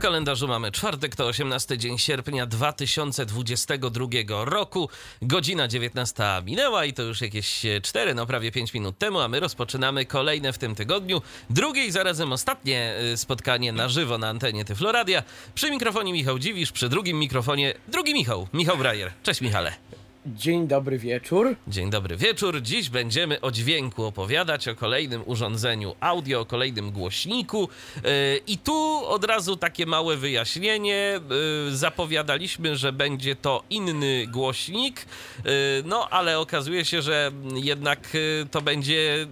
Kalendarzu 0.00 0.48
mamy 0.48 0.72
czwartek, 0.72 1.16
to 1.16 1.26
18 1.26 1.78
dzień 1.78 1.98
sierpnia 1.98 2.46
2022 2.46 4.06
roku. 4.44 4.88
Godzina 5.22 5.68
19 5.68 6.24
minęła 6.44 6.84
i 6.84 6.92
to 6.92 7.02
już 7.02 7.20
jakieś 7.20 7.62
4, 7.82 8.14
no 8.14 8.26
prawie 8.26 8.52
5 8.52 8.74
minut 8.74 8.98
temu, 8.98 9.20
a 9.20 9.28
my 9.28 9.40
rozpoczynamy 9.40 10.06
kolejne 10.06 10.52
w 10.52 10.58
tym 10.58 10.74
tygodniu, 10.74 11.22
drugie 11.50 11.86
i 11.86 11.90
zarazem 11.90 12.32
ostatnie 12.32 12.94
y, 13.12 13.16
spotkanie 13.16 13.72
na 13.72 13.88
żywo 13.88 14.18
na 14.18 14.28
antenie 14.28 14.64
Tyfloradia. 14.64 15.22
Przy 15.54 15.70
mikrofonie 15.70 16.12
Michał 16.12 16.38
Dziwisz, 16.38 16.72
przy 16.72 16.88
drugim 16.88 17.18
mikrofonie 17.18 17.74
drugi 17.88 18.14
Michał, 18.14 18.48
Michał 18.52 18.76
Brajer. 18.76 19.12
Cześć 19.22 19.40
Michale. 19.40 19.99
Dzień 20.26 20.68
dobry 20.68 20.98
wieczór. 20.98 21.56
Dzień 21.68 21.90
dobry 21.90 22.16
wieczór. 22.16 22.62
Dziś 22.62 22.90
będziemy 22.90 23.40
o 23.40 23.50
dźwięku 23.50 24.04
opowiadać, 24.04 24.68
o 24.68 24.74
kolejnym 24.74 25.22
urządzeniu 25.26 25.94
audio, 26.00 26.40
o 26.40 26.46
kolejnym 26.46 26.90
głośniku. 26.90 27.68
Yy, 27.96 28.10
I 28.46 28.58
tu 28.58 29.06
od 29.06 29.24
razu 29.24 29.56
takie 29.56 29.86
małe 29.86 30.16
wyjaśnienie. 30.16 31.20
Yy, 31.66 31.76
zapowiadaliśmy, 31.76 32.76
że 32.76 32.92
będzie 32.92 33.36
to 33.36 33.62
inny 33.70 34.26
głośnik, 34.26 35.06
yy, 35.44 35.52
no 35.84 36.08
ale 36.08 36.38
okazuje 36.38 36.84
się, 36.84 37.02
że 37.02 37.32
jednak 37.54 38.16
to 38.50 38.62
będzie 38.62 39.26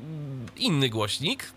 inny 0.56 0.88
głośnik. 0.88 1.52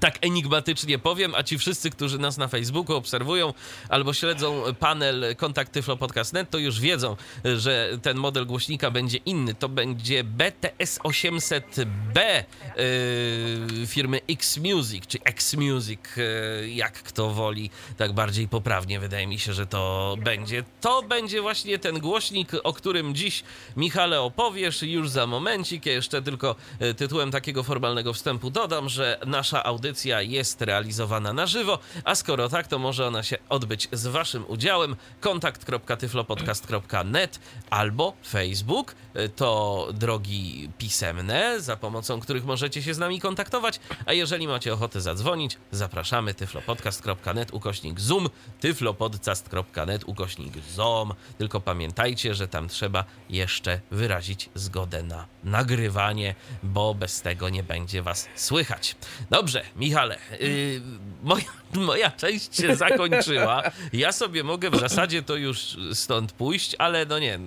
Tak 0.00 0.18
enigmatycznie 0.20 0.98
powiem, 0.98 1.34
a 1.34 1.42
ci 1.42 1.58
wszyscy, 1.58 1.90
którzy 1.90 2.18
nas 2.18 2.36
na 2.36 2.48
Facebooku 2.48 2.96
obserwują 2.96 3.54
albo 3.88 4.14
śledzą 4.14 4.62
panel 4.78 5.36
Kontakt 5.36 5.72
Tyflo 5.72 5.96
Podcast.net, 5.96 6.50
to 6.50 6.58
już 6.58 6.80
wiedzą, 6.80 7.16
że 7.44 7.98
ten 8.02 8.16
model 8.16 8.46
głośnika 8.46 8.90
będzie 8.90 9.18
inny. 9.18 9.54
To 9.54 9.68
będzie 9.68 10.24
BTS 10.24 10.98
800B 10.98 12.44
yy, 12.76 13.86
firmy 13.86 14.20
X 14.28 14.56
Music, 14.58 15.06
czy 15.06 15.18
X 15.24 15.54
Music, 15.54 16.00
yy, 16.16 16.70
jak 16.70 16.92
kto 17.02 17.30
woli, 17.30 17.70
tak 17.96 18.12
bardziej 18.12 18.48
poprawnie 18.48 19.00
wydaje 19.00 19.26
mi 19.26 19.38
się, 19.38 19.52
że 19.52 19.66
to 19.66 20.14
będzie. 20.24 20.64
To 20.80 21.02
będzie 21.02 21.42
właśnie 21.42 21.78
ten 21.78 21.98
głośnik, 21.98 22.50
o 22.64 22.72
którym 22.72 23.14
dziś 23.14 23.44
Michale 23.76 24.20
opowiesz 24.20 24.82
już 24.82 25.10
za 25.10 25.26
momencik. 25.26 25.86
Ja 25.86 25.92
jeszcze 25.92 26.22
tylko 26.22 26.56
yy, 26.80 26.94
tytułem 26.94 27.30
takiego 27.30 27.62
formalnego 27.62 28.12
wstępu 28.12 28.50
dodam, 28.50 28.88
że 28.88 29.20
nasza 29.26 29.64
audycja 29.64 29.77
jest 30.20 30.62
realizowana 30.62 31.32
na 31.32 31.46
żywo, 31.46 31.78
a 32.04 32.14
skoro 32.14 32.48
tak, 32.48 32.66
to 32.66 32.78
może 32.78 33.06
ona 33.06 33.22
się 33.22 33.36
odbyć 33.48 33.88
z 33.92 34.06
waszym 34.06 34.44
udziałem. 34.48 34.96
kontakt.tyflopodcast.net 35.20 37.40
albo 37.70 38.12
Facebook 38.28 38.94
to 39.36 39.88
drogi 39.92 40.70
pisemne, 40.78 41.60
za 41.60 41.76
pomocą 41.76 42.20
których 42.20 42.44
możecie 42.44 42.82
się 42.82 42.94
z 42.94 42.98
nami 42.98 43.20
kontaktować, 43.20 43.80
a 44.06 44.12
jeżeli 44.12 44.48
macie 44.48 44.72
ochotę 44.72 45.00
zadzwonić, 45.00 45.58
zapraszamy 45.70 46.34
tyflopodcast.net 46.34 47.52
ukośnik 47.52 48.00
zoom, 48.00 48.28
tyflopodcast.net 48.60 50.04
ukośnik 50.06 50.54
zoom. 50.70 51.14
Tylko 51.38 51.60
pamiętajcie, 51.60 52.34
że 52.34 52.48
tam 52.48 52.68
trzeba 52.68 53.04
jeszcze 53.30 53.80
wyrazić 53.90 54.50
zgodę 54.54 55.02
na 55.02 55.26
nagrywanie, 55.44 56.34
bo 56.62 56.94
bez 56.94 57.22
tego 57.22 57.48
nie 57.48 57.62
będzie 57.62 58.02
was 58.02 58.28
słychać. 58.34 58.96
Dobrze, 59.30 59.62
Michale, 59.76 60.18
yy, 60.40 60.80
moja, 61.22 61.44
moja 61.74 62.10
część 62.10 62.56
się 62.56 62.76
zakończyła. 62.76 63.62
Ja 63.92 64.12
sobie 64.12 64.44
mogę 64.44 64.70
w 64.70 64.76
zasadzie 64.80 65.22
to 65.22 65.36
już 65.36 65.76
stąd 65.92 66.32
pójść, 66.32 66.76
ale 66.78 67.06
no 67.06 67.18
nie, 67.18 67.38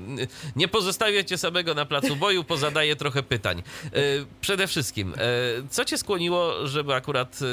nie 0.55 0.67
pozostawiacie 0.67 1.37
samego 1.37 1.73
na 1.73 1.85
placu 1.85 2.15
boju, 2.15 2.43
pozadaję 2.43 2.95
trochę 2.95 3.23
pytań. 3.23 3.63
Yy, 3.83 4.25
przede 4.41 4.67
wszystkim, 4.67 5.09
yy, 5.09 5.67
co 5.69 5.85
cię 5.85 5.97
skłoniło, 5.97 6.67
żeby 6.67 6.93
akurat 6.93 7.41
yy, 7.41 7.47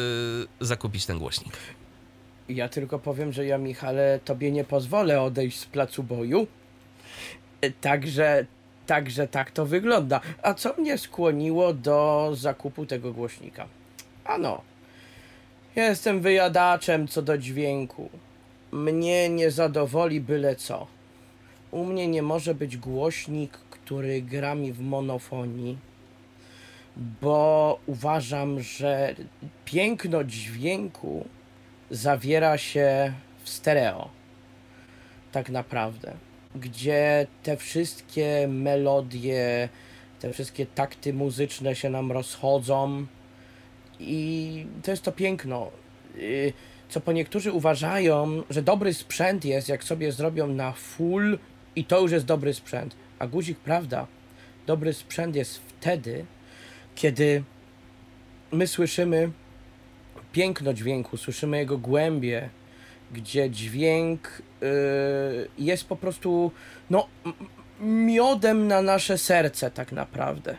zakupić 0.61 1.07
ten 1.07 1.19
głośnik? 1.19 1.57
Ja 2.49 2.69
tylko 2.69 2.99
powiem, 2.99 3.33
że 3.33 3.47
ja, 3.47 3.59
Michale, 3.59 4.21
tobie 4.25 4.51
nie 4.53 4.65
pozwolę 4.65 5.23
odejść 5.23 5.59
z 5.59 5.65
placu 5.67 6.03
boju. 6.03 6.47
E, 7.61 7.71
Także, 7.71 8.47
także 8.87 9.29
tak 9.29 9.51
to 9.51 9.67
wygląda. 9.67 10.21
A 10.43 10.55
co 10.55 10.75
mnie 10.79 10.99
skłoniło 10.99 11.73
do 11.75 12.31
zakupu 12.35 12.87
tego 12.87 13.13
głośnika? 13.13 13.67
Ano, 14.29 14.63
jestem 15.77 16.21
wyjadaczem 16.21 17.09
co 17.09 17.23
do 17.23 17.39
dźwięku. 17.39 18.11
Mnie 18.73 19.29
nie 19.29 19.51
zadowoli 19.51 20.21
byle 20.21 20.57
co. 20.57 20.87
U 21.71 21.85
mnie 21.85 22.09
nie 22.09 22.23
może 22.23 22.55
być 22.55 22.77
głośnik, 22.77 23.53
który 23.53 24.23
gra 24.23 24.55
mi 24.55 24.73
w 24.73 24.81
monofonii, 24.81 25.79
bo 26.97 27.79
uważam, 27.87 28.61
że 28.61 29.15
piękno 29.65 30.25
dźwięku 30.25 31.27
zawiera 31.91 32.59
się 32.59 33.13
w 33.45 33.49
stereo. 33.49 34.09
Tak 35.33 35.51
naprawdę. 35.51 36.15
Gdzie 36.55 37.27
te 37.43 37.57
wszystkie 37.57 38.49
melodie, 38.49 39.69
te 40.21 40.33
wszystkie 40.33 40.67
takty 40.67 41.13
muzyczne 41.13 41.75
się 41.75 41.91
nam 41.91 42.13
rozchodzą. 42.13 43.07
I 44.01 44.67
to 44.83 44.91
jest 44.91 45.03
to 45.03 45.13
piękno. 45.13 45.71
Y, 46.17 46.53
Co 46.89 47.01
po 47.01 47.13
niektórzy 47.13 47.53
uważają, 47.53 48.43
że 48.51 48.63
dobry 48.63 48.95
sprzęt 48.95 49.45
jest, 49.45 49.69
jak 49.69 49.85
sobie 49.85 50.13
zrobią 50.13 50.47
na 50.47 50.73
full 50.73 51.39
i 51.77 51.85
to 51.85 52.01
już 52.01 52.13
jest 52.13 52.25
dobry 52.25 52.55
sprzęt. 52.55 52.97
A 53.19 53.27
guzik, 53.27 53.59
prawda, 53.59 54.07
dobry 54.67 54.93
sprzęt 54.93 55.37
jest 55.37 55.59
wtedy, 55.59 56.25
kiedy 56.95 57.43
my 58.53 58.67
słyszymy 58.67 59.31
piękno 60.33 60.75
dźwięku, 60.75 61.17
słyszymy 61.17 61.59
jego 61.59 61.79
głębie, 61.79 62.49
gdzie 63.13 63.51
dźwięk 63.51 64.43
y, 64.63 65.49
jest 65.59 65.85
po 65.85 65.97
prostu 65.97 66.53
no, 66.91 67.07
miodem 67.81 68.69
na 68.69 68.83
nasze 68.83 69.19
serce, 69.19 69.71
tak 69.71 69.93
naprawdę. 69.93 70.57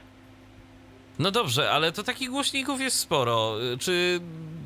No 1.19 1.31
dobrze, 1.31 1.72
ale 1.72 1.91
to 1.91 2.03
takich 2.03 2.30
głośników 2.30 2.81
jest 2.81 3.00
sporo. 3.00 3.56
Czy 3.80 4.19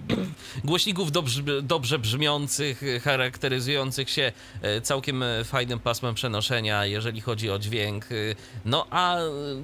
głośników 0.64 1.12
dobrze, 1.12 1.42
dobrze 1.62 2.00
brzmiących, 2.00 2.82
charakteryzujących 3.04 4.10
się 4.10 4.32
e, 4.62 4.82
całkiem 4.82 5.24
e, 5.24 5.44
fajnym 5.44 5.80
pasmem 5.80 6.16
przenoszenia, 6.16 6.86
jeżeli 6.86 7.22
chodzi 7.22 7.50
o 7.52 7.60
dźwięk. 7.60 8.06
E, 8.06 8.16
No 8.66 8.88
a 8.90 9.18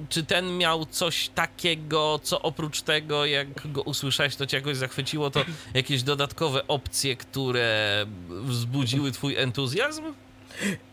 czy 0.08 0.24
ten 0.24 0.58
miał 0.58 0.86
coś 0.86 1.28
takiego, 1.28 2.20
co 2.22 2.42
oprócz 2.42 2.82
tego, 2.82 3.26
jak 3.26 3.72
go 3.72 3.82
usłyszałeś, 3.82 4.36
to 4.36 4.46
cię 4.46 4.56
jakoś 4.56 4.76
zachwyciło, 4.76 5.30
to 5.30 5.44
jakieś 5.74 6.02
dodatkowe 6.02 6.66
opcje, 6.68 7.16
które 7.16 8.06
wzbudziły 8.28 9.12
twój 9.12 9.36
entuzjazm? 9.36 10.04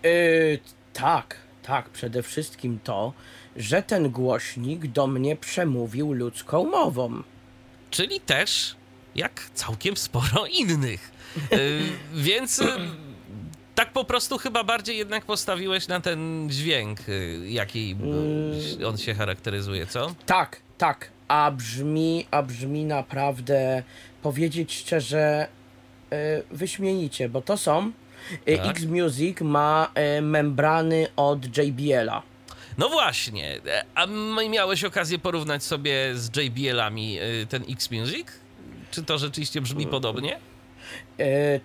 Y, 0.05 0.59
tak, 0.93 1.37
tak, 1.63 1.89
przede 1.89 2.23
wszystkim 2.23 2.79
to, 2.83 3.13
że 3.57 3.83
ten 3.83 4.09
głośnik 4.09 4.87
do 4.87 5.07
mnie 5.07 5.35
przemówił 5.35 6.13
ludzką 6.13 6.65
mową. 6.69 7.23
czyli 7.91 8.19
też 8.19 8.75
jak 9.15 9.49
całkiem 9.53 9.97
sporo 9.97 10.45
innych. 10.45 11.11
Y, 11.53 11.79
Więc 12.27 12.59
y, 12.59 12.65
tak 13.75 13.93
po 13.93 14.03
prostu 14.03 14.37
chyba 14.37 14.63
bardziej 14.63 14.97
jednak 14.97 15.25
postawiłeś 15.25 15.87
na 15.87 15.99
ten 15.99 16.47
dźwięk, 16.49 17.09
y, 17.09 17.39
jaki 17.49 17.95
y, 18.81 18.87
on 18.87 18.97
się 18.97 19.13
charakteryzuje, 19.13 19.87
co? 19.87 20.15
Tak, 20.25 20.61
tak, 20.77 21.11
a 21.27 21.51
brzmi, 21.51 22.25
a 22.31 22.43
brzmi 22.43 22.85
naprawdę, 22.85 23.83
powiedzieć 24.21 24.73
szczerze, 24.75 25.47
wyśmienicie, 26.51 27.29
bo 27.29 27.41
to 27.41 27.57
są, 27.57 27.91
Tak. 28.45 28.65
X-Music 28.65 29.41
ma 29.41 29.91
y, 30.17 30.21
membrany 30.21 31.07
od 31.15 31.57
JBL-a. 31.57 32.21
No 32.77 32.89
właśnie, 32.89 33.59
a 33.95 34.05
miałeś 34.49 34.83
okazję 34.83 35.19
porównać 35.19 35.63
sobie 35.63 36.15
z 36.15 36.37
JBL-ami 36.37 37.19
y, 37.19 37.47
ten 37.49 37.63
X-Music? 37.69 38.27
Czy 38.91 39.03
to 39.03 39.17
rzeczywiście 39.17 39.61
brzmi 39.61 39.87
podobnie? 39.87 40.39
E, 41.19 41.59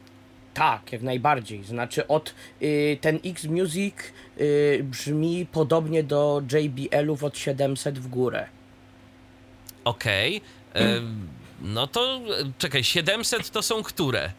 tak, 0.55 0.93
jak 0.93 1.03
najbardziej. 1.03 1.65
Znaczy, 1.65 2.07
od 2.07 2.35
y, 2.63 2.99
ten 3.01 3.19
X-Music 3.25 3.95
y, 4.41 4.81
brzmi 4.85 5.47
podobnie 5.53 6.03
do 6.03 6.43
JBL-ów 6.53 7.25
od 7.25 7.39
700 7.39 7.99
w 7.99 8.09
górę. 8.09 8.47
Okej. 9.85 10.41
E, 10.75 11.01
No 11.63 11.87
to 11.87 12.21
czekaj, 12.59 12.85
700 12.85 13.51
to 13.51 13.63
są 13.63 13.83
które? 13.83 14.33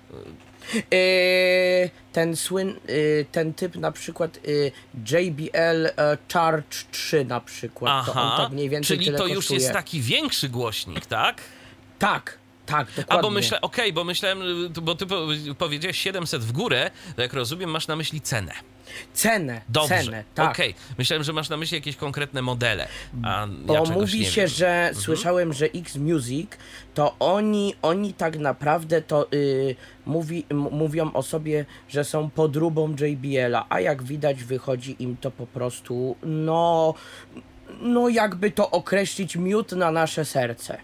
E, 0.93 1.89
ten 2.13 2.35
słyn, 2.35 2.75
y, 2.89 3.25
ten 3.31 3.53
typ 3.53 3.75
na 3.75 3.91
przykład 3.91 4.39
y, 4.47 4.71
JBL 5.11 5.85
e, 5.85 6.17
Charge 6.33 6.77
3 6.91 7.25
na 7.25 7.41
przykład, 7.41 8.05
to 8.05 8.11
on 8.11 8.17
Aha, 8.17 8.37
tak 8.43 8.51
mniej 8.51 8.69
więcej 8.69 8.97
czyli 8.97 9.17
to 9.17 9.27
już 9.27 9.35
kosztuje. 9.35 9.59
jest 9.59 9.73
taki 9.73 10.01
większy 10.01 10.49
głośnik, 10.49 11.05
tak? 11.05 11.41
Tak, 11.99 12.37
Tak, 12.65 12.87
A 12.87 13.01
dokładnie. 13.01 13.21
bo 13.21 13.29
myślę, 13.29 13.61
okej, 13.61 13.93
bo 13.93 14.03
myślałem, 14.03 14.39
bo 14.81 14.95
ty 14.95 15.05
po- 15.05 15.27
powiedziałeś 15.57 15.97
700 15.97 16.43
w 16.43 16.51
górę, 16.51 16.91
to 17.15 17.21
jak 17.21 17.33
rozumiem, 17.33 17.69
masz 17.69 17.87
na 17.87 17.95
myśli 17.95 18.21
cenę. 18.21 18.53
Cenę, 19.13 19.61
Dobrze, 19.69 20.03
cenę, 20.03 20.23
tak. 20.35 20.51
okej. 20.51 20.75
Myślałem, 20.97 21.23
że 21.23 21.33
masz 21.33 21.49
na 21.49 21.57
myśli 21.57 21.75
jakieś 21.77 21.95
konkretne 21.95 22.41
modele, 22.41 22.87
a 23.23 23.47
Bo 23.47 23.73
ja 23.73 23.81
czegoś 23.81 23.95
mówi 24.01 24.19
nie 24.19 24.25
się, 24.25 24.41
wiem. 24.41 24.47
że 24.49 24.91
słyszałem, 24.93 25.53
że 25.53 25.65
X 25.65 25.95
Music 25.95 26.51
to 26.93 27.15
oni, 27.19 27.75
oni 27.81 28.13
tak 28.13 28.37
naprawdę 28.39 29.01
to 29.01 29.27
y, 29.33 29.75
mówi, 30.05 30.45
m- 30.49 30.57
mówią 30.71 31.11
o 31.13 31.23
sobie, 31.23 31.65
że 31.89 32.03
są 32.03 32.29
podróbą 32.29 32.95
JBL-a, 32.99 33.65
a 33.69 33.79
jak 33.79 34.03
widać 34.03 34.43
wychodzi 34.43 34.95
im 35.03 35.17
to 35.21 35.31
po 35.31 35.47
prostu, 35.47 36.15
no, 36.23 36.93
no 37.81 38.09
jakby 38.09 38.51
to 38.51 38.71
określić, 38.71 39.35
miód 39.35 39.71
na 39.71 39.91
nasze 39.91 40.25
serce. 40.25 40.77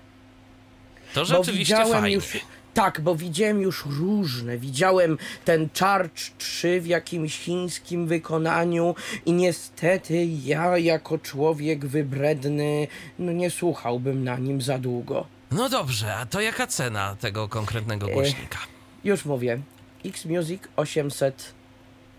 To 1.13 1.25
rzeczywiście 1.25 1.85
fajnie. 1.85 2.15
już. 2.15 2.37
Tak, 2.79 3.01
bo 3.01 3.15
widziałem 3.15 3.61
już 3.61 3.85
różne. 3.85 4.57
Widziałem 4.57 5.17
ten 5.45 5.69
Charge 5.79 6.21
3 6.37 6.81
w 6.81 6.87
jakimś 6.87 7.39
chińskim 7.39 8.07
wykonaniu 8.07 8.95
i 9.25 9.33
niestety 9.33 10.25
ja 10.25 10.77
jako 10.77 11.17
człowiek 11.17 11.85
wybredny, 11.85 12.87
no 13.19 13.31
nie 13.31 13.51
słuchałbym 13.51 14.23
na 14.23 14.37
nim 14.37 14.61
za 14.61 14.77
długo. 14.77 15.25
No 15.51 15.69
dobrze, 15.69 16.15
a 16.15 16.25
to 16.25 16.41
jaka 16.41 16.67
cena 16.67 17.15
tego 17.19 17.47
konkretnego 17.47 18.07
głośnika? 18.07 18.57
Już 19.03 19.25
mówię. 19.25 19.59
X 20.05 20.25
Music 20.25 20.63
800 20.75 21.53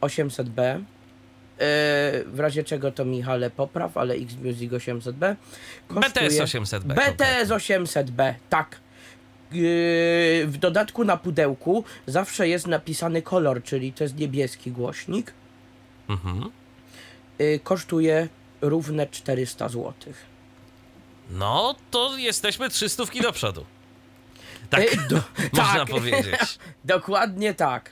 800B. 0.01 0.61
E, 0.63 0.83
w 2.27 2.41
razie 2.41 2.65
czego 2.65 2.93
to 2.93 3.05
Michale 3.05 3.51
popraw, 3.51 3.97
ale 3.97 4.15
X 4.15 4.35
Music 4.45 4.73
800B 4.73 5.37
BTS 5.91 6.39
800B. 6.39 6.95
BTS 6.95 7.49
800B, 7.49 8.35
tak. 8.51 8.81
W 10.47 10.57
dodatku 10.57 11.05
na 11.05 11.17
pudełku 11.17 11.85
zawsze 12.07 12.49
jest 12.49 12.67
napisany 12.67 13.23
kolor, 13.23 13.63
czyli 13.63 13.93
to 13.93 14.05
jest 14.05 14.17
niebieski 14.17 14.73
głośnik. 14.73 15.33
Mhm. 16.09 16.51
Yy, 17.39 17.61
kosztuje 17.65 18.29
równe 18.61 19.07
400 19.07 19.69
zł. 19.69 19.93
No, 21.31 21.75
to 21.91 22.17
jesteśmy 22.17 22.69
300 22.71 23.05
do 23.23 23.33
przodu. 23.33 23.65
Tak, 24.71 24.81
Yy, 24.81 25.09
do- 25.09 25.23
można 25.63 25.79
tak. 25.85 25.89
powiedzieć. 25.91 26.59
Dokładnie 26.85 27.55
tak. 27.55 27.91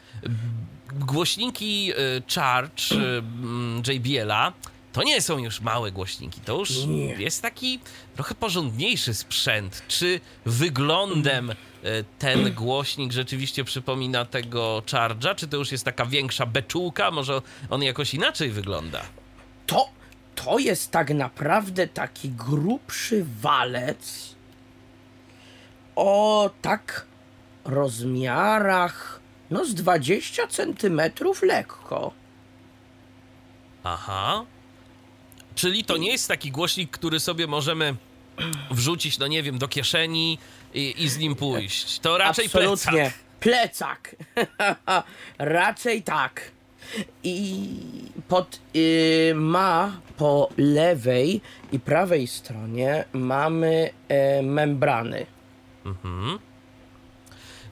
Głośniki 0.93 1.93
y, 1.93 2.23
Charge 2.35 2.93
y, 2.93 2.97
mm, 2.97 3.83
JBL-a 3.87 4.53
to 4.93 5.03
nie 5.03 5.21
są 5.21 5.39
już 5.39 5.61
małe 5.61 5.93
głośniki, 5.93 6.41
to 6.41 6.59
już 6.59 6.87
Nie. 6.87 7.05
jest 7.15 7.43
taki 7.43 7.81
trochę 8.15 8.35
porządniejszy 8.35 9.15
sprzęt. 9.15 9.83
Czy 9.89 10.21
wyglądem 10.45 11.51
y, 11.51 11.55
ten 12.19 12.53
głośnik 12.55 13.13
rzeczywiście 13.13 13.65
przypomina 13.65 14.25
tego 14.25 14.83
Charge'a, 14.87 15.35
czy 15.35 15.49
to 15.49 15.57
już 15.57 15.73
jest 15.73 15.85
taka 15.85 16.07
większa 16.07 16.47
beczułka? 16.47 17.11
Może 17.11 17.43
on 17.71 17.83
jakoś 17.83 18.15
inaczej 18.15 18.51
wygląda? 18.51 19.01
To, 19.67 19.89
to 20.35 20.59
jest 20.59 20.91
tak 20.91 21.11
naprawdę 21.11 21.87
taki 21.89 22.29
grubszy 22.31 23.27
walec 23.41 24.35
o 25.97 26.51
tak 26.63 27.07
rozmiarach 27.65 29.21
no 29.51 29.65
z 29.65 29.75
20 29.75 30.47
centymetrów 30.47 31.43
lekko. 31.43 32.13
Aha. 33.85 34.45
Czyli 35.59 35.85
to 35.85 35.97
nie 35.97 36.11
jest 36.11 36.29
taki 36.29 36.51
głośnik, 36.51 36.91
który 36.91 37.21
sobie 37.21 37.47
możemy 37.47 37.95
wrzucić, 38.71 39.19
no 39.19 39.27
nie 39.27 39.43
wiem, 39.43 39.59
do 39.59 39.69
kieszeni 39.69 40.39
i, 40.75 40.95
i 40.99 41.09
z 41.09 41.19
nim 41.19 41.35
pójść. 41.35 41.99
To 41.99 42.19
raczej 42.19 42.47
Absolutnie. 42.47 43.13
plecak. 43.41 44.17
Plecak. 44.17 44.17
Raczej 45.39 46.03
tak. 46.03 46.51
I 47.23 47.69
pod, 48.29 48.61
y, 48.77 49.33
ma 49.35 50.01
po 50.17 50.49
lewej 50.57 51.41
i 51.73 51.81
prawej 51.81 52.27
stronie 52.27 53.05
mamy 53.13 53.91
e, 54.09 54.43
membrany. 54.43 55.27
Mhm. 55.87 56.39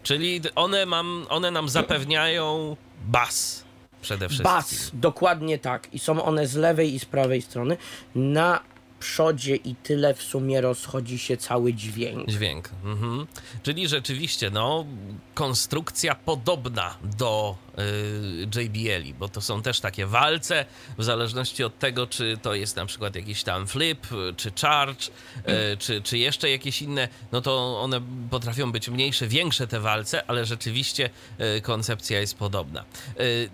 Czyli 0.02 0.40
one, 0.54 0.86
mam, 0.86 1.26
one 1.28 1.50
nam 1.50 1.68
zapewniają 1.68 2.76
bas 3.04 3.65
przede 4.06 4.28
wszystkim. 4.28 4.52
Bas, 4.52 4.90
dokładnie 4.92 5.58
tak. 5.58 5.88
I 5.94 5.98
są 5.98 6.24
one 6.24 6.46
z 6.46 6.54
lewej 6.54 6.94
i 6.94 6.98
z 6.98 7.04
prawej 7.04 7.42
strony. 7.42 7.76
Na 8.14 8.60
przodzie 9.00 9.56
i 9.56 9.74
tyle 9.74 10.14
w 10.14 10.22
sumie 10.22 10.60
rozchodzi 10.60 11.18
się 11.18 11.36
cały 11.36 11.74
dźwięk. 11.74 12.28
Dźwięk. 12.28 12.70
Mhm. 12.84 13.26
Czyli 13.62 13.88
rzeczywiście, 13.88 14.50
no, 14.50 14.86
konstrukcja 15.34 16.14
podobna 16.14 16.94
do 17.18 17.56
y, 17.78 18.62
JBL, 18.62 19.14
bo 19.18 19.28
to 19.28 19.40
są 19.40 19.62
też 19.62 19.80
takie 19.80 20.06
walce, 20.06 20.64
w 20.98 21.04
zależności 21.04 21.64
od 21.64 21.78
tego, 21.78 22.06
czy 22.06 22.38
to 22.42 22.54
jest 22.54 22.76
na 22.76 22.86
przykład 22.86 23.16
jakiś 23.16 23.42
tam 23.42 23.66
flip, 23.66 24.06
czy 24.36 24.52
charge, 24.62 25.08
y, 25.08 25.76
czy, 25.76 26.02
czy 26.02 26.18
jeszcze 26.18 26.50
jakieś 26.50 26.82
inne, 26.82 27.08
no 27.32 27.40
to 27.40 27.80
one 27.80 28.00
potrafią 28.30 28.72
być 28.72 28.88
mniejsze, 28.88 29.26
większe 29.26 29.66
te 29.66 29.80
walce, 29.80 30.26
ale 30.26 30.44
rzeczywiście 30.44 31.10
y, 31.56 31.60
koncepcja 31.60 32.20
jest 32.20 32.38
podobna. 32.38 32.84
Y, 33.20 33.50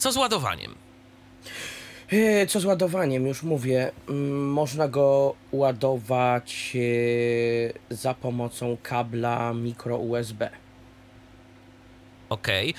co 0.00 0.12
z 0.12 0.16
ładowaniem? 0.16 0.74
E, 2.12 2.46
Co 2.46 2.60
z 2.60 2.64
ładowaniem? 2.64 3.26
Już 3.26 3.42
mówię. 3.42 3.90
mm, 4.08 4.48
Można 4.52 4.88
go 4.88 5.34
ładować 5.52 6.76
e, 7.90 7.94
za 7.94 8.14
pomocą 8.14 8.76
kabla 8.82 9.52
mikro 9.54 9.96
USB. 9.98 10.50
Okej. 12.28 12.74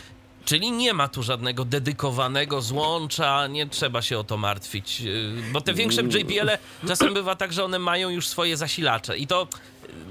Czyli 0.45 0.71
nie 0.71 0.93
ma 0.93 1.07
tu 1.07 1.23
żadnego 1.23 1.65
dedykowanego 1.65 2.61
złącza, 2.61 3.47
nie 3.47 3.67
trzeba 3.67 4.01
się 4.01 4.19
o 4.19 4.23
to 4.23 4.37
martwić. 4.37 5.01
yy, 5.01 5.33
Bo 5.53 5.61
te 5.61 5.73
większe 5.73 6.01
JBL-e 6.01 6.57
czasem 6.87 7.13
bywa 7.13 7.35
tak, 7.35 7.53
że 7.53 7.63
one 7.63 7.79
mają 7.79 8.09
już 8.09 8.27
swoje 8.27 8.57
zasilacze 8.57 9.17
i 9.17 9.27
to 9.27 9.47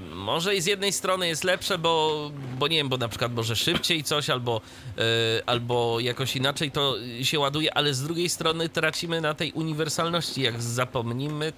yy, 0.09 0.15
może 0.15 0.55
i 0.55 0.61
z 0.61 0.65
jednej 0.65 0.91
strony 0.93 1.27
jest 1.27 1.43
lepsze, 1.43 1.77
bo, 1.77 2.31
bo 2.59 2.67
nie 2.67 2.77
wiem, 2.77 2.89
bo 2.89 2.97
na 2.97 3.07
przykład 3.07 3.33
może 3.33 3.55
szybciej 3.55 4.03
coś 4.03 4.29
albo, 4.29 4.61
yy, 4.97 5.03
albo 5.45 5.99
jakoś 5.99 6.35
inaczej 6.35 6.71
to 6.71 6.95
się 7.21 7.39
ładuje, 7.39 7.73
ale 7.73 7.93
z 7.93 8.03
drugiej 8.03 8.29
strony 8.29 8.69
tracimy 8.69 9.21
na 9.21 9.33
tej 9.33 9.51
uniwersalności. 9.51 10.41
Jak 10.41 10.61
zapomnimy 10.61 11.53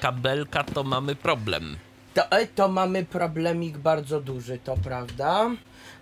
kabelka, 0.00 0.64
to 0.64 0.84
mamy 0.84 1.14
problem. 1.14 1.76
To, 2.14 2.22
to 2.54 2.68
mamy 2.68 3.04
problemik 3.04 3.78
bardzo 3.78 4.20
duży, 4.20 4.58
to 4.64 4.76
prawda? 4.84 5.50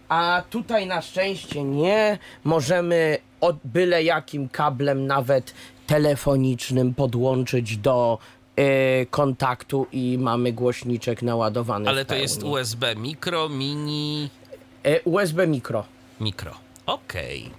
A 0.09 0.43
tutaj 0.51 0.87
na 0.87 1.03
szczęście 1.03 1.65
nie. 1.65 2.19
Możemy 2.45 3.19
od 3.41 3.57
byle 3.65 4.03
jakim 4.03 4.49
kablem, 4.49 5.07
nawet 5.07 5.55
telefonicznym, 5.87 6.95
podłączyć 6.95 7.77
do 7.77 8.19
e, 8.57 9.07
kontaktu 9.07 9.87
i 9.93 10.19
mamy 10.21 10.53
głośniczek 10.53 11.23
naładowany. 11.23 11.89
Ale 11.89 12.05
to 12.05 12.15
jest 12.15 12.41
pełni. 12.41 12.53
USB 12.55 12.97
mikro, 12.97 13.49
mini, 13.49 14.31
E, 14.85 15.03
USB 15.03 15.47
mikro. 15.47 15.85
Mikro. 16.21 16.55
Okej. 16.87 17.51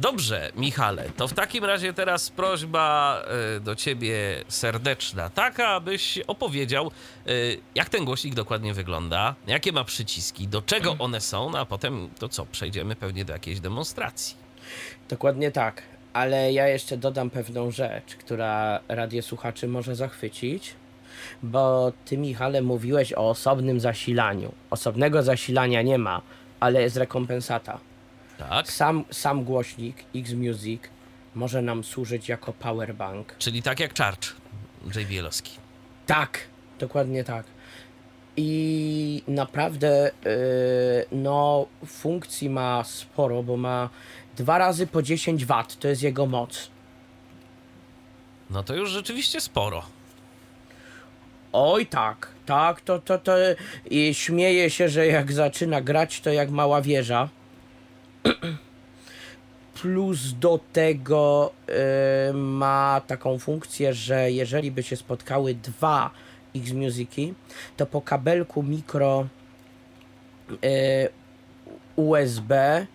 Dobrze, 0.00 0.50
Michale, 0.56 1.04
to 1.16 1.28
w 1.28 1.32
takim 1.32 1.64
razie 1.64 1.92
teraz 1.92 2.30
prośba 2.30 3.22
e, 3.56 3.60
do 3.60 3.74
ciebie 3.74 4.44
serdeczna, 4.48 5.30
taka, 5.30 5.68
abyś 5.68 6.18
opowiedział, 6.26 6.86
e, 6.86 7.30
jak 7.74 7.88
ten 7.88 8.04
głośnik 8.04 8.34
dokładnie 8.34 8.74
wygląda, 8.74 9.34
jakie 9.46 9.72
ma 9.72 9.84
przyciski, 9.84 10.48
do 10.48 10.62
czego 10.62 10.96
one 10.98 11.20
są, 11.20 11.50
no 11.50 11.58
a 11.58 11.64
potem 11.64 12.10
to 12.18 12.28
co, 12.28 12.46
przejdziemy 12.46 12.96
pewnie 12.96 13.24
do 13.24 13.32
jakiejś 13.32 13.60
demonstracji. 13.60 14.36
Dokładnie 15.08 15.50
tak. 15.50 15.82
Ale 16.12 16.52
ja 16.52 16.68
jeszcze 16.68 16.96
dodam 16.96 17.30
pewną 17.30 17.70
rzecz, 17.70 18.16
która 18.16 18.80
radiosłuchaczy 18.88 19.68
może 19.68 19.96
zachwycić, 19.96 20.74
bo 21.42 21.92
ty, 22.04 22.18
Michale, 22.18 22.62
mówiłeś 22.62 23.12
o 23.12 23.30
osobnym 23.30 23.80
zasilaniu. 23.80 24.52
Osobnego 24.70 25.22
zasilania 25.22 25.82
nie 25.82 25.98
ma, 25.98 26.22
ale 26.60 26.82
jest 26.82 26.96
rekompensata. 26.96 27.78
Tak? 28.38 28.72
Sam, 28.72 29.04
sam 29.10 29.44
głośnik 29.44 30.04
X-Music 30.14 30.82
może 31.34 31.62
nam 31.62 31.84
służyć 31.84 32.28
jako 32.28 32.52
powerbank. 32.52 33.34
Czyli 33.38 33.62
tak 33.62 33.80
jak 33.80 33.98
Charge 33.98 34.28
JBL-owski. 34.94 35.50
Tak, 36.06 36.40
dokładnie 36.78 37.24
tak. 37.24 37.46
I 38.36 39.22
naprawdę, 39.28 40.10
yy, 40.24 40.30
no, 41.12 41.66
funkcji 41.86 42.50
ma 42.50 42.84
sporo, 42.84 43.42
bo 43.42 43.56
ma 43.56 43.88
dwa 44.36 44.58
razy 44.58 44.86
po 44.86 45.02
10 45.02 45.44
W, 45.44 45.64
to 45.78 45.88
jest 45.88 46.02
jego 46.02 46.26
moc. 46.26 46.70
No 48.50 48.62
to 48.62 48.74
już 48.74 48.90
rzeczywiście 48.90 49.40
sporo. 49.40 49.82
Oj 51.52 51.86
tak, 51.86 52.28
tak, 52.46 52.80
to, 52.80 52.98
to, 52.98 53.18
to 53.18 53.32
i 53.90 54.14
śmieje 54.14 54.70
się, 54.70 54.88
że 54.88 55.06
jak 55.06 55.32
zaczyna 55.32 55.80
grać, 55.80 56.20
to 56.20 56.30
jak 56.30 56.50
mała 56.50 56.82
wieża. 56.82 57.28
Plus 59.82 60.32
do 60.32 60.60
tego 60.72 61.52
y, 62.30 62.32
ma 62.32 63.00
taką 63.06 63.38
funkcję, 63.38 63.94
że 63.94 64.30
jeżeli 64.30 64.70
by 64.70 64.82
się 64.82 64.96
spotkały 64.96 65.54
dwa 65.54 66.10
X-Musiki, 66.56 67.34
to 67.76 67.86
po 67.86 68.00
kabelku 68.00 68.62
mikro 68.62 69.26
USB, 71.96 72.86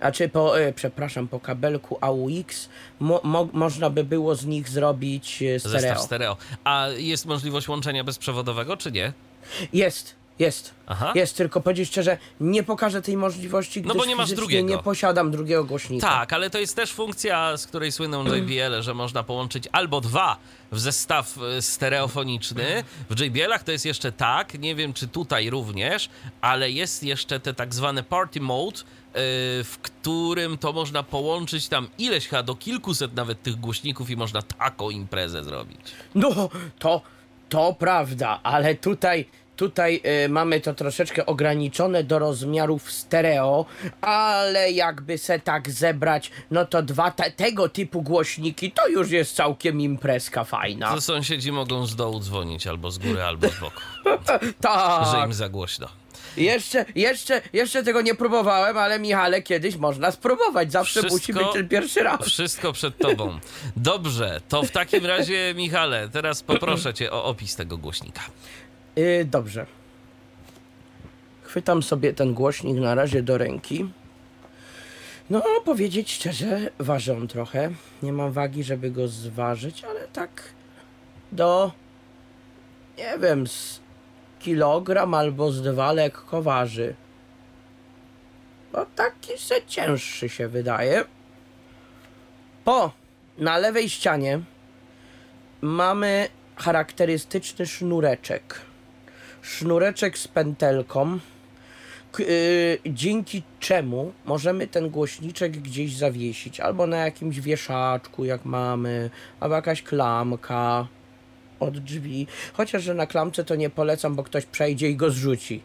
a 0.00 0.12
czy 0.12 0.28
po, 0.28 0.60
e, 0.60 0.72
przepraszam, 0.72 1.28
po 1.28 1.40
kabelku 1.40 1.98
AUX 2.00 2.68
mo, 3.00 3.20
mo, 3.24 3.48
można 3.52 3.90
by 3.90 4.04
było 4.04 4.34
z 4.34 4.46
nich 4.46 4.68
zrobić 4.68 5.34
stereo. 5.58 5.80
Zestaw 5.80 6.00
stereo. 6.00 6.36
A 6.64 6.88
jest 6.96 7.26
możliwość 7.26 7.68
łączenia 7.68 8.04
bezprzewodowego, 8.04 8.76
czy 8.76 8.92
nie? 8.92 9.12
Jest, 9.72 10.14
jest. 10.38 10.74
Aha. 10.86 11.12
Jest, 11.14 11.36
tylko 11.36 11.60
powiedzieć 11.60 11.88
szczerze, 11.88 12.18
nie 12.40 12.62
pokażę 12.62 13.02
tej 13.02 13.16
możliwości, 13.16 13.82
No 13.82 13.88
gdyż 13.94 14.02
bo 14.02 14.08
nie 14.08 14.16
masz 14.16 14.32
drugiego. 14.32 14.68
nie 14.68 14.78
posiadam 14.78 15.30
drugiego 15.30 15.64
głośnika. 15.64 16.06
Tak, 16.08 16.32
ale 16.32 16.50
to 16.50 16.58
jest 16.58 16.76
też 16.76 16.92
funkcja, 16.92 17.56
z 17.56 17.66
której 17.66 17.92
słyną 17.92 18.24
JBL, 18.34 18.82
że 18.82 18.94
można 18.94 19.22
połączyć 19.22 19.68
albo 19.72 20.00
dwa 20.00 20.36
w 20.72 20.80
zestaw 20.80 21.38
e, 21.38 21.62
stereofoniczny. 21.62 22.84
W 23.10 23.20
JBL-ach 23.20 23.62
to 23.62 23.72
jest 23.72 23.86
jeszcze 23.86 24.12
tak, 24.12 24.58
nie 24.58 24.74
wiem 24.74 24.92
czy 24.92 25.08
tutaj 25.08 25.50
również, 25.50 26.08
ale 26.40 26.70
jest 26.70 27.02
jeszcze 27.02 27.40
te 27.40 27.54
tak 27.54 27.74
zwane 27.74 28.02
party 28.02 28.40
mode, 28.40 28.78
e, 28.80 28.82
w 29.64 29.78
którym 29.82 30.58
to 30.58 30.72
można 30.72 31.02
połączyć 31.02 31.68
tam 31.68 31.88
ileś 31.98 32.28
chyba 32.28 32.42
do 32.42 32.54
kilkuset 32.54 33.14
nawet 33.14 33.42
tych 33.42 33.56
głośników 33.60 34.10
i 34.10 34.16
można 34.16 34.42
taką 34.42 34.90
imprezę 34.90 35.44
zrobić. 35.44 35.80
No, 36.14 36.48
to, 36.78 37.00
to 37.48 37.76
prawda, 37.78 38.40
ale 38.42 38.74
tutaj, 38.74 39.26
tutaj 39.62 40.00
y, 40.24 40.28
mamy 40.28 40.60
to 40.60 40.74
troszeczkę 40.74 41.26
ograniczone 41.26 42.04
do 42.04 42.18
rozmiarów 42.18 42.92
stereo, 42.92 43.64
ale 44.00 44.70
jakby 44.72 45.18
se 45.18 45.38
tak 45.38 45.70
zebrać, 45.70 46.30
no 46.50 46.64
to 46.64 46.82
dwa 46.82 47.10
te, 47.10 47.30
tego 47.30 47.68
typu 47.68 48.02
głośniki 48.02 48.70
to 48.72 48.88
już 48.88 49.10
jest 49.10 49.34
całkiem 49.36 49.80
imprezka 49.80 50.44
fajna. 50.44 50.94
To 50.94 51.00
sąsiedzi 51.00 51.52
mogą 51.52 51.86
z 51.86 51.96
dołu 51.96 52.20
dzwonić 52.20 52.66
albo 52.66 52.90
z 52.90 52.98
góry, 52.98 53.22
albo 53.22 53.48
z 53.48 53.60
boku, 53.60 53.80
że 54.40 54.52
Tak, 54.60 55.26
im 55.26 55.32
za 55.32 55.48
głośno. 55.48 55.88
jeszcze, 56.36 56.84
jeszcze, 56.94 57.42
jeszcze 57.52 57.82
tego 57.82 58.00
nie 58.00 58.14
próbowałem, 58.14 58.78
ale 58.78 58.98
Michale, 58.98 59.42
kiedyś 59.42 59.76
można 59.76 60.10
spróbować, 60.10 60.72
zawsze 60.72 61.02
musi 61.02 61.14
Wszystko- 61.32 61.44
być 61.44 61.52
ten 61.54 61.68
pierwszy 61.68 62.00
raz. 62.02 62.20
Wszystko 62.26 62.72
przed 62.72 62.98
tobą. 62.98 63.38
Dobrze, 63.76 64.40
to 64.48 64.62
w 64.62 64.70
takim 64.70 65.06
razie, 65.06 65.54
Michale, 65.56 66.08
teraz 66.08 66.42
poproszę 66.42 66.94
cię 66.94 67.12
o 67.12 67.24
opis 67.24 67.56
tego 67.56 67.76
głośnika. 67.78 68.20
Y, 68.98 69.24
dobrze. 69.24 69.66
Chwytam 71.42 71.82
sobie 71.82 72.12
ten 72.12 72.34
głośnik 72.34 72.76
na 72.76 72.94
razie 72.94 73.22
do 73.22 73.38
ręki. 73.38 73.90
No, 75.30 75.42
powiedzieć 75.64 76.12
szczerze, 76.12 76.70
waży 76.78 77.12
on 77.12 77.28
trochę. 77.28 77.70
Nie 78.02 78.12
mam 78.12 78.32
wagi, 78.32 78.64
żeby 78.64 78.90
go 78.90 79.08
zważyć, 79.08 79.84
ale 79.84 80.08
tak 80.08 80.42
do, 81.32 81.72
nie 82.98 83.18
wiem, 83.18 83.46
z 83.46 83.80
kilogram 84.40 85.14
albo 85.14 85.52
z 85.52 85.62
dwa 85.62 85.92
lekko 85.92 86.42
waży. 86.42 86.94
No, 88.72 88.86
taki 88.96 89.38
se 89.38 89.54
cięższy 89.66 90.28
się 90.28 90.48
wydaje. 90.48 91.04
Po, 92.64 92.92
na 93.38 93.58
lewej 93.58 93.88
ścianie 93.88 94.40
mamy 95.60 96.28
charakterystyczny 96.56 97.66
sznureczek. 97.66 98.60
Sznureczek 99.42 100.18
z 100.18 100.28
pętelką, 100.28 101.18
k- 102.12 102.22
y, 102.22 102.78
dzięki 102.86 103.42
czemu 103.60 104.12
możemy 104.24 104.66
ten 104.66 104.90
głośniczek 104.90 105.52
gdzieś 105.52 105.96
zawiesić, 105.96 106.60
albo 106.60 106.86
na 106.86 106.96
jakimś 106.96 107.40
wieszaczku, 107.40 108.24
jak 108.24 108.44
mamy, 108.44 109.10
albo 109.40 109.54
jakaś 109.54 109.82
klamka 109.82 110.86
od 111.60 111.78
drzwi. 111.78 112.26
Chociaż, 112.52 112.82
że 112.82 112.94
na 112.94 113.06
klamce 113.06 113.44
to 113.44 113.54
nie 113.54 113.70
polecam, 113.70 114.14
bo 114.14 114.22
ktoś 114.22 114.46
przejdzie 114.46 114.90
i 114.90 114.96
go 114.96 115.10
zrzuci. 115.10 115.62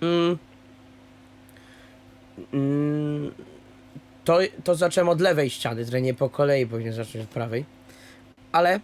Mm. 0.00 0.38
Mm. 2.52 3.32
To, 4.24 4.38
to 4.64 4.74
zacząłem 4.74 5.08
od 5.08 5.20
lewej 5.20 5.50
ściany, 5.50 5.84
trochę 5.84 6.00
nie 6.00 6.14
po 6.14 6.30
kolei, 6.30 6.66
powinien 6.66 6.92
zacząć 6.92 7.24
od 7.24 7.30
prawej. 7.30 7.64
Ale 8.52 8.80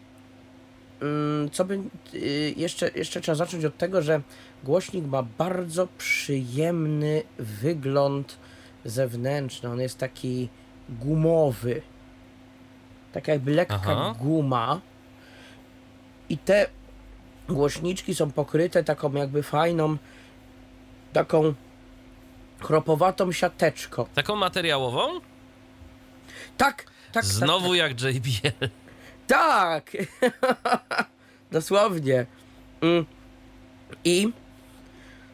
co 1.53 1.65
by 1.65 1.81
y, 2.15 2.55
jeszcze, 2.57 2.91
jeszcze 2.95 3.21
trzeba 3.21 3.37
zacząć 3.37 3.65
od 3.65 3.79
tego, 3.79 4.03
że 4.03 4.21
głośnik 4.65 5.05
ma 5.05 5.23
bardzo 5.23 5.89
przyjemny 5.99 7.23
wygląd 7.39 8.39
zewnętrzny. 8.85 9.69
On 9.71 9.81
jest 9.81 9.99
taki 9.99 10.49
gumowy. 10.89 11.83
Taka 13.13 13.33
jakby 13.33 13.51
lekka 13.51 13.81
Aha. 13.83 14.15
guma. 14.21 14.81
I 16.29 16.39
te 16.39 16.67
głośniczki 17.49 18.15
są 18.15 18.33
pokryte 18.33 18.85
taką 18.85 19.13
jakby 19.13 19.43
fajną, 19.43 19.97
taką 21.13 21.55
chropowatą 22.61 23.33
siateczką. 23.33 24.07
Taką 24.15 24.37
materiałową? 24.37 25.21
Tak, 26.57 26.87
tak, 27.13 27.25
Znowu 27.25 27.69
tak. 27.69 27.77
jak 27.77 28.01
JBL. 28.03 28.69
Tak! 29.27 29.97
Dosłownie. 31.53 32.27
Mm. 32.81 33.07
I 34.05 34.33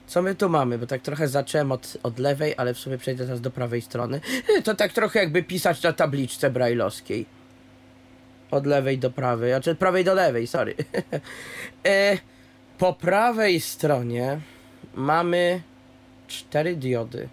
co 0.07 0.23
my 0.23 0.35
tu 0.35 0.49
mamy? 0.49 0.79
Bo 0.79 0.87
tak 0.87 1.03
trochę 1.03 1.29
zacząłem 1.29 1.73
od, 1.73 1.97
od 2.03 2.19
lewej, 2.19 2.55
ale 2.57 2.75
w 2.75 2.79
sumie 2.79 2.99
przejdę 2.99 3.25
teraz 3.25 3.41
do 3.41 3.51
prawej 3.51 3.83
strony. 3.83 4.21
To 4.65 4.75
tak 4.75 4.93
trochę 4.93 5.19
jakby 5.19 5.43
pisać 5.43 5.83
na 5.83 5.93
tabliczce 5.93 6.51
brajlowskiej. 6.51 7.27
Od 8.51 8.67
lewej 8.67 8.99
do 8.99 9.11
prawej, 9.11 9.51
znaczy 9.51 9.75
prawej 9.75 10.05
do 10.05 10.15
lewej, 10.15 10.47
sorry. 10.47 10.75
e, 11.87 12.19
po 12.79 12.93
prawej 12.93 13.61
stronie 13.61 14.41
mamy 14.95 15.63
cztery 16.29 16.77
diody. 16.77 17.29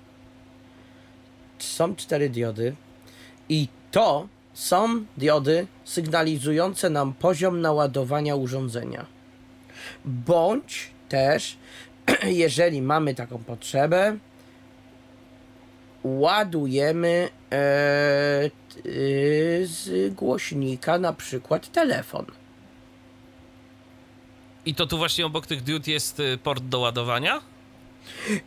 Są 1.59 1.95
cztery 1.95 2.29
diody 2.29 2.75
i 3.49 3.67
to 3.91 4.27
są 4.55 5.05
diody 5.17 5.67
sygnalizujące 5.83 6.89
nam 6.89 7.13
poziom 7.13 7.61
naładowania 7.61 8.35
urządzenia. 8.35 9.05
Bądź 10.05 10.89
też, 11.09 11.57
jeżeli 12.23 12.81
mamy 12.81 13.15
taką 13.15 13.43
potrzebę, 13.43 14.17
ładujemy 16.03 17.29
e, 17.51 18.49
y, 18.85 19.61
z 19.67 20.13
głośnika 20.13 20.99
na 20.99 21.13
przykład 21.13 21.71
telefon. 21.71 22.25
I 24.65 24.75
to 24.75 24.87
tu 24.87 24.97
właśnie 24.97 25.25
obok 25.25 25.47
tych 25.47 25.63
diod 25.63 25.87
jest 25.87 26.19
y, 26.19 26.37
port 26.37 26.63
do 26.63 26.79
ładowania? 26.79 27.41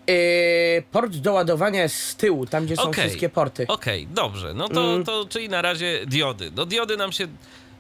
E, 0.08 0.82
port 0.92 1.16
do 1.16 1.32
ładowania 1.32 1.82
jest 1.82 1.96
z 1.96 2.16
tyłu, 2.16 2.46
tam 2.46 2.64
gdzie 2.66 2.76
są 2.76 2.92
wszystkie 2.92 3.28
porty. 3.28 3.66
Okej, 3.66 4.06
dobrze. 4.06 4.54
No 4.54 4.68
to, 4.68 4.80
Mm. 4.84 5.04
to 5.04 5.26
czyli 5.28 5.48
na 5.48 5.62
razie 5.62 6.06
diody. 6.06 6.50
No 6.56 6.66
diody 6.66 6.96
nam 6.96 7.12
się 7.12 7.26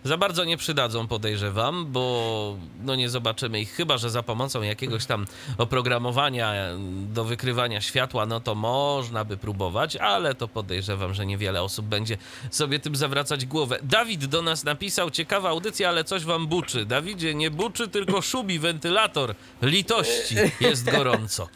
za 0.08 0.16
bardzo 0.16 0.44
nie 0.44 0.56
przydadzą, 0.56 1.06
podejrzewam, 1.06 1.86
bo 1.92 2.56
no 2.82 2.94
nie 2.94 3.08
zobaczymy 3.08 3.60
ich, 3.60 3.72
chyba 3.72 3.98
że 3.98 4.10
za 4.10 4.22
pomocą 4.22 4.62
jakiegoś 4.62 5.06
tam 5.06 5.26
oprogramowania 5.58 6.54
do 6.88 7.24
wykrywania 7.24 7.80
światła, 7.80 8.26
no 8.26 8.40
to 8.40 8.54
można 8.54 9.24
by 9.24 9.36
próbować, 9.36 9.96
ale 9.96 10.34
to 10.34 10.48
podejrzewam, 10.48 11.14
że 11.14 11.26
niewiele 11.26 11.62
osób 11.62 11.86
będzie 11.86 12.16
sobie 12.50 12.78
tym 12.78 12.96
zawracać 12.96 13.46
głowę. 13.46 13.78
Dawid 13.82 14.24
do 14.24 14.42
nas 14.42 14.64
napisał, 14.64 15.10
ciekawa 15.10 15.48
audycja, 15.48 15.88
ale 15.88 16.04
coś 16.04 16.24
wam 16.24 16.46
buczy. 16.46 16.84
Dawidzie, 16.86 17.34
nie 17.34 17.50
buczy, 17.50 17.88
tylko 17.88 18.22
szubi 18.22 18.58
wentylator. 18.58 19.34
Litości, 19.62 20.36
jest 20.60 20.90
gorąco. 20.90 21.48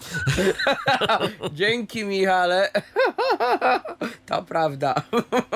Dzięki, 1.52 2.04
Michale. 2.04 2.70
to 4.28 4.42
prawda. 4.42 4.94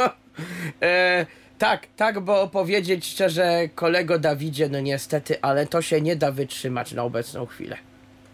e, 0.82 1.26
tak, 1.58 1.86
tak, 1.96 2.20
bo 2.20 2.48
powiedzieć 2.48 3.06
szczerze, 3.06 3.68
kolego 3.74 4.18
Dawidzie, 4.18 4.68
no 4.68 4.80
niestety, 4.80 5.42
ale 5.42 5.66
to 5.66 5.82
się 5.82 6.00
nie 6.00 6.16
da 6.16 6.32
wytrzymać 6.32 6.92
na 6.92 7.02
obecną 7.02 7.46
chwilę. 7.46 7.76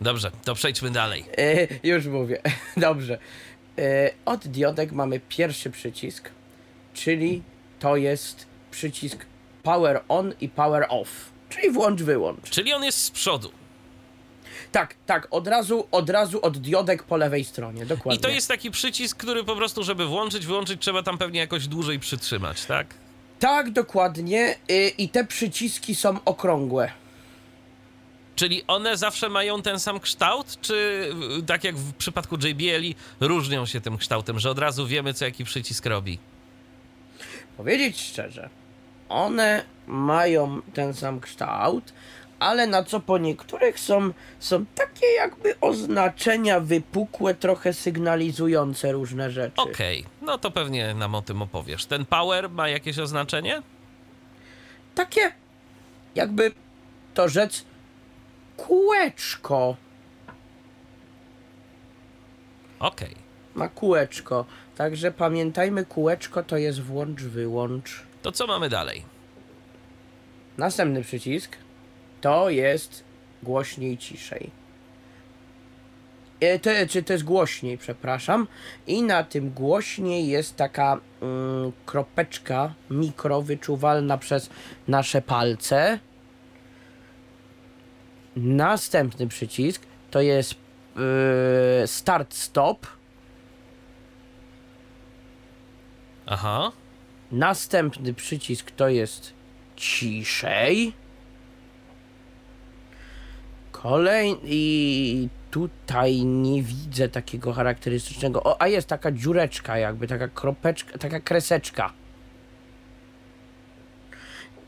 Dobrze, 0.00 0.30
to 0.44 0.54
przejdźmy 0.54 0.90
dalej. 0.90 1.24
E, 1.38 1.66
już 1.82 2.06
mówię. 2.06 2.42
Dobrze. 2.76 3.18
E, 3.78 4.10
od 4.24 4.48
diodek 4.48 4.92
mamy 4.92 5.20
pierwszy 5.28 5.70
przycisk, 5.70 6.30
czyli 6.94 7.42
to 7.78 7.96
jest 7.96 8.46
przycisk 8.70 9.26
power 9.62 10.00
on 10.08 10.34
i 10.40 10.48
power 10.48 10.86
off, 10.88 11.08
czyli 11.48 11.70
włącz, 11.70 12.02
wyłącz. 12.02 12.50
Czyli 12.50 12.72
on 12.72 12.84
jest 12.84 12.98
z 12.98 13.10
przodu. 13.10 13.52
Tak, 14.72 14.94
tak, 15.06 15.28
od 15.30 15.48
razu, 15.48 15.88
od 15.90 16.10
razu 16.10 16.40
od 16.42 16.58
diodek 16.58 17.02
po 17.02 17.16
lewej 17.16 17.44
stronie, 17.44 17.86
dokładnie. 17.86 18.18
I 18.18 18.22
to 18.22 18.28
jest 18.28 18.48
taki 18.48 18.70
przycisk, 18.70 19.16
który 19.16 19.44
po 19.44 19.56
prostu, 19.56 19.82
żeby 19.82 20.06
włączyć, 20.06 20.46
wyłączyć, 20.46 20.80
trzeba 20.80 21.02
tam 21.02 21.18
pewnie 21.18 21.40
jakoś 21.40 21.68
dłużej 21.68 21.98
przytrzymać, 21.98 22.64
tak? 22.64 22.86
Tak, 23.42 23.70
dokładnie. 23.70 24.54
Y, 24.70 24.88
I 24.98 25.08
te 25.08 25.24
przyciski 25.24 25.94
są 25.94 26.24
okrągłe. 26.24 26.90
Czyli 28.36 28.62
one 28.66 28.96
zawsze 28.96 29.28
mają 29.28 29.62
ten 29.62 29.80
sam 29.80 30.00
kształt, 30.00 30.60
czy 30.60 31.08
tak 31.46 31.64
jak 31.64 31.76
w 31.76 31.92
przypadku 31.92 32.36
JBL 32.36 32.94
różnią 33.20 33.66
się 33.66 33.80
tym 33.80 33.98
kształtem, 33.98 34.38
że 34.38 34.50
od 34.50 34.58
razu 34.58 34.86
wiemy, 34.86 35.14
co 35.14 35.24
jaki 35.24 35.44
przycisk 35.44 35.86
robi? 35.86 36.18
Powiedzieć 37.56 38.00
szczerze, 38.00 38.48
one 39.08 39.64
mają 39.86 40.62
ten 40.74 40.94
sam 40.94 41.20
kształt, 41.20 41.92
ale 42.42 42.66
na 42.66 42.84
co 42.84 43.00
po 43.00 43.18
niektórych 43.18 43.80
są, 43.80 44.10
są 44.38 44.66
takie 44.74 45.06
jakby 45.06 45.60
oznaczenia 45.60 46.60
wypukłe, 46.60 47.34
trochę 47.34 47.72
sygnalizujące 47.72 48.92
różne 48.92 49.30
rzeczy. 49.30 49.56
Okej, 49.56 50.04
no 50.22 50.38
to 50.38 50.50
pewnie 50.50 50.94
nam 50.94 51.14
o 51.14 51.22
tym 51.22 51.42
opowiesz. 51.42 51.86
Ten 51.86 52.06
power 52.06 52.50
ma 52.50 52.68
jakieś 52.68 52.98
oznaczenie? 52.98 53.62
Takie 54.94 55.32
jakby 56.14 56.52
to 57.14 57.28
rzec 57.28 57.64
kółeczko. 58.56 59.76
Okej. 62.78 63.14
Ma 63.54 63.68
kółeczko. 63.68 64.44
Także 64.76 65.12
pamiętajmy, 65.12 65.84
kółeczko 65.84 66.42
to 66.42 66.56
jest 66.56 66.80
włącz, 66.80 67.20
wyłącz. 67.20 68.02
To 68.22 68.32
co 68.32 68.46
mamy 68.46 68.68
dalej? 68.68 69.04
Następny 70.58 71.02
przycisk 71.02 71.56
to 72.22 72.50
jest 72.50 73.04
głośniej, 73.42 73.98
ciszej. 73.98 74.50
E, 76.40 76.58
To, 76.58 76.70
czy 76.88 77.02
to 77.02 77.12
jest 77.12 77.24
głośniej, 77.24 77.78
przepraszam. 77.78 78.46
I 78.86 79.02
na 79.02 79.24
tym 79.24 79.50
głośniej 79.50 80.28
jest 80.28 80.56
taka 80.56 81.00
mm, 81.22 81.72
kropeczka 81.86 82.74
mikro 82.90 83.42
wyczuwalna 83.42 84.18
przez 84.18 84.50
nasze 84.88 85.22
palce. 85.22 85.98
Następny 88.36 89.28
przycisk 89.28 89.82
to 90.10 90.20
jest 90.20 90.54
yy, 90.96 91.86
start 91.86 92.34
stop. 92.34 92.86
Aha. 96.26 96.72
Następny 97.32 98.14
przycisk 98.14 98.70
to 98.70 98.88
jest 98.88 99.32
ciszej. 99.76 100.92
Kolejny. 103.82 104.38
I 104.44 105.28
tutaj 105.50 106.24
nie 106.24 106.62
widzę 106.62 107.08
takiego 107.08 107.52
charakterystycznego. 107.52 108.42
O, 108.42 108.62
a 108.62 108.68
jest 108.68 108.88
taka 108.88 109.12
dziureczka, 109.12 109.78
jakby 109.78 110.06
taka 110.06 110.28
kropeczka, 110.28 110.98
taka 110.98 111.20
kreseczka. 111.20 111.92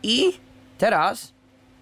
I 0.03 0.33
teraz 0.79 1.33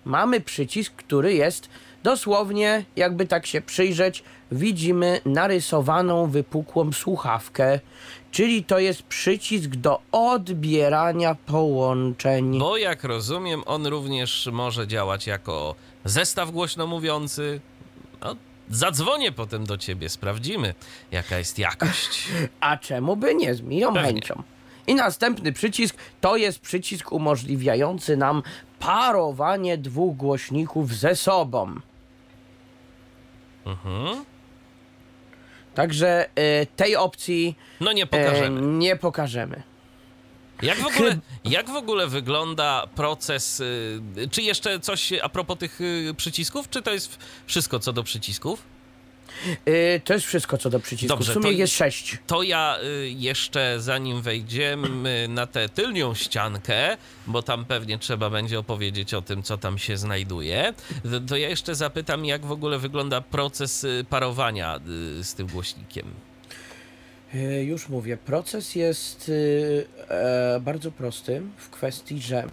mamy 0.04 0.40
przycisk, 0.40 0.94
który 0.94 1.34
jest 1.34 1.68
dosłownie, 2.02 2.84
jakby 2.96 3.26
tak 3.26 3.46
się 3.46 3.60
przyjrzeć, 3.60 4.24
widzimy 4.52 5.20
narysowaną 5.24 6.26
wypukłą 6.26 6.92
słuchawkę, 6.92 7.80
czyli 8.30 8.64
to 8.64 8.78
jest 8.78 9.02
przycisk 9.02 9.70
do 9.70 10.00
odbierania 10.12 11.34
połączeń. 11.34 12.58
Bo 12.58 12.76
jak 12.76 13.04
rozumiem, 13.04 13.62
on 13.66 13.86
również 13.86 14.48
może 14.52 14.86
działać 14.86 15.26
jako 15.26 15.74
zestaw 16.04 16.50
głośno 16.50 16.86
mówiący. 16.86 17.60
No, 18.20 18.36
zadzwonię 18.70 19.32
potem 19.32 19.66
do 19.66 19.78
ciebie, 19.78 20.08
sprawdzimy, 20.08 20.74
jaka 21.10 21.38
jest 21.38 21.58
jakość. 21.58 22.28
A 22.60 22.76
czemu 22.76 23.16
by 23.16 23.34
nie? 23.34 23.54
Z 23.54 23.60
miłą 23.60 23.94
Pewnie. 23.94 24.08
chęcią. 24.08 24.42
I 24.86 24.94
następny 24.94 25.52
przycisk 25.52 25.96
to 26.20 26.36
jest 26.36 26.58
przycisk 26.58 27.12
umożliwiający 27.12 28.16
nam 28.16 28.42
parowanie 28.78 29.78
dwóch 29.78 30.16
głośników 30.16 30.94
ze 30.94 31.16
sobą. 31.16 31.74
Mhm. 33.66 34.24
Także 35.74 36.26
e, 36.34 36.66
tej 36.66 36.96
opcji 36.96 37.56
No 37.80 37.92
nie 37.92 38.06
pokażemy. 38.06 38.60
nie 38.60 38.96
pokażemy. 38.96 39.62
Jak 40.62 40.78
w, 40.78 40.86
ogóle, 40.86 41.18
jak 41.44 41.70
w 41.70 41.74
ogóle 41.76 42.06
wygląda 42.08 42.86
proces? 42.94 43.60
y, 43.60 44.00
Czy 44.30 44.42
jeszcze 44.42 44.80
coś 44.80 45.12
a 45.22 45.28
propos 45.28 45.58
tych 45.58 45.80
y, 45.80 46.14
przycisków? 46.16 46.70
Czy 46.70 46.82
to 46.82 46.90
jest 46.92 47.18
wszystko 47.46 47.78
co 47.78 47.92
do 47.92 48.02
przycisków? 48.02 48.62
E, 49.64 50.00
to 50.00 50.12
jest 50.14 50.26
wszystko 50.26 50.58
co 50.58 50.70
do 50.70 50.80
przycisków. 50.80 51.18
Dobrze, 51.18 51.32
w 51.32 51.34
sumie 51.34 51.46
to- 51.46 51.50
jest 51.58 51.74
sześć. 51.74 52.18
To 52.26 52.42
ja 52.42 52.76
y, 52.82 53.08
jeszcze 53.10 53.76
zanim 53.80 54.22
wejdziemy 54.22 55.28
na 55.28 55.46
tę 55.46 55.68
tylnią 55.68 56.14
ściankę, 56.14 56.96
bo 57.26 57.42
tam 57.42 57.64
pewnie 57.64 57.98
trzeba 57.98 58.30
będzie 58.30 58.58
opowiedzieć 58.58 59.14
o 59.14 59.22
tym, 59.22 59.42
co 59.42 59.58
tam 59.58 59.78
się 59.78 59.96
znajduje, 59.96 60.74
to, 61.28 61.36
ja 61.36 61.48
jeszcze 61.48 61.74
zapytam, 61.74 62.24
jak 62.24 62.46
w 62.46 62.52
ogóle 62.52 62.78
wygląda 62.78 63.20
proces 63.20 63.84
y, 63.84 64.04
parowania 64.10 64.76
y, 65.20 65.24
z 65.24 65.34
tym 65.34 65.46
głośnikiem. 65.46 66.06
E, 67.34 67.64
Już 67.64 67.88
mówię, 67.88 68.16
proces 68.16 68.74
jest 68.74 69.28
y, 69.28 69.86
e, 70.08 70.60
bardzo 70.60 70.90
prosty 70.90 71.42
w 71.56 71.70
kwestii, 71.70 72.20
że 72.20 72.44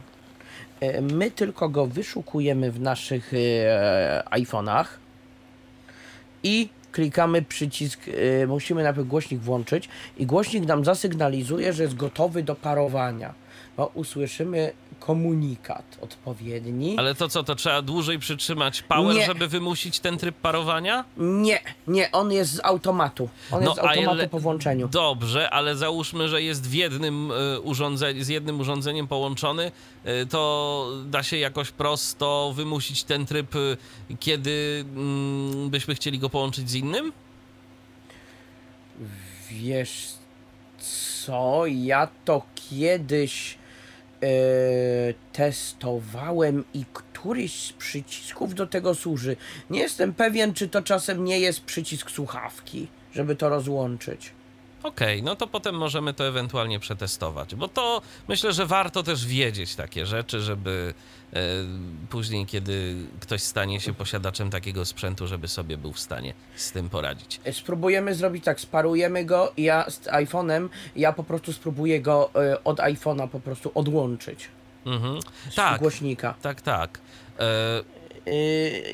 e, 0.80 1.02
my 1.02 1.32
tylko 1.32 1.70
go 1.70 1.88
wyszukujemy 1.88 2.72
w 2.72 2.80
naszych 2.80 3.34
e, 3.34 4.24
iPhone'ach 4.32 4.86
i 6.44 6.70
klikamy 6.92 7.42
przycisk, 7.42 8.00
e, 8.42 8.48
musimy 8.48 8.84
najpierw 8.84 9.08
głośnik 9.08 9.40
włączyć 9.42 9.90
i 10.18 10.26
głośnik 10.26 10.66
nam 10.66 10.86
zasygnalizuje, 10.86 11.74
że 11.74 11.84
jest 11.84 11.96
gotowy 11.96 12.44
do 12.44 12.56
parowania, 12.56 13.34
bo 13.78 13.92
usłyszymy 13.94 14.72
komunikat 15.00 15.98
odpowiedni. 16.02 16.96
Ale 16.98 17.16
to 17.16 17.30
co, 17.30 17.44
to 17.44 17.56
trzeba 17.56 17.82
dłużej 17.82 18.20
przytrzymać 18.20 18.82
power, 18.82 19.16
Nie. 19.16 19.26
żeby 19.26 19.48
wymusić 19.48 20.00
ten 20.00 20.18
tryb 20.18 20.36
parowania? 20.36 21.06
Nie, 21.18 21.60
nie, 21.88 22.12
on 22.12 22.32
jest 22.32 22.52
z 22.52 22.60
automatu. 22.64 23.30
On 23.52 23.64
jest 23.64 23.76
z 23.76 23.80
automatu 23.80 24.16
ile- 24.18 24.30
po 24.30 24.40
włączeniu. 24.40 24.88
Dobrze, 24.88 25.50
ale 25.50 25.76
załóżmy, 25.76 26.30
że 26.30 26.42
jest 26.42 26.70
w 26.70 26.74
jednym 26.74 27.32
y, 27.32 27.60
urządzeniu, 27.60 28.24
z 28.24 28.28
jednym 28.28 28.60
urządzeniem 28.60 29.08
połączony, 29.08 29.72
y, 30.06 30.26
to 30.28 30.88
da 31.06 31.24
się 31.24 31.38
jakoś 31.38 31.72
prosto 31.72 32.54
wymusić 32.56 33.04
ten 33.04 33.26
tryb, 33.26 33.56
y, 33.56 33.78
kiedy 34.20 34.86
mm, 34.96 35.70
byśmy 35.70 35.96
chcieli 35.96 36.20
go 36.20 36.30
połączyć 36.30 36.70
z 36.70 36.76
innym? 36.76 37.12
Wiesz 39.52 40.08
co, 41.26 41.64
ja 41.68 42.08
to 42.26 42.42
kiedyś 42.70 43.54
e, 43.54 43.58
testowałem 45.34 46.64
i 46.74 46.86
któryś 46.94 47.54
z 47.54 47.74
przycisków 47.74 48.56
do 48.56 48.68
tego 48.68 48.96
służy. 48.96 49.36
Nie 49.70 49.80
jestem 49.80 50.14
pewien, 50.14 50.54
czy 50.54 50.68
to 50.68 50.82
czasem 50.82 51.24
nie 51.24 51.40
jest 51.40 51.62
przycisk 51.62 52.12
słuchawki, 52.12 52.88
żeby 53.14 53.36
to 53.36 53.50
rozłączyć. 53.50 54.32
Okej, 54.84 55.24
no 55.24 55.36
to 55.36 55.48
potem 55.48 55.76
możemy 55.76 56.14
to 56.14 56.28
ewentualnie 56.28 56.80
przetestować, 56.80 57.56
bo 57.56 57.68
to 57.68 58.02
myślę, 58.28 58.54
że 58.54 58.66
warto 58.66 59.04
też 59.04 59.26
wiedzieć 59.26 59.76
takie 59.76 60.06
rzeczy, 60.06 60.42
żeby 60.42 60.94
e, 61.34 61.40
później, 62.10 62.46
kiedy 62.46 62.96
ktoś 63.20 63.42
stanie 63.44 63.80
się 63.80 63.94
posiadaczem 63.94 64.50
takiego 64.50 64.86
sprzętu, 64.86 65.28
żeby 65.28 65.48
sobie 65.48 65.78
był 65.78 65.94
w 65.94 66.00
stanie 66.00 66.34
z 66.56 66.72
tym 66.72 66.90
poradzić. 66.90 67.40
E, 67.46 67.54
Spróbujemy 67.54 68.16
zrobić 68.16 68.44
tak, 68.44 68.60
sparujemy 68.60 69.26
go 69.26 69.52
i 69.58 69.64
ja 69.64 69.90
z 69.90 70.00
iPhone'em, 70.02 70.70
ja 70.96 71.14
po 71.14 71.24
prostu 71.24 71.54
spróbuję 71.54 72.02
go 72.02 72.30
e, 72.36 72.64
od 72.64 72.78
iPhone'a 72.78 73.28
po 73.28 73.40
prostu 73.40 73.72
odłączyć 73.76 74.48
Mhm. 74.86 75.20
z 75.52 75.56
Tak, 75.56 75.80
głośnika. 75.82 76.34
tak, 76.42 76.62
tak. 76.62 77.00
E, 77.40 77.99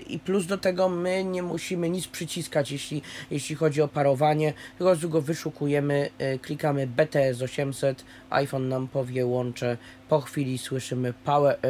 I 0.08 0.20
plus 0.20 0.46
do 0.46 0.58
tego 0.58 0.90
my 0.90 1.24
nie 1.24 1.44
musimy 1.44 1.90
nic 1.90 2.08
przyciskać, 2.08 2.72
jeśli, 2.72 3.02
jeśli 3.32 3.56
chodzi 3.56 3.82
o 3.82 3.88
parowanie. 3.88 4.54
Prostu 4.78 5.10
go 5.10 5.22
wyszukujemy, 5.22 6.10
yy, 6.20 6.40
klikamy 6.40 6.88
BTS 6.88 7.42
800, 7.42 8.06
iPhone 8.30 8.70
nam 8.70 8.88
powie 8.88 9.26
łącze. 9.26 9.78
Po 10.10 10.22
chwili 10.22 10.58
słyszymy 10.58 11.14
power, 11.14 11.60
yy, 11.64 11.70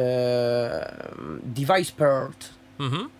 device 1.42 1.92
paired. 1.92 2.48
Mhm. 2.80 3.10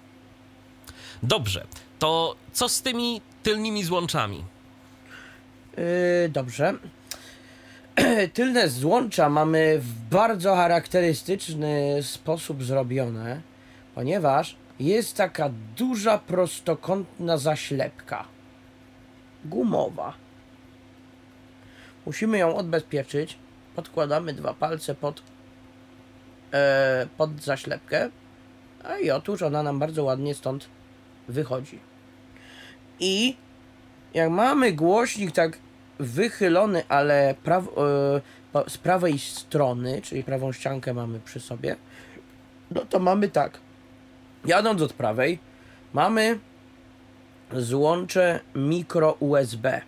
Dobrze, 1.22 1.66
to 1.98 2.36
co 2.52 2.68
z 2.68 2.82
tymi 2.82 3.20
tylnymi 3.42 3.84
złączami? 3.84 4.44
Yy, 5.76 6.28
dobrze. 6.28 6.74
Tylne 8.34 8.68
złącza 8.68 9.28
mamy 9.28 9.78
w 9.78 9.92
bardzo 10.10 10.56
charakterystyczny 10.56 11.98
sposób 12.02 12.64
zrobione, 12.64 13.40
ponieważ 13.96 14.56
jest 14.80 15.16
taka 15.16 15.50
duża 15.76 16.18
prostokątna 16.18 17.38
zaślepka. 17.38 18.24
Gumowa. 19.44 20.14
Musimy 22.06 22.38
ją 22.38 22.56
odbezpieczyć. 22.56 23.38
Podkładamy 23.76 24.32
dwa 24.32 24.54
palce 24.54 24.94
pod, 24.94 25.22
e, 26.52 27.06
pod 27.16 27.42
zaślepkę. 27.42 28.10
A 28.84 28.98
i 28.98 29.10
otóż 29.10 29.42
ona 29.42 29.62
nam 29.62 29.78
bardzo 29.78 30.04
ładnie 30.04 30.34
stąd 30.34 30.68
wychodzi. 31.28 31.78
I 33.00 33.36
jak 34.14 34.30
mamy 34.30 34.72
głośnik 34.72 35.32
tak 35.32 35.58
wychylony, 35.98 36.82
ale 36.88 37.34
praw, 37.44 37.64
e, 38.54 38.70
z 38.70 38.78
prawej 38.78 39.18
strony, 39.18 40.02
czyli 40.02 40.24
prawą 40.24 40.52
ściankę 40.52 40.94
mamy 40.94 41.20
przy 41.20 41.40
sobie, 41.40 41.76
no 42.70 42.80
to 42.80 42.98
mamy 42.98 43.28
tak. 43.28 43.65
Jadąc 44.44 44.82
od 44.82 44.92
prawej, 44.92 45.38
mamy 45.92 46.38
złącze 47.52 48.40
mikro 48.54 49.12
USB. 49.20 49.80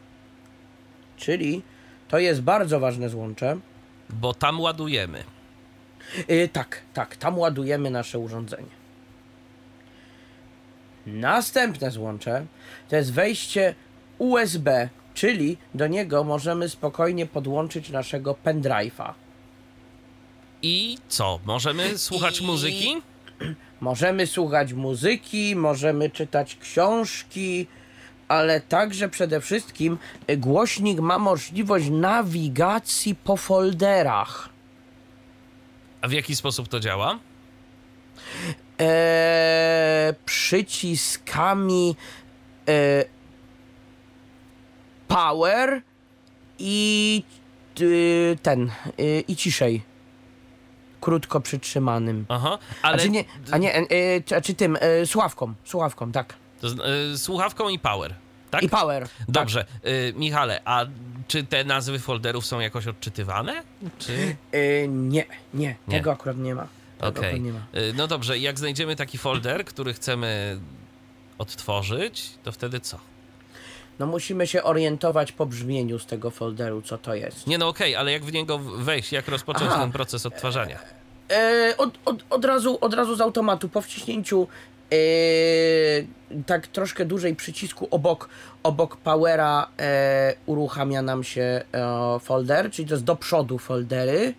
Czyli 1.16 1.62
to 2.08 2.18
jest 2.18 2.40
bardzo 2.42 2.80
ważne 2.80 3.08
złącze. 3.08 3.56
Bo 4.10 4.34
tam 4.34 4.60
ładujemy. 4.60 5.24
Yy, 6.28 6.48
tak, 6.48 6.82
tak, 6.94 7.16
tam 7.16 7.38
ładujemy 7.38 7.90
nasze 7.90 8.18
urządzenie. 8.18 8.78
Następne 11.06 11.90
złącze 11.90 12.46
to 12.88 12.96
jest 12.96 13.12
wejście 13.12 13.74
USB, 14.18 14.88
czyli 15.14 15.56
do 15.74 15.86
niego 15.86 16.24
możemy 16.24 16.68
spokojnie 16.68 17.26
podłączyć 17.26 17.90
naszego 17.90 18.36
pendrive'a. 18.44 19.12
I 20.62 20.98
co? 21.08 21.38
Możemy 21.44 21.98
słuchać 21.98 22.40
I- 22.40 22.44
muzyki? 22.46 23.02
Możemy 23.80 24.26
słuchać 24.26 24.72
muzyki, 24.72 25.56
możemy 25.56 26.10
czytać 26.10 26.56
książki, 26.56 27.66
ale 28.28 28.60
także 28.60 29.08
przede 29.08 29.40
wszystkim 29.40 29.98
y, 30.30 30.36
głośnik 30.36 31.00
ma 31.00 31.18
możliwość 31.18 31.88
nawigacji 31.90 33.14
po 33.14 33.36
folderach. 33.36 34.48
A 36.00 36.08
w 36.08 36.12
jaki 36.12 36.36
sposób 36.36 36.68
to 36.68 36.80
działa? 36.80 37.18
Eee, 38.78 40.14
przyciskami 40.24 41.96
e, 42.68 43.04
power 45.08 45.82
i 46.58 47.22
y, 47.80 48.38
ten 48.42 48.70
y, 49.00 49.24
i 49.28 49.36
ciszej. 49.36 49.87
Krótko 51.00 51.40
przytrzymanym. 51.40 52.26
Aha, 52.28 52.58
Ale... 52.82 52.94
A 52.94 52.98
czy 52.98 53.10
nie, 53.10 53.24
a 53.50 53.58
nie, 53.58 53.74
e, 53.76 53.78
e, 53.90 54.20
czy, 54.20 54.42
czy 54.42 54.54
tym, 54.54 54.78
e, 54.80 55.06
słuchawką, 55.06 55.54
słuchawką, 55.64 56.12
tak. 56.12 56.34
to 56.60 56.68
y, 56.68 57.18
słuchawką 57.18 57.68
i 57.68 57.78
power. 57.78 58.14
Tak? 58.50 58.62
I 58.62 58.68
power. 58.68 59.08
Dobrze. 59.28 59.66
Y, 59.86 60.12
Michale, 60.16 60.60
a 60.64 60.86
czy 61.28 61.44
te 61.44 61.64
nazwy 61.64 61.98
folderów 61.98 62.46
są 62.46 62.60
jakoś 62.60 62.86
odczytywane? 62.86 63.62
Czy... 63.98 64.36
Tak. 64.50 64.60
E, 64.60 64.88
nie, 64.88 65.24
nie, 65.54 65.76
Nie. 65.88 65.96
tego 65.98 66.12
akurat 66.12 66.36
nie 66.38 66.54
ma. 66.54 66.66
Okej. 67.00 67.40
ma. 67.40 67.80
Y, 67.80 67.92
No 67.96 68.06
dobrze, 68.06 68.38
jak 68.38 68.58
znajdziemy 68.58 68.96
taki 68.96 69.18
folder, 69.18 69.64
który 69.64 69.92
chcemy 69.94 70.60
odtworzyć, 71.38 72.30
to 72.42 72.52
wtedy 72.52 72.80
co? 72.80 72.98
No 73.98 74.06
musimy 74.06 74.46
się 74.46 74.62
orientować 74.62 75.32
po 75.32 75.46
brzmieniu 75.46 75.98
z 75.98 76.06
tego 76.06 76.30
folderu, 76.30 76.82
co 76.82 76.98
to 76.98 77.14
jest. 77.14 77.46
Nie 77.46 77.58
no 77.58 77.68
okej, 77.68 77.96
ale 77.96 78.12
jak 78.12 78.24
w 78.24 78.32
niego 78.32 78.58
wejść, 78.58 79.12
jak 79.12 79.28
rozpocząć 79.28 79.70
Aha. 79.70 79.80
ten 79.80 79.92
proces 79.92 80.26
odtwarzania? 80.26 80.78
E, 81.30 81.74
od, 81.78 81.98
od, 82.04 82.24
od, 82.30 82.44
razu, 82.44 82.78
od 82.80 82.94
razu 82.94 83.16
z 83.16 83.20
automatu, 83.20 83.68
po 83.68 83.80
wciśnięciu 83.80 84.48
e, 84.92 84.96
tak 86.46 86.66
troszkę 86.66 87.04
dłużej 87.04 87.36
przycisku 87.36 87.88
obok, 87.90 88.28
obok 88.62 88.96
powera 88.96 89.68
e, 89.78 90.34
uruchamia 90.46 91.02
nam 91.02 91.24
się 91.24 91.42
e, 91.72 92.18
folder, 92.20 92.70
czyli 92.70 92.88
to 92.88 92.94
jest 92.94 93.04
do 93.04 93.16
przodu 93.16 93.58
foldery. 93.58 94.34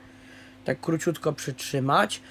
Tak 0.66 0.82
króciutko 0.82 1.34
przytrzymać, 1.34 2.22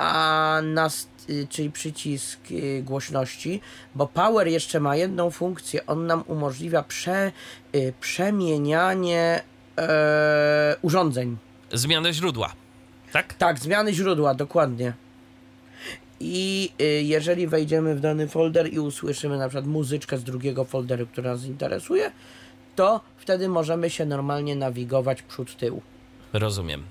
a 0.00 0.60
nas, 0.62 1.08
y, 1.30 1.46
czyli 1.50 1.70
przycisk 1.70 2.40
y, 2.50 2.82
głośności, 2.82 3.60
bo 3.94 4.06
power 4.06 4.48
jeszcze 4.48 4.80
ma 4.80 4.96
jedną 4.96 5.30
funkcję, 5.30 5.86
on 5.86 6.06
nam 6.06 6.24
umożliwia 6.26 6.82
prze, 6.82 7.32
y, 7.74 7.92
przemienianie 8.00 9.42
e, 9.78 10.76
urządzeń. 10.82 11.36
Zmianę 11.72 12.12
źródła, 12.12 12.52
tak? 13.12 13.34
Tak, 13.34 13.58
zmiany 13.58 13.94
źródła, 13.94 14.34
dokładnie. 14.34 14.92
I 16.22 16.72
jeżeli 17.02 17.46
wejdziemy 17.46 17.94
w 17.94 18.00
dany 18.00 18.28
folder 18.28 18.72
i 18.72 18.78
usłyszymy 18.78 19.38
na 19.38 19.48
przykład 19.48 19.66
muzyczkę 19.66 20.18
z 20.18 20.24
drugiego 20.24 20.64
folderu, 20.64 21.06
która 21.06 21.30
nas 21.30 21.44
interesuje, 21.44 22.12
to 22.76 23.00
wtedy 23.16 23.48
możemy 23.48 23.90
się 23.90 24.06
normalnie 24.06 24.56
nawigować 24.56 25.22
przód 25.22 25.56
tył. 25.56 25.82
Rozumiem. 26.32 26.84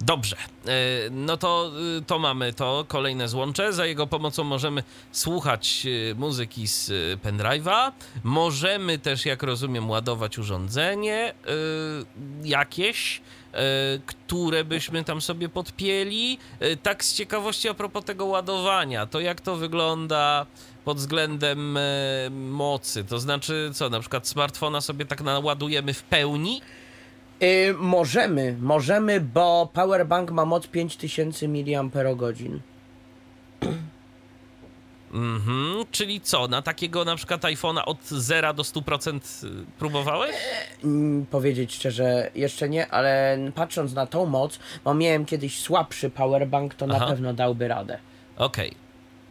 Dobrze, 0.00 0.36
E, 0.66 1.10
no 1.10 1.36
to, 1.36 1.72
y, 1.98 2.02
to 2.02 2.18
mamy 2.18 2.52
to 2.52 2.84
kolejne 2.88 3.28
złącze. 3.28 3.72
Za 3.72 3.86
jego 3.86 4.06
pomocą 4.06 4.44
możemy 4.44 4.82
słuchać 5.12 5.82
y, 5.86 6.14
muzyki 6.18 6.68
z 6.68 6.88
y, 6.88 7.18
pendrive'a. 7.24 7.92
Możemy 8.24 8.98
też, 8.98 9.26
jak 9.26 9.42
rozumiem, 9.42 9.90
ładować 9.90 10.38
urządzenie 10.38 11.34
jakieś, 12.44 13.20
które 14.06 14.64
byśmy 14.64 15.04
tam 15.04 15.20
sobie 15.20 15.48
podpięli. 15.48 16.38
Tak 16.82 17.04
z 17.04 17.14
ciekawości 17.14 17.68
a 17.68 17.74
propos 17.74 18.04
tego 18.04 18.26
ładowania, 18.26 19.06
to 19.06 19.20
jak 19.20 19.40
to 19.40 19.56
wygląda 19.56 20.46
pod 20.84 20.96
względem 20.96 21.78
mocy? 22.30 23.04
To 23.04 23.18
znaczy, 23.18 23.70
co, 23.74 23.90
na 23.90 24.00
przykład 24.00 24.28
smartfona 24.28 24.80
sobie 24.80 25.06
tak 25.06 25.20
naładujemy 25.20 25.94
w 25.94 26.02
pełni? 26.02 26.60
Y, 27.42 27.74
możemy, 27.78 28.56
możemy, 28.60 29.20
bo 29.20 29.70
powerbank 29.72 30.30
ma 30.30 30.44
moc 30.44 30.66
5000 30.66 31.48
mAh. 31.48 31.92
Mhm, 35.12 35.84
czyli 35.90 36.20
co, 36.20 36.48
na 36.48 36.62
takiego 36.62 37.04
na 37.04 37.16
przykład 37.16 37.42
iPhone'a 37.42 37.82
od 37.86 38.04
0 38.04 38.54
do 38.54 38.62
100% 38.62 39.20
próbowałeś? 39.78 40.36
Mm, 40.84 41.26
powiedzieć 41.26 41.74
szczerze, 41.74 42.30
jeszcze 42.34 42.68
nie, 42.68 42.88
ale 42.88 43.38
patrząc 43.54 43.94
na 43.94 44.06
tą 44.06 44.26
moc, 44.26 44.58
bo 44.84 44.94
miałem 44.94 45.24
kiedyś 45.24 45.60
słabszy 45.60 46.10
powerbank, 46.10 46.74
to 46.74 46.86
Aha. 46.90 46.98
na 46.98 47.06
pewno 47.06 47.34
dałby 47.34 47.68
radę. 47.68 47.98
Okej. 48.36 48.74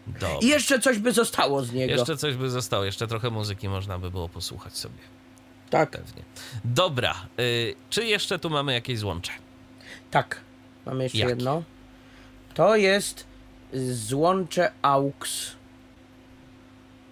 Dobra. 0.07 0.29
I 0.41 0.47
jeszcze 0.47 0.79
coś 0.79 0.99
by 0.99 1.11
zostało 1.11 1.63
z 1.63 1.73
niego. 1.73 1.93
Jeszcze 1.93 2.17
coś 2.17 2.35
by 2.35 2.49
zostało, 2.49 2.83
jeszcze 2.83 3.07
trochę 3.07 3.29
muzyki 3.29 3.69
można 3.69 3.99
by 3.99 4.11
było 4.11 4.29
posłuchać 4.29 4.77
sobie. 4.77 5.20
Tak, 5.71 5.89
Pewnie. 5.91 6.23
Dobra, 6.65 7.15
y, 7.39 7.75
czy 7.89 8.05
jeszcze 8.05 8.39
tu 8.39 8.49
mamy 8.49 8.73
jakieś 8.73 8.99
złącze? 8.99 9.31
tak. 10.11 10.41
Mamy 10.85 11.03
jeszcze 11.03 11.17
Jakie? 11.17 11.29
jedno. 11.29 11.63
To 12.53 12.75
jest 12.75 13.25
złącze 13.91 14.71
AUX. 14.81 15.51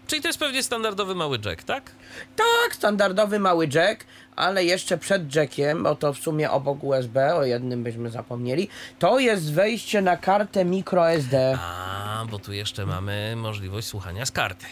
Czyli 0.08 0.22
to 0.22 0.28
jest 0.28 0.39
pewnie 0.39 0.63
standardowy 0.63 1.15
mały 1.15 1.39
jack, 1.45 1.63
tak? 1.63 1.91
Tak, 2.36 2.76
standardowy 2.76 3.39
mały 3.39 3.67
jack, 3.74 4.06
ale 4.36 4.65
jeszcze 4.65 4.98
przed 4.98 5.36
jackiem, 5.36 5.84
bo 5.84 5.95
to 5.95 6.13
w 6.13 6.17
sumie 6.19 6.52
obok 6.52 6.84
USB, 6.84 7.36
o 7.36 7.43
jednym 7.45 7.84
byśmy 7.84 8.10
zapomnieli, 8.10 8.69
to 9.00 9.19
jest 9.19 9.54
wejście 9.54 10.02
na 10.02 10.17
kartę 10.17 10.65
microSD. 10.65 11.58
A, 11.62 12.26
bo 12.32 12.39
tu 12.39 12.54
jeszcze 12.54 12.86
mamy 12.86 13.34
możliwość 13.36 13.88
słuchania 13.88 14.26
z 14.26 14.32
karty. 14.32 14.65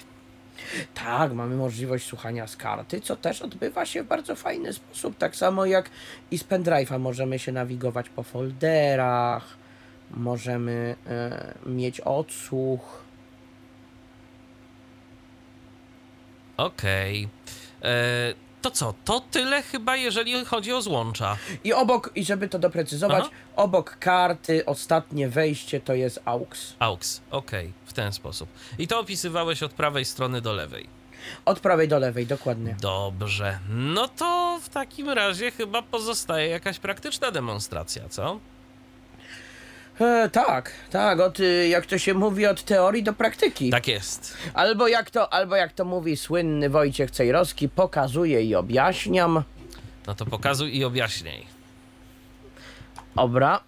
Tak, 0.93 1.33
mamy 1.33 1.55
możliwość 1.55 2.05
słuchania 2.07 2.47
z 2.47 2.57
karty, 2.57 3.01
co 3.01 3.15
też 3.15 3.41
odbywa 3.41 3.85
się 3.85 4.03
w 4.03 4.07
bardzo 4.07 4.35
fajny 4.35 4.73
sposób. 4.73 5.17
Tak 5.17 5.35
samo 5.35 5.65
jak 5.65 5.89
i 6.31 6.37
z 6.37 6.43
pendrive'a 6.43 6.99
możemy 6.99 7.39
się 7.39 7.51
nawigować 7.51 8.09
po 8.09 8.23
folderach, 8.23 9.57
możemy 10.11 10.95
e, 11.07 11.53
mieć 11.65 12.01
odsłuch. 12.01 13.03
Okej. 16.57 17.29
E, 17.83 18.46
To 18.67 18.71
co, 18.71 18.93
to 19.05 19.19
tyle 19.19 19.61
chyba, 19.61 19.95
jeżeli 19.95 20.45
chodzi 20.45 20.73
o 20.73 20.81
złącza. 20.81 21.37
I 21.63 21.73
obok, 21.73 22.11
i 22.15 22.23
żeby 22.25 22.49
to 22.49 22.59
doprecyzować, 22.59 23.23
Aha. 23.27 23.33
obok 23.55 23.97
karty 23.99 24.65
ostatnie 24.65 25.29
wejście 25.29 25.79
to 25.79 25.93
jest 25.93 26.19
AUX. 26.25 26.75
AUX, 26.79 27.21
okej, 27.31 27.73
w 27.85 27.93
ten 27.93 28.13
sposób. 28.13 28.49
I 28.77 28.87
to 28.87 28.99
opisywałeś 28.99 29.63
od 29.63 29.73
prawej 29.73 30.05
strony 30.05 30.41
do 30.41 30.53
lewej. 30.53 30.89
Od 31.45 31.59
prawej 31.59 31.87
do 31.87 31.99
lewej, 31.99 32.27
dokładnie. 32.27 32.75
Dobrze. 32.81 33.59
No 33.69 34.07
to 34.07 34.59
w 34.63 34.69
takim 34.69 35.09
razie 35.09 35.51
chyba 35.51 35.81
pozostaje 35.81 36.47
jakaś 36.47 36.79
praktyczna 36.79 37.31
demonstracja, 37.31 38.09
co? 38.09 38.39
E, 39.99 40.29
tak, 40.29 40.71
tak, 40.89 41.19
od, 41.19 41.39
y, 41.39 41.67
jak 41.67 41.85
to 41.85 41.97
się 41.97 42.13
mówi, 42.13 42.47
od 42.47 42.63
teorii 42.63 43.03
do 43.03 43.13
praktyki. 43.13 43.69
Tak 43.69 43.87
jest. 43.87 44.37
Albo 44.53 44.87
jak 44.87 45.11
to, 45.11 45.33
albo 45.33 45.55
jak 45.55 45.73
to 45.73 45.85
mówi 45.85 46.17
słynny 46.17 46.69
Wojciech 46.69 47.11
Cejrowski, 47.11 47.69
pokazuję 47.69 48.43
i 48.43 48.55
objaśniam. 48.55 49.43
No 50.07 50.15
to 50.15 50.25
pokazuj 50.25 50.77
i 50.77 50.83
objaśniaj. 50.83 51.45
Dobra, 53.15 53.59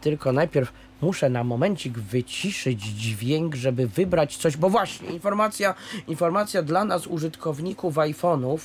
tylko 0.00 0.32
najpierw 0.32 0.72
muszę 1.00 1.30
na 1.30 1.44
momencik 1.44 1.98
wyciszyć 1.98 2.82
dźwięk, 2.82 3.54
żeby 3.54 3.86
wybrać 3.86 4.36
coś, 4.36 4.56
bo 4.56 4.70
właśnie, 4.70 5.08
informacja, 5.08 5.74
informacja 6.08 6.62
dla 6.62 6.84
nas 6.84 7.06
użytkowników 7.06 7.94
iPhone'ów 7.94 8.58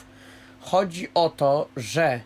chodzi 0.61 1.07
o 1.13 1.29
to, 1.29 1.67
że 1.77 2.21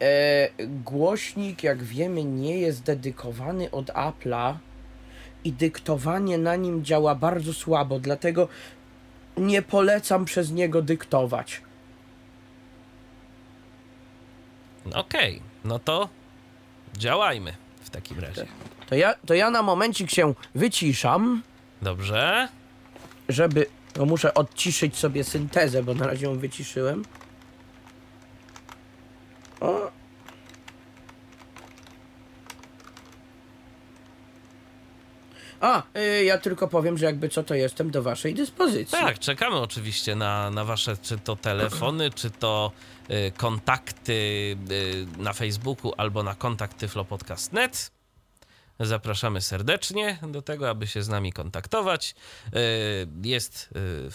e, 0.00 0.48
głośnik, 0.68 1.62
jak 1.62 1.82
wiemy, 1.82 2.24
nie 2.24 2.58
jest 2.58 2.82
dedykowany 2.82 3.70
od 3.70 3.86
Apple'a 3.86 4.54
i 5.44 5.52
dyktowanie 5.52 6.38
na 6.38 6.56
nim 6.56 6.84
działa 6.84 7.14
bardzo 7.14 7.52
słabo, 7.52 8.00
dlatego 8.00 8.48
nie 9.36 9.62
polecam 9.62 10.24
przez 10.24 10.50
niego 10.50 10.82
dyktować. 10.82 11.62
Okej, 14.94 15.42
no 15.64 15.78
to 15.78 16.08
działajmy 16.96 17.52
w 17.84 17.90
takim 17.90 18.18
razie. 18.18 18.46
To 18.86 18.94
ja, 18.94 19.14
to 19.26 19.34
ja 19.34 19.50
na 19.50 19.62
momencik 19.62 20.10
się 20.10 20.34
wyciszam. 20.54 21.42
Dobrze. 21.82 22.48
żeby. 23.28 23.66
No 23.96 24.04
muszę 24.04 24.34
odciszyć 24.34 24.96
sobie 24.96 25.24
syntezę, 25.24 25.82
bo 25.82 25.94
na 25.94 26.06
razie 26.06 26.26
ją 26.26 26.38
wyciszyłem. 26.38 27.04
O. 29.60 29.90
A, 35.60 35.82
y, 35.98 36.24
ja 36.24 36.38
tylko 36.38 36.68
powiem, 36.68 36.98
że 36.98 37.06
jakby 37.06 37.28
co 37.28 37.42
to 37.42 37.54
jestem 37.54 37.90
do 37.90 38.02
waszej 38.02 38.34
dyspozycji. 38.34 38.98
Tak, 38.98 39.18
czekamy 39.18 39.56
oczywiście 39.56 40.16
na, 40.16 40.50
na 40.50 40.64
wasze 40.64 40.96
czy 40.96 41.18
to 41.18 41.36
telefony, 41.36 42.10
czy 42.10 42.30
to 42.30 42.72
y, 43.10 43.32
kontakty 43.36 44.12
y, 44.70 45.06
na 45.18 45.32
Facebooku 45.32 45.92
albo 45.96 46.22
na 46.22 46.34
kontakt 46.34 46.78
tyflopodcast.net. 46.78 47.90
Zapraszamy 48.80 49.40
serdecznie 49.40 50.18
do 50.28 50.42
tego, 50.42 50.70
aby 50.70 50.86
się 50.86 51.02
z 51.02 51.08
nami 51.08 51.32
kontaktować. 51.32 52.14
Y, 52.46 53.06
Jest, 53.22 53.68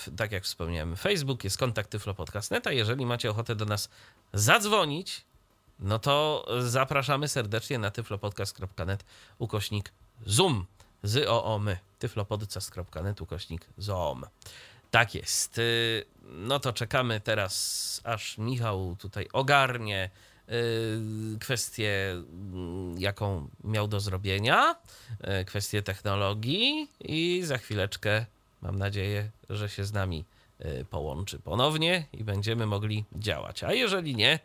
y, 0.07 0.15
tak 0.17 0.31
jak 0.31 0.43
wspomniałem, 0.43 0.95
Facebook, 0.95 1.43
jest 1.43 1.57
kontakt 1.57 1.89
tyflopodcast.net, 1.89 2.67
a 2.67 2.71
jeżeli 2.71 3.05
macie 3.05 3.29
ochotę 3.29 3.55
do 3.55 3.65
nas 3.65 3.89
zadzwonić, 4.33 5.25
no 5.79 5.99
to 5.99 6.45
zapraszamy 6.59 7.27
serdecznie 7.27 7.79
na 7.79 7.91
tyflopodcast.net 7.91 9.05
ukośnik 9.37 9.91
zoom 10.25 10.65
z 11.03 11.27
oomy 11.27 11.77
tyflopodcast.net 11.99 13.21
ukośnik 13.21 13.65
zoom. 13.77 14.25
Tak 14.91 15.15
jest. 15.15 15.57
Y, 15.57 16.05
No 16.31 16.59
to 16.59 16.73
czekamy 16.73 17.21
teraz, 17.21 18.01
aż 18.03 18.37
Michał 18.37 18.95
tutaj 18.99 19.27
ogarnie 19.33 20.09
y, 20.49 21.39
kwestię, 21.39 22.11
mm, 22.11 22.99
jaką 22.99 23.47
miał 23.63 23.87
do 23.87 23.99
zrobienia, 23.99 24.75
y, 25.41 25.45
kwestię 25.45 25.81
technologii 25.81 26.89
i 26.99 27.41
za 27.43 27.57
chwileczkę 27.57 28.25
mam 28.61 28.79
nadzieję, 28.79 29.29
że 29.49 29.69
się 29.69 29.85
z 29.85 29.93
nami 29.93 30.25
połączy 30.89 31.39
ponownie 31.39 32.05
i 32.13 32.23
będziemy 32.23 32.65
mogli 32.65 33.05
działać. 33.15 33.63
A 33.63 33.73
jeżeli 33.73 34.15
nie, 34.15 34.39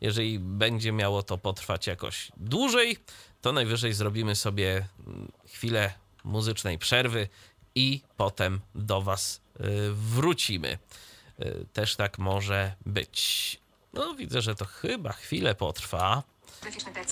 jeżeli 0.00 0.38
będzie 0.38 0.92
miało 0.92 1.22
to 1.22 1.38
potrwać 1.38 1.86
jakoś 1.86 2.32
dłużej, 2.36 2.96
to 3.40 3.52
najwyżej 3.52 3.92
zrobimy 3.92 4.36
sobie 4.36 4.86
mm, 5.06 5.32
chwilę 5.46 5.92
muzycznej 6.24 6.78
przerwy 6.78 7.28
i 7.74 8.00
potem 8.16 8.60
do 8.74 9.02
Was 9.02 9.40
y, 9.60 9.64
wrócimy. 9.92 10.78
Y, 11.40 11.66
Też 11.72 11.96
tak 11.96 12.18
może 12.18 12.72
być. 12.86 13.60
No, 13.92 14.14
widzę, 14.14 14.42
że 14.42 14.54
to 14.54 14.64
chyba 14.64 15.12
chwilę 15.12 15.54
potrwa. 15.54 16.22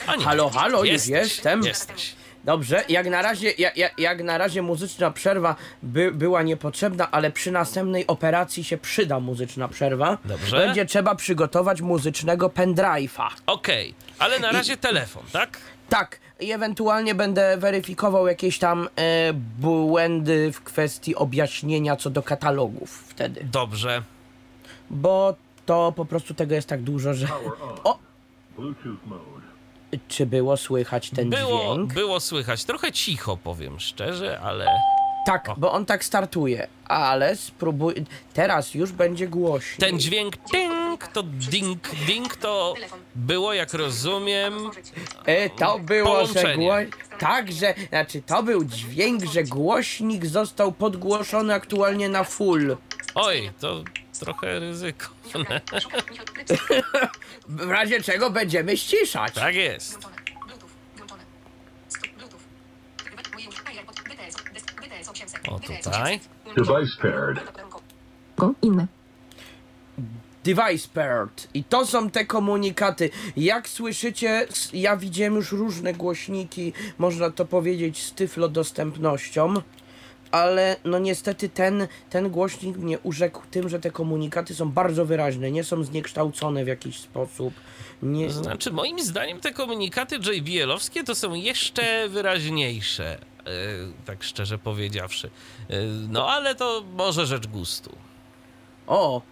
A 0.07 0.17
nie, 0.17 0.25
Halo, 0.25 0.51
halo, 0.51 0.79
już 0.85 0.89
jesteś, 0.93 1.11
jestem. 1.11 1.65
Jesteś. 1.65 2.15
Dobrze, 2.45 2.85
jak 2.89 3.07
na 3.07 3.23
razie, 3.23 3.53
jak, 3.59 3.77
jak, 3.77 3.99
jak 3.99 4.23
na 4.23 4.39
razie 4.39 4.63
muzyczna 4.63 5.11
przerwa 5.11 5.57
by, 5.83 6.13
była 6.13 6.43
niepotrzebna, 6.43 7.11
ale 7.11 7.31
przy 7.31 7.53
następnej 7.53 8.07
operacji 8.07 8.65
się 8.65 8.79
przyda 8.79 9.21
muzyczna 9.21 9.69
przerwa. 9.69 10.19
Dobrze. 10.25 10.57
Będzie 10.57 10.87
trzeba 10.87 11.15
przygotować 11.15 11.81
muzycznego 11.81 12.49
pendrive'a. 12.49 13.29
Okej, 13.47 13.95
ale 14.19 14.39
na 14.39 14.53
razie 14.53 14.77
telefon, 14.77 15.23
tak? 15.33 15.59
Tak, 15.89 16.21
i 16.41 16.53
ewentualnie 16.53 17.15
będę 17.15 17.57
weryfikował 17.57 18.27
jakieś 18.27 18.59
tam 18.59 18.89
e, 18.97 19.33
błędy 19.59 20.53
w 20.53 20.63
kwestii 20.63 21.15
objaśnienia 21.15 21.97
co 21.97 22.11
do 22.11 22.23
katalogów 22.23 23.05
wtedy. 23.09 23.45
Dobrze. 23.53 24.03
Bo 24.91 25.35
to 25.67 25.93
po 25.97 26.05
prostu 26.05 26.35
tego 26.35 26.55
jest 26.55 26.69
tak 26.69 26.83
dużo, 26.83 27.15
że. 27.15 27.27
O! 27.85 27.99
Bluetooth 28.57 28.99
mode. 29.07 29.38
Czy 30.09 30.27
było 30.27 30.57
słychać 30.57 31.11
ten 31.11 31.31
Było, 31.31 31.75
dźwięk? 31.75 31.93
było 31.95 32.21
słychać. 32.21 32.65
Trochę 32.65 32.93
cicho, 32.93 33.37
powiem 33.37 33.81
szczerze, 33.81 34.41
ale. 34.41 34.67
Tak, 35.27 35.49
O. 35.49 35.55
bo 35.57 35.73
on 35.73 35.87
tak 35.87 36.05
startuje, 36.05 36.67
ale 36.85 37.37
spróbuj. 37.37 37.95
Teraz 38.35 38.75
już 38.75 38.93
będzie 38.93 39.29
głośniej. 39.29 39.91
Ten 39.91 40.01
dźwięk 40.01 40.35
ding, 40.53 41.09
to 41.09 41.23
ding, 41.23 41.89
ding 42.07 42.37
to 42.37 42.75
było, 43.15 43.53
jak 43.55 43.75
rozumiem. 43.75 44.71
E, 45.27 45.51
to 45.51 45.79
było, 45.79 46.27
że 46.27 46.33
Połączenie. 46.35 46.67
gło... 46.67 46.75
Tak, 47.19 47.53
że. 47.53 47.75
Znaczy, 47.89 48.23
to 48.23 48.43
był 48.43 48.65
dźwięk, 48.65 49.25
że 49.25 49.45
głośnik 49.45 50.27
został 50.27 50.73
podgłoszony 50.73 51.55
aktualnie 51.55 52.09
na 52.09 52.25
full. 52.25 52.77
Oj, 53.15 53.51
to 53.61 53.83
trochę 54.21 54.59
ryzykowne. 54.61 55.61
W 57.49 57.71
razie 57.71 58.03
czego 58.03 58.31
będziemy 58.31 58.77
ściszać. 58.77 59.35
Tak 59.35 59.55
jest. 59.55 59.99
O, 65.49 65.59
tutaj. 65.61 66.21
Device 66.57 67.03
paired. 67.03 67.39
Go, 68.37 68.55
inne. 68.63 68.87
Device 70.45 70.89
paired. 70.95 71.49
I 71.55 71.65
to 71.65 71.87
są 71.87 72.11
te 72.11 72.27
komunikaty. 72.27 73.11
Jak 73.37 73.69
słyszycie, 73.69 74.47
ja 74.73 74.97
widziałem 74.97 75.35
już 75.35 75.53
różne 75.53 75.95
głośniki, 75.95 76.73
można 76.99 77.31
to 77.31 77.45
powiedzieć, 77.45 78.03
z 78.03 78.13
tyflo 78.13 78.49
dostępnością. 78.49 79.55
Ale 80.31 80.77
no 80.85 80.99
niestety 80.99 81.49
ten, 81.49 81.89
ten 82.11 82.31
głośnik 82.31 82.77
mnie 82.77 82.99
urzekł 82.99 83.43
tym, 83.51 83.69
że 83.69 83.81
te 83.81 83.91
komunikaty 83.91 84.55
są 84.55 84.71
bardzo 84.71 85.07
wyraźne, 85.07 85.51
nie 85.51 85.65
są 85.65 85.85
zniekształcone 85.85 86.65
w 86.65 86.69
jakiś 86.69 86.99
sposób. 86.99 87.55
Nie, 88.03 88.31
Znaczy, 88.31 88.71
moim 88.73 89.01
zdaniem 89.01 89.41
te 89.41 89.53
komunikaty 89.53 90.17
JBL-owskie 90.17 91.05
to 91.05 91.15
są 91.15 91.35
jeszcze 91.35 92.09
wyraźniejsze, 92.09 93.19
e, 93.19 93.19
tak 94.05 94.23
szczerze 94.23 94.59
powiedziawszy. 94.59 95.31
E, 95.71 95.83
No, 96.09 96.29
ale 96.29 96.55
to 96.55 96.85
może 96.95 97.27
rzecz 97.27 97.47
gustu. 97.47 97.97
O, 98.87 99.23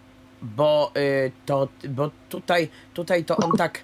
bo 0.41 0.91
y, 0.97 1.31
to, 1.45 1.67
bo 1.89 2.11
tutaj, 2.29 2.69
tutaj 2.93 3.25
to 3.25 3.37
on 3.37 3.51
tak, 3.51 3.83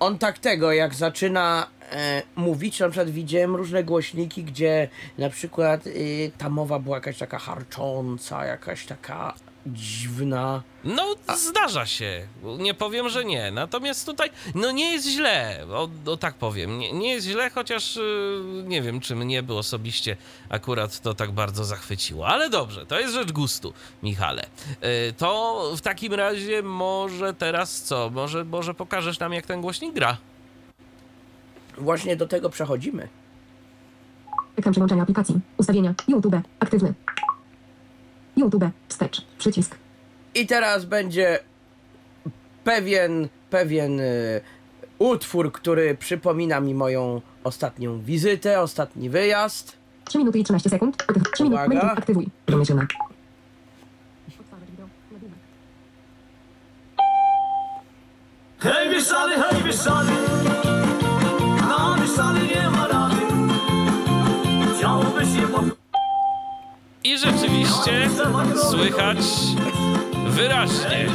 on 0.00 0.18
tak 0.18 0.38
tego, 0.38 0.72
jak 0.72 0.94
zaczyna 0.94 1.66
e, 1.92 2.22
mówić, 2.36 2.80
na 2.80 2.88
przykład 2.88 3.10
widziałem 3.10 3.56
różne 3.56 3.84
głośniki, 3.84 4.44
gdzie 4.44 4.88
na 5.18 5.30
przykład 5.30 5.86
y, 5.86 6.30
ta 6.38 6.48
mowa 6.48 6.78
była 6.78 6.96
jakaś 6.96 7.18
taka 7.18 7.38
harcząca, 7.38 8.44
jakaś 8.44 8.86
taka 8.86 9.34
dziwna. 9.66 10.62
No, 10.84 11.14
zdarza 11.36 11.86
się. 11.86 12.26
Nie 12.58 12.74
powiem, 12.74 13.08
że 13.08 13.24
nie. 13.24 13.50
Natomiast 13.50 14.06
tutaj, 14.06 14.30
no 14.54 14.70
nie 14.70 14.92
jest 14.92 15.08
źle. 15.08 15.66
O, 15.72 15.88
o 16.06 16.16
tak 16.16 16.34
powiem. 16.34 16.78
Nie, 16.78 16.92
nie 16.92 17.10
jest 17.12 17.26
źle, 17.26 17.50
chociaż 17.50 17.96
y, 17.96 18.42
nie 18.66 18.82
wiem, 18.82 19.00
czy 19.00 19.16
mnie 19.16 19.42
by 19.42 19.54
osobiście 19.54 20.16
akurat 20.48 21.00
to 21.00 21.14
tak 21.14 21.32
bardzo 21.32 21.64
zachwyciło. 21.64 22.26
Ale 22.28 22.50
dobrze, 22.50 22.86
to 22.86 23.00
jest 23.00 23.14
rzecz 23.14 23.32
gustu, 23.32 23.72
Michale. 24.02 24.46
Y, 24.84 25.12
To 25.12 25.62
w 25.76 25.80
takim 25.80 26.14
razie 26.14 26.62
może 26.62 27.34
teraz 27.34 27.82
co? 27.82 28.10
Może, 28.10 28.44
może 28.44 28.74
pokażesz 28.74 29.18
nam, 29.18 29.32
jak 29.32 29.46
ten 29.46 29.60
głośnik 29.60 29.94
gra? 29.94 30.16
Właśnie 31.78 32.16
do 32.16 32.26
tego 32.28 32.50
przechodzimy. 32.50 33.08
Ekran 34.56 34.72
przełączania 34.72 35.02
aplikacji. 35.02 35.40
Ustawienia. 35.56 35.94
YouTube. 36.08 36.36
Aktywny. 36.60 36.94
YouTube. 38.36 38.64
Wstecz. 38.88 39.24
Przycisk. 39.38 39.76
I 40.34 40.46
teraz 40.46 40.84
będzie 40.84 41.38
pewien, 42.64 43.28
pewien 43.50 44.00
y, 44.00 44.40
utwór, 44.98 45.52
który 45.52 45.94
przypomina 45.94 46.60
mi 46.60 46.74
moją 46.74 47.20
ostatnią 47.44 48.00
wizytę, 48.00 48.60
ostatni 48.60 49.10
wyjazd. 49.10 49.76
3 50.04 50.18
minuty 50.18 50.38
i 50.38 50.44
13 50.44 50.70
sekund. 50.70 50.96
Aktyw- 50.96 51.30
3 51.32 51.42
minuty. 51.44 51.62
Uwaga. 51.64 51.74
Menu. 51.84 51.98
Aktywuj. 51.98 52.28
Domyślna. 52.46 52.86
Hej 58.58 58.90
wieszany, 58.90 59.34
hej 59.42 59.62
wieszany 59.62 60.12
I 67.06 67.18
rzeczywiście 67.18 68.10
słychać 68.70 69.18
wyraźnie. 70.26 71.06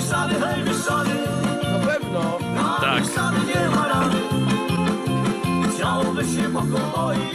No 1.64 1.88
pewno. 1.88 2.40
Na 2.56 2.78
Tak. 2.82 3.04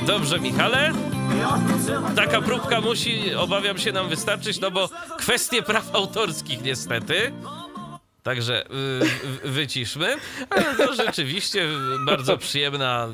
Dobrze, 0.07 0.39
Michale? 0.41 0.93
Taka 2.17 2.41
próbka 2.41 2.81
musi, 2.81 3.35
obawiam 3.35 3.79
się, 3.79 3.93
nam 3.93 4.09
wystarczyć, 4.09 4.61
no 4.61 4.71
bo 4.71 4.89
kwestie 5.19 5.63
praw 5.63 5.95
autorskich 5.95 6.63
niestety. 6.63 7.33
Także 8.27 8.67
y, 9.45 9.49
wyciszmy. 9.49 10.17
Ale 10.51 10.77
to 10.77 10.95
rzeczywiście 10.95 11.69
bardzo 12.07 12.39
przyjemna 12.39 13.09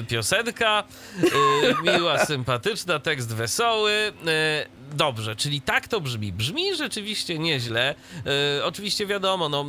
y, 0.00 0.02
piosenka. 0.02 0.84
Y, 1.24 1.92
miła, 1.92 2.24
sympatyczna, 2.24 2.98
tekst 2.98 3.34
wesoły. 3.34 4.12
Dobrze, 4.92 5.36
czyli 5.36 5.60
tak 5.60 5.88
to 5.88 6.00
brzmi. 6.00 6.32
Brzmi 6.32 6.76
rzeczywiście 6.76 7.38
nieźle. 7.38 7.94
Oczywiście 8.64 9.06
wiadomo, 9.06 9.48
no, 9.48 9.66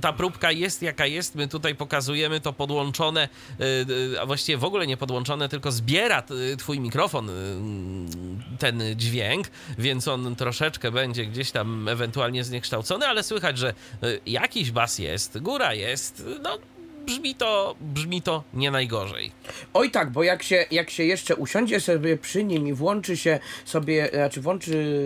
ta 0.00 0.12
próbka 0.12 0.52
jest 0.52 0.82
jaka 0.82 1.06
jest. 1.06 1.34
My 1.34 1.48
tutaj 1.48 1.74
pokazujemy 1.74 2.40
to 2.40 2.52
podłączone, 2.52 3.28
a 4.20 4.26
właściwie 4.26 4.58
w 4.58 4.64
ogóle 4.64 4.86
nie 4.86 4.96
podłączone, 4.96 5.48
tylko 5.48 5.72
zbiera 5.72 6.22
twój 6.58 6.80
mikrofon 6.80 7.30
ten 8.58 8.82
dźwięk, 8.96 9.46
więc 9.78 10.08
on 10.08 10.36
troszeczkę 10.36 10.90
będzie 10.90 11.26
gdzieś 11.26 11.50
tam 11.50 11.88
ewentualnie 11.88 12.44
zniekształcony, 12.44 13.06
ale 13.06 13.22
słychać, 13.22 13.58
że 13.58 13.74
jakiś 14.40 14.70
bas 14.70 14.98
jest, 14.98 15.38
góra 15.38 15.74
jest, 15.74 16.24
no 16.42 16.58
brzmi 17.06 17.34
to, 17.34 17.76
brzmi 17.80 18.22
to 18.22 18.44
nie 18.54 18.70
najgorzej. 18.70 19.32
Oj 19.74 19.90
tak, 19.90 20.10
bo 20.10 20.22
jak 20.22 20.42
się, 20.42 20.64
jak 20.70 20.90
się 20.90 21.04
jeszcze 21.04 21.36
usiądzie 21.36 21.80
sobie 21.80 22.16
przy 22.16 22.44
nim 22.44 22.68
i 22.68 22.72
włączy 22.72 23.16
się 23.16 23.38
sobie, 23.64 24.10
znaczy 24.12 24.40
włączy, 24.40 25.02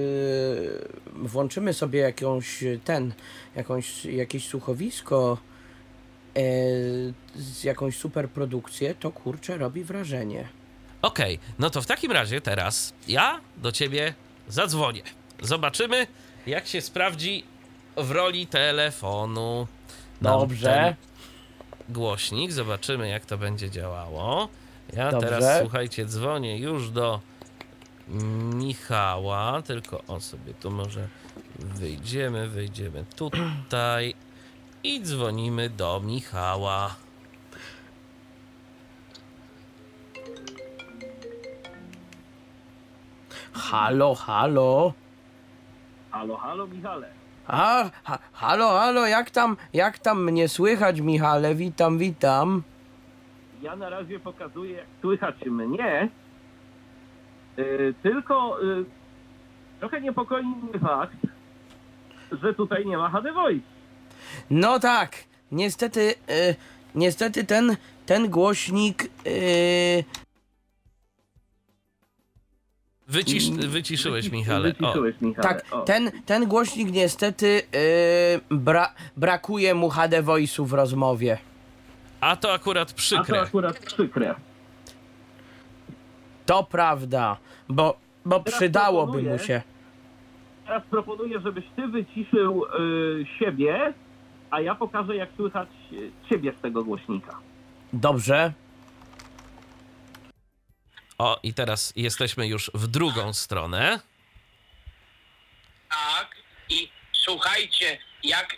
włączymy 1.12 1.72
sobie 1.72 2.00
jakąś 2.00 2.64
ten, 2.84 3.12
jakąś, 3.56 4.04
jakieś 4.04 4.46
słuchowisko 4.46 5.38
e, 6.36 6.40
z 7.34 7.64
jakąś 7.64 7.96
super 7.96 8.28
produkcję, 8.28 8.94
to 8.94 9.10
kurczę 9.10 9.58
robi 9.58 9.84
wrażenie. 9.84 10.48
Okej, 11.02 11.38
no 11.58 11.70
to 11.70 11.82
w 11.82 11.86
takim 11.86 12.12
razie 12.12 12.40
teraz 12.40 12.94
ja 13.08 13.40
do 13.56 13.72
ciebie 13.72 14.14
zadzwonię. 14.48 15.02
Zobaczymy, 15.42 16.06
jak 16.46 16.66
się 16.66 16.80
sprawdzi 16.80 17.44
w 17.96 18.10
roli 18.10 18.46
telefonu. 18.46 19.66
Dobrze. 20.20 20.96
Głośnik, 21.88 22.52
zobaczymy, 22.52 23.08
jak 23.08 23.26
to 23.26 23.38
będzie 23.38 23.70
działało. 23.70 24.48
Ja 24.92 25.10
Dobrze. 25.10 25.28
teraz, 25.28 25.60
słuchajcie, 25.60 26.06
dzwonię 26.06 26.58
już 26.58 26.90
do 26.90 27.20
Michała, 28.54 29.62
tylko 29.62 30.02
o 30.08 30.20
sobie 30.20 30.54
tu 30.54 30.70
może 30.70 31.08
wyjdziemy, 31.58 32.48
wyjdziemy 32.48 33.04
tutaj 33.16 34.14
i 34.82 35.02
dzwonimy 35.02 35.70
do 35.70 36.00
Michała. 36.00 36.94
Halo, 43.52 44.14
halo. 44.14 44.92
Halo, 46.10 46.36
halo, 46.36 46.66
Michale. 46.66 47.23
A, 47.46 47.90
ha, 48.04 48.18
halo, 48.32 48.68
halo, 48.68 49.06
jak 49.06 49.30
tam, 49.30 49.56
jak 49.72 49.98
tam 49.98 50.24
mnie 50.24 50.48
słychać, 50.48 51.00
Michale? 51.00 51.54
Witam, 51.54 51.98
witam. 51.98 52.62
Ja 53.62 53.76
na 53.76 53.88
razie 53.90 54.20
pokazuję, 54.20 54.72
jak 54.76 54.86
słychać 55.00 55.34
mnie. 55.46 56.08
Yy, 57.56 57.94
tylko 58.02 58.62
yy, 58.62 58.84
trochę 59.80 60.00
niepokoi 60.00 60.44
mnie 60.44 60.78
fakt, 60.80 61.16
że 62.42 62.54
tutaj 62.54 62.86
nie 62.86 62.98
ma 62.98 63.10
HD 63.10 63.32
Voice. 63.32 63.66
No 64.50 64.78
tak, 64.78 65.16
niestety, 65.52 66.14
e, 66.28 66.54
niestety 66.94 67.44
ten, 67.44 67.76
ten 68.06 68.30
głośnik, 68.30 69.04
e, 69.04 69.08
Wycisz, 73.08 73.50
wyciszyłeś, 73.50 74.30
Michale. 74.30 74.68
O, 74.68 74.72
Wyciszyłeś, 74.82 75.14
Michale. 75.20 75.48
tak, 75.48 75.64
O. 75.70 75.80
ten, 75.80 76.10
ten 76.26 76.46
głośnik 76.46 76.92
niestety 76.92 77.62
e, 78.50 78.54
bra, 78.54 78.94
brakuje 79.16 79.74
mu 79.74 79.88
HD 79.90 80.22
Voice'u 80.22 80.64
w 80.66 80.72
rozmowie. 80.72 81.38
a 82.20 82.36
to 82.36 82.52
akurat 82.52 82.88
A 82.88 82.90
to 82.92 82.96
przykre. 82.96 83.40
akurat 83.40 83.78
przykre. 83.78 84.34
To 86.46 86.62
prawda, 86.64 87.36
bo, 87.68 87.96
bo 88.24 88.40
Teraz 88.40 88.58
przydałoby 88.60 89.22
mu 89.22 89.38
się. 89.38 89.62
Teraz 90.66 90.82
proponuję, 90.90 91.40
żebyś 91.40 91.64
ty 91.76 91.88
wyciszył 91.88 92.64
yy, 92.78 93.26
siebie, 93.38 93.92
a 94.50 94.60
ja 94.60 94.74
pokażę, 94.74 95.16
jak 95.16 95.28
słychać 95.36 95.68
yy, 95.90 96.10
ciebie 96.30 96.52
z 96.58 96.62
tego 96.62 96.84
głośnika. 96.84 97.38
Dobrze. 97.92 98.52
O, 101.18 101.40
i 101.42 101.54
teraz 101.54 101.92
jesteśmy 101.96 102.46
już 102.46 102.70
w 102.74 102.86
drugą 102.86 103.32
stronę. 103.32 104.00
Tak, 105.90 106.36
i 106.68 106.90
słuchajcie, 107.12 107.98
jak, 108.22 108.56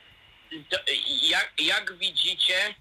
jak, 1.23 1.53
jak 1.59 1.99
widzicie, 1.99 2.75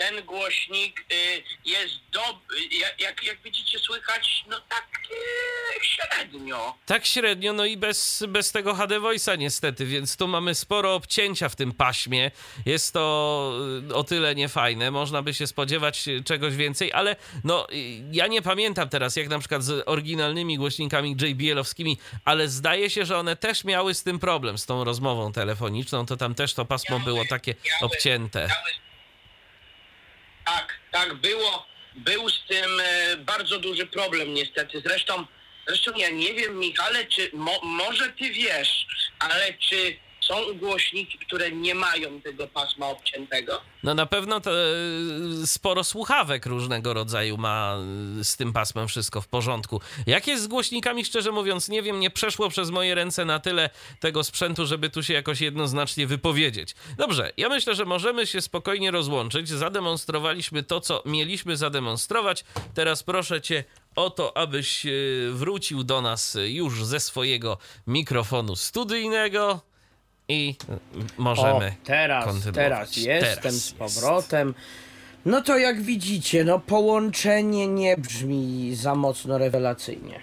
ten 0.00 0.24
głośnik 0.24 1.00
y, 1.00 1.42
jest 1.64 1.94
dobry, 2.12 2.56
jak, 2.98 3.24
jak, 3.24 3.42
widzicie, 3.44 3.78
słychać, 3.78 4.44
no 4.50 4.60
tak 4.68 4.88
y, 5.10 5.84
średnio. 5.84 6.74
Tak 6.86 7.06
średnio, 7.06 7.52
no 7.52 7.64
i 7.64 7.76
bez, 7.76 8.24
bez 8.28 8.52
tego 8.52 8.74
HD 8.74 9.00
Voice'a 9.00 9.38
niestety, 9.38 9.86
więc 9.86 10.16
tu 10.16 10.28
mamy 10.28 10.54
sporo 10.54 10.94
obcięcia 10.94 11.48
w 11.48 11.56
tym 11.56 11.72
paśmie. 11.72 12.30
Jest 12.66 12.92
to 12.92 13.52
y, 13.90 13.94
o 13.94 14.04
tyle 14.04 14.34
niefajne, 14.34 14.90
można 14.90 15.22
by 15.22 15.34
się 15.34 15.46
spodziewać 15.46 16.08
y, 16.08 16.24
czegoś 16.24 16.56
więcej, 16.56 16.92
ale 16.92 17.16
no 17.44 17.66
ja 18.12 18.26
nie 18.26 18.42
pamiętam 18.42 18.88
teraz 18.88 19.16
jak 19.16 19.28
na 19.28 19.38
przykład 19.38 19.62
z 19.62 19.88
oryginalnymi 19.88 20.56
głośnikami 20.58 21.16
JBL-owskimi, 21.16 21.96
ale 22.24 22.48
zdaje 22.48 22.90
się, 22.90 23.04
że 23.04 23.18
one 23.18 23.36
też 23.36 23.64
miały 23.64 23.94
z 23.94 24.02
tym 24.02 24.18
problem, 24.18 24.58
z 24.58 24.66
tą 24.66 24.84
rozmową 24.84 25.32
telefoniczną, 25.32 26.06
to 26.06 26.16
tam 26.16 26.34
też 26.34 26.54
to 26.54 26.64
pasmo 26.64 26.98
Miały, 26.98 27.04
było 27.04 27.24
takie 27.24 27.54
miały. 27.54 27.92
obcięte. 27.92 28.48
Cały... 28.48 28.89
Tak, 30.50 30.74
tak, 30.90 31.14
było, 31.14 31.66
był 31.94 32.28
z 32.28 32.46
tym 32.48 32.80
e, 32.80 33.16
bardzo 33.16 33.58
duży 33.58 33.86
problem 33.86 34.34
niestety. 34.34 34.82
Zresztą, 34.86 35.26
zresztą 35.66 35.92
ja 35.96 36.10
nie 36.10 36.34
wiem, 36.34 36.58
Michale, 36.58 37.04
czy 37.04 37.30
mo, 37.32 37.60
może 37.62 38.08
ty 38.08 38.30
wiesz, 38.30 38.86
ale 39.18 39.54
czy 39.54 39.96
są 40.30 40.58
głośniki, 40.58 41.18
które 41.18 41.50
nie 41.50 41.74
mają 41.74 42.20
tego 42.20 42.46
pasma 42.46 42.86
obciętego? 42.86 43.60
No 43.82 43.94
na 43.94 44.06
pewno 44.06 44.40
to 44.40 44.50
e, 44.50 44.66
sporo 45.46 45.84
słuchawek 45.84 46.46
różnego 46.46 46.94
rodzaju 46.94 47.36
ma 47.36 47.76
e, 48.20 48.24
z 48.24 48.36
tym 48.36 48.52
pasmem 48.52 48.88
wszystko 48.88 49.20
w 49.20 49.28
porządku. 49.28 49.80
Jak 50.06 50.26
jest 50.26 50.42
z 50.42 50.46
głośnikami, 50.46 51.04
szczerze 51.04 51.32
mówiąc, 51.32 51.68
nie 51.68 51.82
wiem, 51.82 52.00
nie 52.00 52.10
przeszło 52.10 52.48
przez 52.48 52.70
moje 52.70 52.94
ręce 52.94 53.24
na 53.24 53.38
tyle 53.38 53.70
tego 54.00 54.24
sprzętu, 54.24 54.66
żeby 54.66 54.90
tu 54.90 55.02
się 55.02 55.14
jakoś 55.14 55.40
jednoznacznie 55.40 56.06
wypowiedzieć. 56.06 56.74
Dobrze, 56.98 57.32
ja 57.36 57.48
myślę, 57.48 57.74
że 57.74 57.84
możemy 57.84 58.26
się 58.26 58.40
spokojnie 58.40 58.90
rozłączyć. 58.90 59.48
Zademonstrowaliśmy 59.48 60.62
to, 60.62 60.80
co 60.80 61.02
mieliśmy 61.06 61.56
zademonstrować. 61.56 62.44
Teraz 62.74 63.02
proszę 63.02 63.40
cię 63.40 63.64
o 63.96 64.10
to, 64.10 64.36
abyś 64.36 64.86
e, 64.86 64.90
wrócił 65.30 65.84
do 65.84 66.00
nas 66.02 66.38
już 66.44 66.84
ze 66.84 67.00
swojego 67.00 67.58
mikrofonu 67.86 68.56
studyjnego 68.56 69.69
i 70.30 70.56
możemy 71.18 71.66
O, 71.66 71.84
teraz, 71.84 72.24
kontynuować. 72.24 72.54
teraz 72.54 72.96
jestem 72.96 73.34
Teraz 73.42 73.54
z 73.54 73.66
jest. 73.66 73.76
powrotem. 73.78 74.54
No 75.26 75.40
to 75.42 75.58
jak 75.58 75.82
widzicie, 75.82 76.44
no 76.44 76.58
połączenie 76.58 77.68
nie 77.68 77.96
brzmi 77.96 78.70
za 78.74 78.94
mocno 78.94 79.38
rewelacyjnie. 79.38 80.20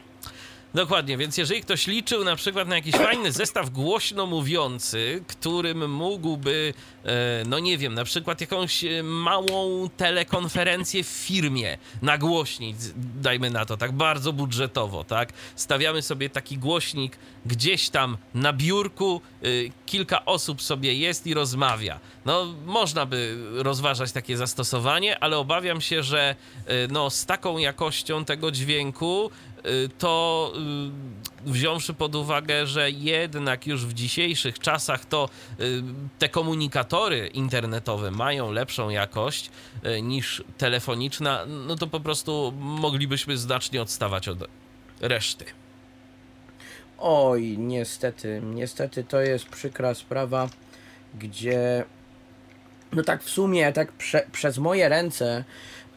Dokładnie, 0.78 1.18
więc 1.18 1.38
jeżeli 1.38 1.62
ktoś 1.62 1.88
liczył 1.88 2.24
na 2.24 2.36
przykład 2.36 2.68
na 2.68 2.76
jakiś 2.76 2.96
fajny 2.96 3.32
zestaw 3.32 3.70
głośno 3.70 4.26
mówiący, 4.26 5.24
którym 5.28 5.92
mógłby, 5.92 6.74
e, 7.06 7.44
no 7.48 7.60
nie 7.60 7.78
wiem, 7.78 7.94
na 7.94 8.04
przykład 8.04 8.42
jakąś 8.42 8.84
e, 8.84 9.04
małą 9.04 9.90
telekonferencję 9.98 11.04
w 11.04 11.08
firmie 11.08 11.78
nagłośnić, 12.02 12.78
dajmy 12.96 13.50
na 13.50 13.66
to, 13.66 13.78
tak 13.78 13.92
bardzo 13.92 14.34
budżetowo, 14.34 15.04
tak? 15.04 15.34
Stawiamy 15.56 16.02
sobie 16.02 16.30
taki 16.30 16.58
głośnik 16.58 17.18
gdzieś 17.46 17.90
tam 17.90 18.18
na 18.34 18.54
biurku, 18.54 19.22
e, 19.42 19.48
kilka 19.86 20.26
osób 20.26 20.62
sobie 20.62 20.94
jest 20.94 21.28
i 21.28 21.34
rozmawia. 21.34 22.00
No, 22.26 22.46
można 22.66 23.06
by 23.06 23.38
rozważać 23.56 24.12
takie 24.12 24.38
zastosowanie, 24.38 25.20
ale 25.20 25.38
obawiam 25.38 25.82
się, 25.82 26.04
że 26.04 26.36
no, 26.92 27.10
z 27.10 27.26
taką 27.26 27.58
jakością 27.58 28.26
tego 28.26 28.52
dźwięku 28.52 29.32
to 29.98 30.54
y, 31.46 31.50
wziąwszy 31.50 31.94
pod 31.94 32.16
uwagę, 32.16 32.68
że 32.68 32.92
jednak 32.92 33.68
już 33.68 33.86
w 33.86 33.94
dzisiejszych 33.94 34.60
czasach 34.60 35.06
to 35.06 35.30
y, 35.60 35.84
te 36.20 36.30
komunikatory 36.30 37.28
internetowe 37.28 38.12
mają 38.12 38.52
lepszą 38.52 38.90
jakość 38.90 39.52
y, 39.86 40.02
niż 40.02 40.44
telefoniczna, 40.58 41.46
no 41.46 41.76
to 41.76 41.88
po 41.88 42.00
prostu 42.00 42.54
moglibyśmy 42.58 43.38
znacznie 43.38 43.82
odstawać 43.82 44.28
od 44.28 44.38
reszty. 45.02 45.46
Oj, 46.98 47.58
niestety, 47.58 48.42
niestety 48.44 49.04
to 49.04 49.22
jest 49.22 49.46
przykra 49.46 49.94
sprawa, 49.94 50.50
gdzie 51.20 51.86
no 52.94 53.04
tak 53.04 53.24
w 53.24 53.30
sumie, 53.30 53.74
tak 53.74 53.92
prze, 53.92 54.28
przez 54.32 54.58
moje 54.58 54.90
ręce 54.90 55.44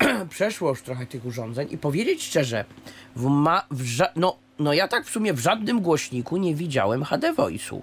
przeszło 0.31 0.69
już 0.69 0.83
trochę 0.83 1.07
tych 1.07 1.27
urządzeń 1.27 1.69
i 1.71 1.79
powiedzieć 1.79 2.23
szczerze, 2.23 2.65
w 3.17 3.25
ma, 3.25 3.63
w 3.71 3.83
ża- 3.85 4.13
no, 4.17 4.37
no 4.59 4.73
ja 4.73 4.89
tak 4.89 5.07
w 5.07 5.11
sumie 5.11 5.35
w 5.35 5.39
żadnym 5.41 5.81
głośniku 5.81 6.37
nie 6.37 6.55
widziałem 6.55 7.05
HD 7.05 7.33
Voice'u. 7.35 7.81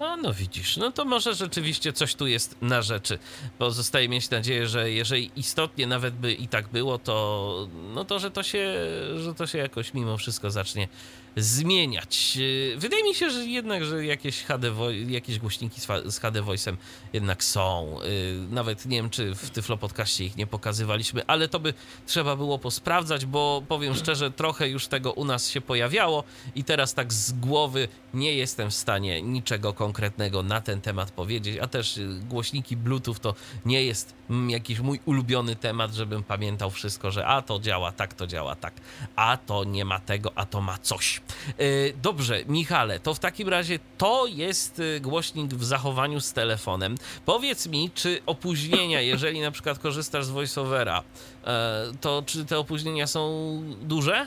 A 0.00 0.16
no 0.16 0.32
widzisz, 0.34 0.76
no 0.76 0.92
to 0.92 1.04
może 1.04 1.34
rzeczywiście 1.34 1.92
coś 1.92 2.14
tu 2.14 2.26
jest 2.26 2.56
na 2.62 2.82
rzeczy. 2.82 3.18
Pozostaje 3.58 4.08
mieć 4.08 4.30
nadzieję, 4.30 4.66
że 4.68 4.90
jeżeli 4.90 5.30
istotnie 5.36 5.86
nawet 5.86 6.14
by 6.14 6.32
i 6.32 6.48
tak 6.48 6.68
było, 6.68 6.98
to 6.98 7.68
no 7.94 8.04
to, 8.04 8.18
że 8.18 8.30
to 8.30 8.42
się, 8.42 8.74
że 9.16 9.34
to 9.34 9.46
się 9.46 9.58
jakoś 9.58 9.94
mimo 9.94 10.16
wszystko 10.16 10.50
zacznie 10.50 10.88
zmieniać. 11.36 12.36
Yy, 12.36 12.76
Wydaje 12.76 13.04
mi 13.04 13.14
się, 13.14 13.30
że 13.30 13.46
jednak, 13.46 13.84
że 13.84 14.06
jakieś, 14.06 14.42
HD, 14.42 14.72
jakieś 15.06 15.38
głośniki 15.38 15.80
z 16.04 16.18
HD 16.18 16.42
Voice'em 16.42 16.76
jednak 17.12 17.44
są. 17.44 17.96
Yy, 18.02 18.46
Nawet 18.50 18.86
nie 18.86 18.96
wiem, 18.96 19.10
czy 19.10 19.34
w 19.34 19.50
Tyflo 19.50 19.76
Podcaście 19.76 20.24
ich 20.24 20.36
nie 20.36 20.46
pokazywaliśmy, 20.46 21.26
ale 21.26 21.48
to 21.48 21.60
by 21.60 21.74
trzeba 22.06 22.36
było 22.36 22.58
posprawdzać, 22.58 23.26
bo 23.26 23.62
powiem 23.68 23.94
szczerze, 23.94 24.30
trochę 24.30 24.68
już 24.68 24.86
tego 24.86 25.12
u 25.12 25.24
nas 25.24 25.48
się 25.48 25.60
pojawiało 25.60 26.24
i 26.54 26.64
teraz 26.64 26.94
tak 26.94 27.12
z 27.12 27.32
głowy 27.32 27.88
nie 28.14 28.34
jestem 28.34 28.70
w 28.70 28.74
stanie 28.74 29.22
niczego 29.22 29.72
konkretnego 29.72 30.42
na 30.42 30.60
ten 30.60 30.80
temat 30.80 31.10
powiedzieć, 31.10 31.58
a 31.58 31.66
też 31.66 31.96
y, 31.96 32.20
głośniki 32.28 32.76
Bluetooth 32.76 33.14
to 33.20 33.34
nie 33.64 33.82
jest 33.82 34.14
mm, 34.30 34.50
jakiś 34.50 34.80
mój 34.80 35.00
ulubiony 35.04 35.56
temat, 35.56 35.94
żebym 35.94 36.22
pamiętał 36.22 36.70
wszystko, 36.70 37.10
że 37.10 37.26
a 37.26 37.42
to 37.42 37.60
działa 37.60 37.92
tak, 37.92 38.14
to 38.14 38.26
działa 38.26 38.56
tak, 38.56 38.74
a 39.16 39.36
to 39.36 39.64
nie 39.64 39.84
ma 39.84 40.00
tego, 40.00 40.32
a 40.34 40.46
to 40.46 40.60
ma 40.60 40.78
coś. 40.78 41.20
Yy, 41.58 41.92
Dobrze, 42.02 42.44
Michale, 42.48 43.00
to 43.00 43.14
w 43.14 43.18
takim 43.18 43.48
razie 43.48 43.78
to 43.98 44.26
jest 44.26 44.78
y, 44.78 45.00
głośnik 45.00 45.54
w 45.54 45.64
zachowaniu 45.64 46.20
z 46.20 46.32
telefonem. 46.32 46.94
Powiedz 47.26 47.66
mi, 47.66 47.90
czy 47.94 48.20
opóźnienia, 48.26 49.00
jeżeli 49.12 49.40
na 49.40 49.50
przykład 49.50 49.78
korzystasz 49.78 50.24
z 50.24 50.30
VoiceOvera, 50.30 51.02
e, 51.44 51.82
to 52.00 52.22
czy 52.26 52.44
te 52.44 52.58
opóźnienia 52.58 53.06
są 53.06 53.62
duże? 53.82 54.26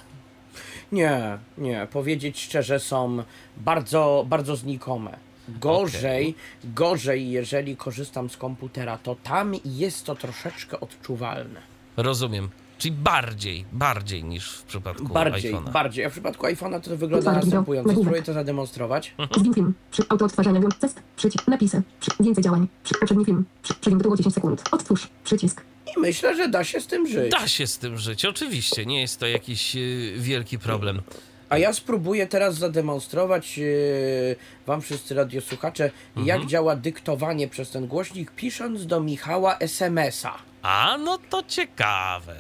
Nie, 0.92 1.38
nie, 1.58 1.88
powiedzieć 1.92 2.42
szczerze, 2.42 2.80
są 2.80 3.24
bardzo, 3.58 4.26
bardzo 4.28 4.56
znikome. 4.56 5.18
Gorzej, 5.50 6.36
gorzej, 6.64 7.32
jeżeli 7.32 7.78
korzystam 7.78 8.30
z 8.30 8.38
komputera, 8.38 8.98
to 8.98 9.16
tam 9.24 9.54
jest 9.66 10.06
to 10.06 10.16
troszeczkę 10.16 10.80
odczuwalne. 10.80 11.62
Rozumiem. 11.98 12.50
Czyli 12.78 12.92
bardziej, 12.92 13.66
bardziej 13.72 14.24
niż 14.24 14.50
w 14.52 14.64
przypadku 14.64 15.08
Bardziej, 15.08 15.54
iPhone'a. 15.54 15.72
bardziej. 15.72 16.06
A 16.06 16.10
w 16.10 16.12
przypadku 16.12 16.46
iPhone'a 16.46 16.82
to 16.82 16.98
wygląda 16.98 17.32
następująco. 17.32 17.92
Spróbuję 17.92 18.22
to 18.22 18.34
zademonstrować. 18.34 19.16
Zdjęć 19.38 19.56
film. 19.56 19.74
Przy 19.92 20.04
auto 20.10 20.26
odtwarzania 20.26 20.62
test. 20.80 21.02
Przycisk. 21.16 21.48
Napisy. 21.48 21.82
Przy, 22.00 22.12
więcej 22.20 22.44
działań. 22.44 22.68
Przy, 22.84 22.94
poprzedni 23.00 23.26
film. 23.26 23.46
Przy, 23.64 23.74
przeciąg 23.74 24.04
było 24.04 24.18
10 24.18 24.36
sekund. 24.36 24.64
Odtwórz. 24.72 25.08
Przycisk. 25.24 25.62
I 25.98 26.00
myślę, 26.00 26.36
że 26.36 26.50
da 26.50 26.64
się 26.64 26.82
z 26.82 26.88
tym 26.88 27.08
żyć. 27.08 27.32
Da 27.32 27.48
się 27.48 27.68
z 27.68 27.78
tym 27.78 27.98
żyć, 27.98 28.26
oczywiście. 28.26 28.86
Nie 28.86 29.02
jest 29.02 29.20
to 29.20 29.28
jakiś 29.28 29.76
y, 29.76 30.14
wielki 30.18 30.60
problem. 30.60 31.02
A 31.50 31.58
ja 31.58 31.74
spróbuję 31.74 32.28
teraz 32.28 32.56
zademonstrować 32.56 33.58
yy, 33.58 34.36
wam 34.66 34.82
wszyscy 34.82 35.16
radiosłuchacze, 35.16 35.92
jak 36.16 36.46
działa 36.46 36.76
dyktowanie 36.76 37.48
przez 37.48 37.72
ten 37.72 37.88
głośnik, 37.88 38.32
pisząc 38.32 38.86
do 38.86 39.00
Michała 39.00 39.58
SMS-a. 39.58 40.38
A, 40.62 40.98
no 40.98 41.18
to 41.30 41.44
ciekawe. 41.44 42.36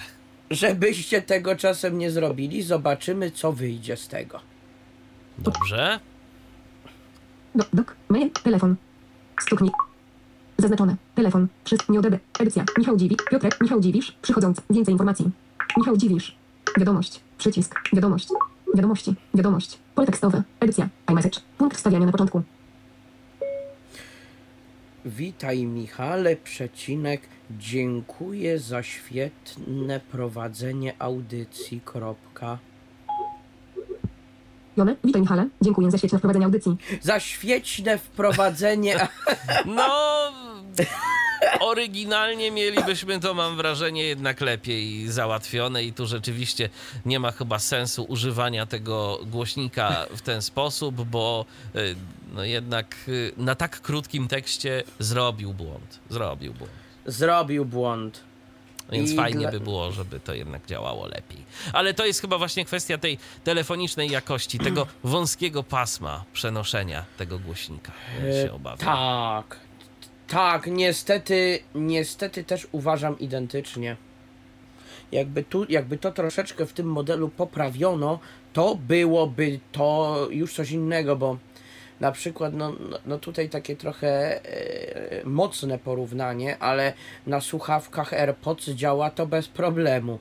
Żebyście 0.52 1.22
tego 1.22 1.56
czasem 1.56 1.98
nie 1.98 2.12
zrobili, 2.12 2.64
zobaczymy, 2.64 3.32
co 3.32 3.52
wyjdzie 3.52 3.98
z 3.98 4.08
tego. 4.08 4.40
Dobrze. 5.38 6.00
Do, 7.56 7.64
dok. 7.74 7.96
Mail. 8.10 8.32
Telefon. 8.32 8.76
Stuknij. 9.42 9.72
Zaznaczone. 10.58 10.96
Telefon. 11.16 11.48
Wszystko 11.66 11.94
nie 11.94 12.00
odebe. 12.00 12.20
Edycja. 12.40 12.66
Michał 12.78 12.98
Dziwisz. 12.98 13.18
Piotrek. 13.32 13.62
Michał 13.62 13.82
Dziwisz. 13.82 14.12
Przychodząc. 14.22 14.62
Więcej 14.70 14.92
informacji. 14.92 15.32
Michał 15.78 15.98
Dziwisz. 15.98 16.36
Wiadomość. 16.78 17.20
Przycisk. 17.38 17.76
Wiadomość. 17.94 18.28
Wiadomości. 18.76 19.16
Wiadomość. 19.34 19.78
Pole 19.96 20.08
tekstowe. 20.08 20.44
Edycja. 20.60 20.90
iMessage. 21.12 21.40
Punkt 21.58 21.78
wstawiania 21.78 22.06
na 22.06 22.12
początku. 22.12 22.44
Witaj 25.06 25.66
Michale, 25.66 26.36
przecinek. 26.36 27.22
Dziękuję 27.52 28.60
za 28.60 28.84
świetne 28.84 30.00
prowadzenie 30.00 30.94
audycji. 31.00 31.82
Kropka. 31.86 32.58
Jone. 34.78 34.96
Witaj 35.04 35.22
Michale. 35.22 35.48
Dziękuję 35.62 35.92
za 35.92 35.98
świetne 35.98 36.20
wprowadzenie 36.20 36.46
audycji. 36.46 36.78
Za 37.02 37.20
świetne 37.20 37.98
wprowadzenie. 37.98 38.96
No, 39.66 40.32
oryginalnie 41.60 42.52
mielibyśmy 42.52 43.20
to, 43.20 43.34
mam 43.34 43.58
wrażenie, 43.58 44.04
jednak 44.04 44.42
lepiej 44.42 45.12
załatwione 45.12 45.84
i 45.84 45.94
tu 45.94 46.08
rzeczywiście 46.08 46.70
nie 47.06 47.20
ma 47.20 47.32
chyba 47.32 47.60
sensu 47.60 48.04
używania 48.04 48.66
tego 48.66 49.20
głośnika 49.26 50.06
w 50.16 50.22
ten 50.22 50.42
sposób, 50.42 50.96
bo 50.96 51.46
y, 51.76 51.96
no 52.34 52.44
jednak 52.44 52.96
y, 53.08 53.32
na 53.38 53.56
tak 53.56 53.82
krótkim 53.82 54.28
tekście 54.28 54.84
zrobił 55.00 55.54
błąd. 55.54 56.00
Zrobił 56.10 56.54
błąd. 56.54 56.87
Zrobił 57.08 57.66
błąd. 57.66 58.24
Więc 58.92 59.12
I 59.12 59.16
fajnie 59.16 59.40
dla- 59.40 59.52
by 59.52 59.60
było, 59.60 59.92
żeby 59.92 60.20
to 60.20 60.34
jednak 60.34 60.66
działało 60.66 61.08
lepiej. 61.08 61.38
Ale 61.74 61.94
to 61.94 62.06
jest 62.06 62.22
chyba 62.22 62.38
właśnie 62.38 62.66
kwestia 62.66 62.98
tej 62.98 63.18
telefonicznej 63.44 64.10
jakości, 64.10 64.60
tego 64.60 64.88
wąskiego 65.04 65.64
pasma 65.64 66.24
przenoszenia 66.34 67.06
tego 67.18 67.40
głośnika. 67.40 67.92
Ja 68.26 68.32
się 68.32 68.50
E, 68.50 68.54
obawiam. 68.54 68.78
Tak. 68.80 69.60
Tak, 70.28 70.68
niestety, 70.68 71.60
niestety 71.76 72.44
też 72.44 72.68
uważam 72.72 73.20
identycznie. 73.20 73.96
Jakby, 75.12 75.44
tu, 75.44 75.66
jakby 75.70 75.98
to 75.98 76.12
troszeczkę 76.12 76.66
w 76.66 76.74
tym 76.74 76.88
modelu 76.88 77.30
poprawiono, 77.30 78.20
to 78.54 78.76
byłoby 78.76 79.60
to 79.72 80.28
już 80.32 80.54
coś 80.54 80.72
innego, 80.72 81.16
bo 81.16 81.38
na 82.00 82.12
przykład, 82.12 82.54
no, 82.54 82.74
no, 82.90 83.00
no 83.06 83.18
tutaj 83.18 83.50
takie 83.50 83.76
trochę 83.76 84.42
e, 84.46 85.26
mocne 85.26 85.80
porównanie, 85.80 86.58
ale 86.60 86.94
na 87.28 87.42
słuchawkach 87.42 88.14
AirPods 88.14 88.70
działa 88.70 89.10
to 89.10 89.28
bez 89.28 89.48
problemu. 89.48 90.20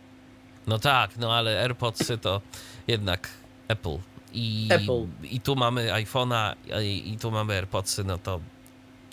No 0.66 0.78
tak, 0.78 1.16
no 1.16 1.34
ale 1.34 1.60
AirPodsy 1.62 2.18
to 2.18 2.40
jednak 2.88 3.28
Apple. 3.68 3.98
I, 4.32 4.68
Apple. 4.72 5.06
i 5.22 5.40
tu 5.40 5.56
mamy 5.56 5.90
iPhone'a 5.92 6.54
i, 6.82 7.12
i 7.12 7.18
tu 7.18 7.30
mamy 7.30 7.54
AirPodsy, 7.54 8.04
no 8.04 8.18
to, 8.18 8.40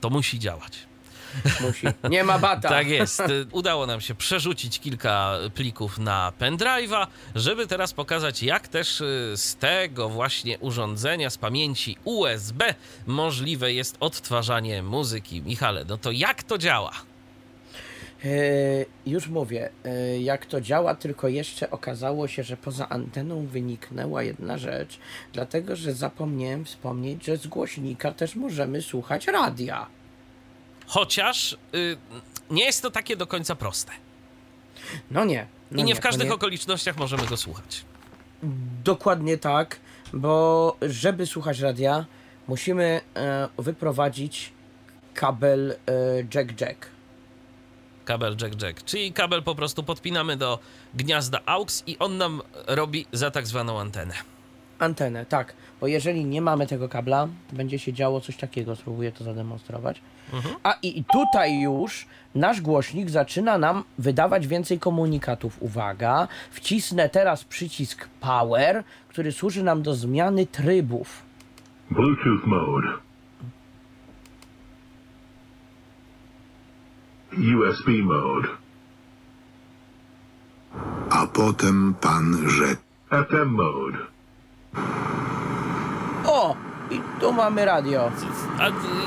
to 0.01 0.09
musi 0.09 0.39
działać. 0.39 0.87
Musi. 1.61 1.87
Nie 2.09 2.23
ma 2.23 2.39
bata. 2.39 2.69
Tak 2.69 2.87
jest. 2.87 3.23
Udało 3.51 3.85
nam 3.85 4.01
się 4.01 4.15
przerzucić 4.15 4.79
kilka 4.79 5.37
plików 5.55 5.99
na 5.99 6.33
pendrive'a, 6.39 7.07
żeby 7.35 7.67
teraz 7.67 7.93
pokazać, 7.93 8.43
jak 8.43 8.67
też 8.67 9.01
y, 9.01 9.33
z 9.35 9.55
tego 9.55 10.09
właśnie 10.09 10.59
urządzenia, 10.59 11.29
z 11.29 11.37
pamięci 11.37 11.97
USB 12.03 12.75
możliwe 13.07 13.73
jest 13.73 13.97
odtwarzanie 13.99 14.83
muzyki. 14.83 15.41
Michale, 15.41 15.85
no 15.85 15.97
to 15.97 16.11
jak 16.11 16.43
to 16.43 16.57
działa? 16.57 16.91
E, 18.25 18.85
już 19.05 19.27
mówię, 19.27 19.69
e, 19.85 20.21
jak 20.21 20.45
to 20.45 20.61
działa, 20.61 20.95
tylko 20.95 21.27
jeszcze 21.27 21.71
okazało 21.71 22.27
się, 22.27 22.43
że 22.43 22.57
poza 22.57 22.89
anteną 22.89 23.45
wyniknęła 23.45 24.23
jedna 24.23 24.57
rzecz, 24.57 24.99
dlatego 25.33 25.75
że 25.75 25.93
zapomniałem 25.93 26.65
wspomnieć, 26.65 27.25
że 27.25 27.37
z 27.37 27.47
głośnika 27.47 28.11
też 28.11 28.35
możemy 28.35 28.81
słuchać 28.81 29.27
radia. 29.27 29.87
Chociaż 30.93 31.57
y, 31.75 31.97
nie 32.49 32.65
jest 32.65 32.81
to 32.81 32.91
takie 32.91 33.15
do 33.15 33.27
końca 33.27 33.55
proste. 33.55 33.91
No 35.11 35.25
nie. 35.25 35.47
No 35.71 35.81
I 35.81 35.83
nie 35.83 35.95
w 35.95 35.97
to 35.97 36.03
każdych 36.03 36.31
okolicznościach 36.31 36.97
możemy 36.97 37.25
go 37.25 37.37
słuchać. 37.37 37.85
Dokładnie 38.83 39.37
tak, 39.37 39.79
bo 40.13 40.77
żeby 40.81 41.25
słuchać 41.25 41.59
radia, 41.59 42.05
musimy 42.47 43.01
e, 43.15 43.49
wyprowadzić 43.57 44.51
kabel 45.13 45.71
e, 45.71 45.75
jack-jack. 46.23 46.75
Kabel 48.05 48.35
jack-jack, 48.35 48.83
czyli 48.85 49.13
kabel 49.13 49.43
po 49.43 49.55
prostu 49.55 49.83
podpinamy 49.83 50.37
do 50.37 50.59
gniazda 50.93 51.39
AUX 51.45 51.83
i 51.87 51.99
on 51.99 52.17
nam 52.17 52.41
robi 52.67 53.05
za 53.11 53.31
tak 53.31 53.47
zwaną 53.47 53.79
antenę. 53.79 54.13
Antenę, 54.79 55.25
tak, 55.25 55.53
bo 55.81 55.87
jeżeli 55.87 56.25
nie 56.25 56.41
mamy 56.41 56.67
tego 56.67 56.89
kabla, 56.89 57.27
będzie 57.51 57.79
się 57.79 57.93
działo 57.93 58.21
coś 58.21 58.37
takiego, 58.37 58.75
spróbuję 58.75 59.11
to 59.11 59.23
zademonstrować. 59.23 60.01
A 60.63 60.75
i 60.81 60.99
i 60.99 61.03
tutaj 61.03 61.61
już 61.61 62.05
nasz 62.35 62.61
głośnik 62.61 63.09
zaczyna 63.09 63.57
nam 63.57 63.83
wydawać 63.97 64.47
więcej 64.47 64.79
komunikatów. 64.79 65.57
Uwaga, 65.61 66.27
wcisnę 66.51 67.09
teraz 67.09 67.43
przycisk 67.43 68.07
Power, 68.19 68.83
który 69.07 69.31
służy 69.31 69.63
nam 69.63 69.81
do 69.81 69.93
zmiany 69.93 70.45
trybów. 70.45 71.23
Bluetooth 71.91 72.45
mode. 72.45 72.87
USB 77.37 77.91
mode. 77.91 78.47
A 81.09 81.27
potem 81.27 81.93
pan 82.01 82.49
rzekł. 82.49 82.81
FM 83.09 83.49
mode. 83.49 83.97
O! 86.25 86.55
I 86.93 87.01
tu 87.19 87.33
mamy 87.33 87.65
radio. 87.65 88.11
A 88.59 88.63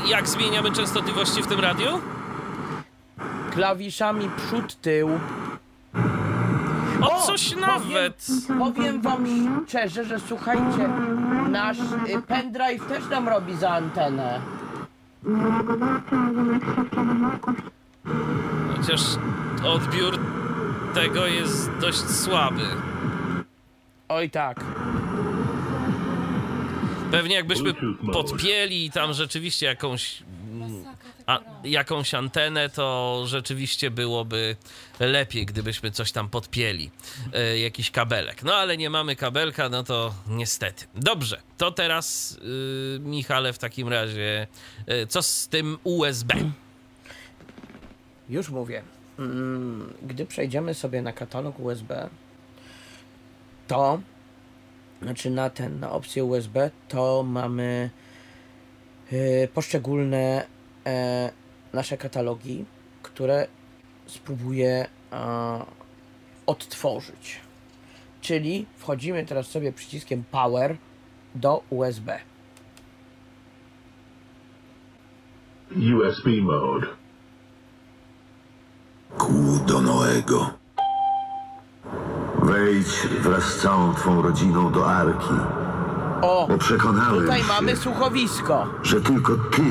jak 0.08 0.28
zmieniamy 0.28 0.72
częstotliwości 0.72 1.42
w 1.42 1.46
tym 1.46 1.60
radiu? 1.60 1.88
Klawiszami 3.50 4.30
przód, 4.36 4.80
tył. 4.80 5.08
O, 7.02 7.10
O, 7.16 7.22
coś 7.22 7.54
powiem- 7.54 7.60
nawet! 7.68 8.26
Powiem 8.58 9.00
wam 9.00 9.24
szczerze, 9.68 10.04
że 10.04 10.20
słuchajcie, 10.20 10.88
nasz 11.48 11.78
y, 11.78 12.22
pendrive 12.26 12.86
też 12.88 13.08
nam 13.10 13.28
robi 13.28 13.56
za 13.56 13.70
antenę. 13.70 14.40
Chociaż 18.76 19.00
odbiór 19.66 20.18
tego 20.94 21.26
jest 21.26 21.70
dość 21.80 22.10
słaby. 22.10 22.62
Oj 24.08 24.30
tak. 24.30 24.60
Pewnie 27.10 27.34
jakbyśmy 27.34 27.74
podpięli 28.12 28.90
tam 28.90 29.12
rzeczywiście 29.12 29.66
jakąś, 29.66 30.22
a, 31.26 31.40
jakąś 31.64 32.14
antenę, 32.14 32.68
to 32.68 33.22
rzeczywiście 33.26 33.90
byłoby 33.90 34.56
lepiej, 35.00 35.46
gdybyśmy 35.46 35.90
coś 35.90 36.12
tam 36.12 36.28
podpięli. 36.28 36.90
E, 37.32 37.58
jakiś 37.58 37.90
kabelek. 37.90 38.42
No 38.42 38.54
ale 38.54 38.76
nie 38.76 38.90
mamy 38.90 39.16
kabelka, 39.16 39.68
no 39.68 39.82
to 39.82 40.14
niestety. 40.28 40.84
Dobrze, 40.94 41.40
to 41.58 41.70
teraz, 41.70 42.32
y, 42.96 42.98
Michale, 43.00 43.52
w 43.52 43.58
takim 43.58 43.88
razie, 43.88 44.46
y, 45.02 45.06
co 45.06 45.22
z 45.22 45.48
tym 45.48 45.78
USB? 45.84 46.34
Już 48.28 48.48
mówię. 48.48 48.82
Mm, 49.18 49.92
Gdy 50.02 50.26
przejdziemy 50.26 50.74
sobie 50.74 51.02
na 51.02 51.12
katalog 51.12 51.60
USB, 51.60 52.08
to 53.68 54.00
znaczy 55.02 55.30
na 55.30 55.50
ten, 55.50 55.80
na 55.80 55.90
opcję 55.90 56.24
USB, 56.24 56.70
to 56.88 57.22
mamy 57.22 57.90
y, 59.12 59.48
poszczególne 59.54 60.46
e, 60.86 61.30
nasze 61.72 61.96
katalogi, 61.96 62.64
które 63.02 63.46
spróbuję 64.06 64.86
a, 65.10 65.66
odtworzyć. 66.46 67.40
Czyli 68.20 68.66
wchodzimy 68.76 69.26
teraz 69.26 69.46
sobie 69.46 69.72
przyciskiem 69.72 70.24
Power 70.30 70.76
do 71.34 71.62
USB. 71.70 72.18
USB 75.70 76.30
mode. 76.42 76.86
Kół 79.18 79.58
do 79.66 79.80
Noego. 79.80 80.65
Wejdź 82.46 82.88
wraz 83.20 83.44
z 83.44 83.56
całą 83.62 83.94
twą 83.94 84.22
rodziną 84.22 84.72
do 84.72 84.90
Arki, 84.90 85.34
O, 86.22 86.46
bo 86.48 86.58
przekonałem 86.58 87.20
tutaj 87.20 87.40
się, 87.40 87.46
mamy 87.48 87.76
słuchowisko. 87.76 88.66
że 88.82 89.00
tylko 89.00 89.32
ty 89.36 89.62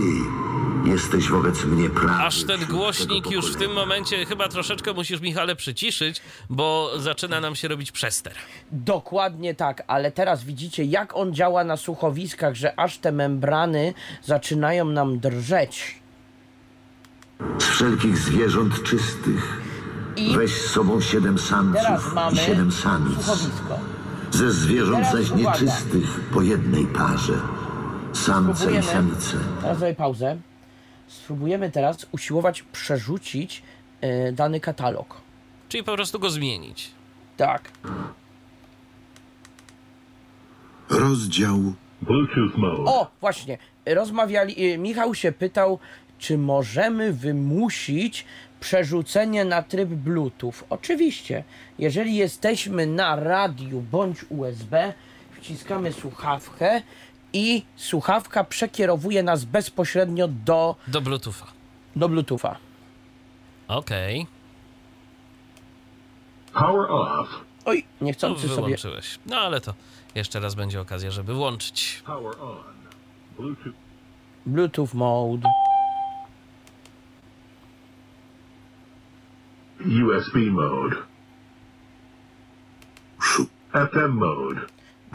jesteś 0.86 1.30
wobec 1.30 1.65
mnie 1.65 1.89
prawdy. 1.89 2.23
Aż 2.23 2.43
ten 2.43 2.65
głośnik 2.65 3.32
już 3.32 3.53
w 3.53 3.55
tym 3.55 3.73
momencie 3.73 4.26
chyba 4.26 4.47
troszeczkę 4.49 4.93
musisz, 4.93 5.21
Michale, 5.21 5.55
przyciszyć, 5.55 6.21
bo 6.49 6.91
zaczyna 6.97 7.39
nam 7.41 7.55
się 7.55 7.67
robić 7.67 7.91
przester. 7.91 8.34
Dokładnie 8.71 9.55
tak, 9.55 9.84
ale 9.88 10.11
teraz 10.11 10.43
widzicie, 10.43 10.84
jak 10.84 11.15
on 11.15 11.34
działa 11.34 11.63
na 11.63 11.78
słuchowiskach, 11.78 12.55
że 12.55 12.80
aż 12.80 12.97
te 12.97 13.11
membrany 13.11 13.93
zaczynają 14.23 14.86
nam 14.86 15.19
drżeć. 15.19 15.99
Z 17.59 17.63
wszelkich 17.63 18.17
zwierząt 18.17 18.84
czystych 18.84 19.61
I 20.18 20.36
weź 20.38 20.51
z 20.61 20.72
sobą 20.72 21.01
siedem 21.01 21.36
teraz 21.36 21.49
samców 21.49 22.11
i 22.11 22.16
mamy 22.16 22.38
siedem 22.38 22.72
samic. 22.72 23.13
słuchowisko. 23.26 23.80
Ze 24.32 24.51
zwierząt 24.51 25.05
Teraz 25.05 25.11
zaś 25.28 25.32
uwaga. 25.41 25.59
nieczystych 25.59 26.20
po 26.34 26.41
jednej 26.41 26.86
parze. 26.86 27.34
Samce 28.13 28.51
i 28.51 28.55
Spróbujemy. 28.55 28.88
samice. 28.88 29.38
Teraz 29.61 29.78
zrobię 29.80 29.95
pauzę. 29.95 30.38
Spróbujemy 31.07 31.72
teraz 31.72 32.05
usiłować 32.11 32.61
przerzucić 32.61 33.63
e, 34.01 34.32
dany 34.32 34.59
katalog. 34.59 35.22
Czyli 35.70 35.84
po 35.84 35.93
prostu 35.95 36.20
go 36.20 36.30
zmienić. 36.30 36.91
Tak. 37.38 37.72
Rozdział. 40.89 41.74
O, 42.86 43.11
właśnie. 43.22 43.57
Rozmawiali. 43.86 44.72
e, 44.74 44.78
Michał 44.78 45.16
się 45.16 45.32
pytał, 45.32 45.80
czy 46.20 46.38
możemy 46.38 47.13
wymusić 47.13 48.26
przerzucenie 48.70 49.45
na 49.45 49.61
tryb 49.63 49.89
Bluetooth. 49.89 50.53
Oczywiście. 50.70 51.43
Jeżeli 51.80 52.16
jesteśmy 52.16 52.86
na 52.88 53.16
radiu 53.16 53.82
bądź 53.82 54.26
USB, 54.30 54.93
wciskamy 55.38 55.93
słuchawkę 55.93 56.82
i 57.34 57.63
słuchawka 57.76 58.43
przekierowuje 58.43 59.24
nas 59.24 59.45
bezpośrednio 59.45 60.28
do, 60.28 60.76
Do 60.88 61.01
Bluetootha. 61.01 61.45
do 61.95 62.09
Bluetootha. 62.09 62.57
Okej, 63.68 64.28
Power 66.53 66.91
off. 66.91 67.30
Oj, 67.66 67.84
niechcący 68.01 68.47
sobie. 68.47 68.55
wyłączyłeś. 68.55 69.20
No 69.26 69.38
ale 69.38 69.61
to 69.61 69.74
jeszcze 70.16 70.39
raz 70.39 70.55
będzie 70.55 70.82
okazja, 70.82 71.11
żeby 71.11 71.34
włączyć. 71.34 72.03
Power 72.05 72.34
on. 72.41 72.57
Bluetooth. 73.38 73.74
Bluetooth 74.45 74.89
mode. 74.93 75.49
USB 79.80 80.36
mode. 80.51 80.95
FM 83.73 84.11
mode. 84.13 84.61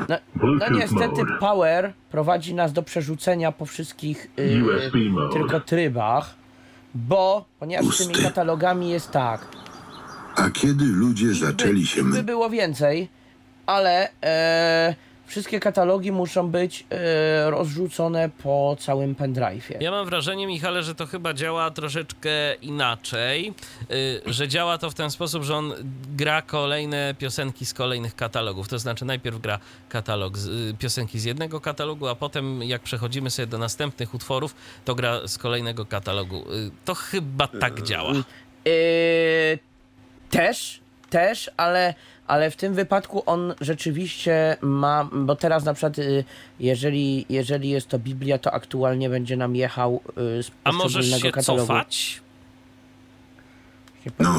No, 0.08 0.16
no 0.58 0.68
niestety 0.70 1.24
mode. 1.24 1.38
Power 1.38 1.92
prowadzi 2.10 2.54
nas 2.54 2.72
do 2.72 2.82
przerzucenia 2.82 3.52
po 3.52 3.66
wszystkich 3.66 4.30
y, 4.38 4.64
USB 4.64 4.98
mode. 5.10 5.32
tylko 5.32 5.60
trybach, 5.60 6.34
bo 6.94 7.44
ponieważ 7.58 7.86
z 7.94 7.98
tymi 7.98 8.10
Pusty. 8.14 8.22
katalogami 8.28 8.90
jest 8.90 9.10
tak, 9.10 9.46
A 10.36 10.50
kiedy 10.50 10.84
ludzie 10.84 11.34
zaczęli 11.34 11.86
się... 11.86 12.04
by 12.04 12.22
było 12.22 12.50
więcej, 12.50 13.08
ale 13.66 14.08
e, 14.22 14.94
wszystkie 15.30 15.60
katalogi 15.60 16.12
muszą 16.12 16.50
być 16.50 16.86
e, 16.90 17.50
rozrzucone 17.50 18.30
po 18.42 18.76
całym 18.80 19.14
pendrive'ie. 19.14 19.76
Ja 19.80 19.90
mam 19.90 20.06
wrażenie, 20.06 20.46
Michale, 20.46 20.82
że 20.82 20.94
to 20.94 21.06
chyba 21.06 21.34
działa 21.34 21.70
troszeczkę 21.70 22.54
inaczej, 22.54 23.54
y, 23.90 24.20
że 24.26 24.48
działa 24.48 24.78
to 24.78 24.90
w 24.90 24.94
ten 24.94 25.10
sposób, 25.10 25.42
że 25.42 25.56
on 25.56 25.72
gra 26.16 26.42
kolejne 26.42 27.14
piosenki 27.18 27.66
z 27.66 27.74
kolejnych 27.74 28.16
katalogów. 28.16 28.68
To 28.68 28.78
znaczy 28.78 29.04
najpierw 29.04 29.40
gra 29.40 29.58
katalog 29.88 30.38
z, 30.38 30.46
y, 30.46 30.74
piosenki 30.78 31.18
z 31.18 31.24
jednego 31.24 31.60
katalogu, 31.60 32.08
a 32.08 32.14
potem 32.14 32.62
jak 32.62 32.82
przechodzimy 32.82 33.30
sobie 33.30 33.46
do 33.46 33.58
następnych 33.58 34.14
utworów, 34.14 34.54
to 34.84 34.94
gra 34.94 35.28
z 35.28 35.38
kolejnego 35.38 35.86
katalogu. 35.86 36.36
Y, 36.52 36.70
To 36.84 36.94
chyba 36.94 37.46
tak 37.48 37.82
działa. 37.82 38.12
E, 38.12 38.22
też, 40.30 40.80
też, 41.10 41.50
ale, 41.56 41.94
ale 42.30 42.50
w 42.50 42.56
tym 42.56 42.74
wypadku 42.74 43.22
on 43.26 43.54
rzeczywiście 43.60 44.56
ma, 44.62 45.08
bo 45.12 45.36
teraz 45.36 45.64
na 45.64 45.74
przykład 45.74 45.98
y, 45.98 46.24
jeżeli, 46.60 47.26
jeżeli 47.28 47.68
jest 47.70 47.88
to 47.88 47.98
Biblia, 47.98 48.38
to 48.38 48.52
aktualnie 48.52 49.10
będzie 49.10 49.36
nam 49.36 49.56
jechał 49.56 50.00
y, 50.38 50.42
z 50.42 50.50
A 50.64 50.72
możesz 50.72 51.20
się 51.20 51.30
katalogu. 51.32 51.66
cofać? 51.66 52.20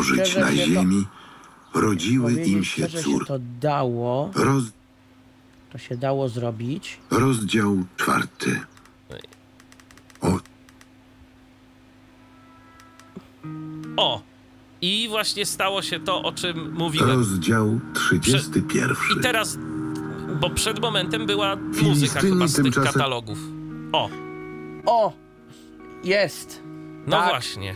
Szczerze, 0.04 0.40
na 0.40 0.52
że 0.52 0.58
to- 0.58 0.70
ziemi, 0.70 1.06
rodziły 1.74 2.34
im 2.34 2.64
się 2.64 2.88
szczerze, 2.88 3.04
cór. 3.04 3.22
się 3.22 3.26
to 3.28 3.40
dało, 3.62 4.32
Roz, 4.36 4.64
to 5.72 5.78
się 5.78 5.98
dało 5.98 6.30
zrobić. 6.30 6.98
rozdział 7.12 7.78
czwarty. 7.98 8.60
O, 10.22 10.40
O! 13.98 14.22
I 14.82 15.08
właśnie 15.10 15.46
stało 15.46 15.82
się 15.82 16.00
to, 16.00 16.24
o 16.24 16.32
czym 16.32 16.72
mówiłem. 16.74 17.10
rozdział 17.10 17.80
trzydziesty 17.94 18.62
pierwszy. 18.62 19.14
I 19.20 19.22
teraz, 19.22 19.58
bo 20.40 20.50
przed 20.50 20.80
momentem 20.80 21.26
była 21.26 21.56
muzyka 21.82 22.20
chyba 22.20 22.48
z 22.48 22.64
tych 22.64 22.76
katalogów. 22.76 23.40
O, 23.92 24.10
O! 24.86 25.14
Jest! 26.04 26.62
no 27.08 27.18
Tak. 27.18 27.30
właśnie. 27.30 27.76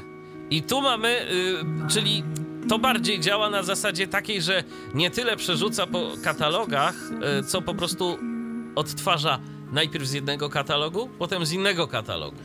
I 0.50 0.62
tu 0.64 0.82
mamy, 0.82 1.28
y, 1.32 1.90
czyli 1.90 2.24
to 2.70 2.80
bardziej 2.80 3.20
działa 3.20 3.50
na 3.50 3.64
zasadzie 3.64 4.08
takiej, 4.08 4.42
że 4.42 4.64
nie 4.94 5.12
tyle 5.12 5.38
przerzuca 5.38 5.88
po 5.88 6.12
katalogach, 6.24 6.96
y, 7.40 7.44
co 7.44 7.62
po 7.62 7.74
prostu 7.76 8.18
odtwarza 8.76 9.40
najpierw 9.72 10.06
z 10.08 10.14
jednego 10.14 10.50
katalogu, 10.50 11.10
potem 11.20 11.46
z 11.46 11.52
innego 11.52 11.88
katalogu. 11.88 12.38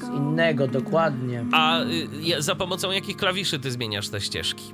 Z 0.00 0.08
innego, 0.08 0.68
dokładnie. 0.68 1.44
A 1.52 1.80
y, 1.80 2.42
za 2.42 2.54
pomocą 2.54 2.90
jakich 2.90 3.16
klawiszy 3.16 3.58
ty 3.58 3.70
zmieniasz 3.70 4.08
te 4.08 4.20
ścieżki? 4.20 4.72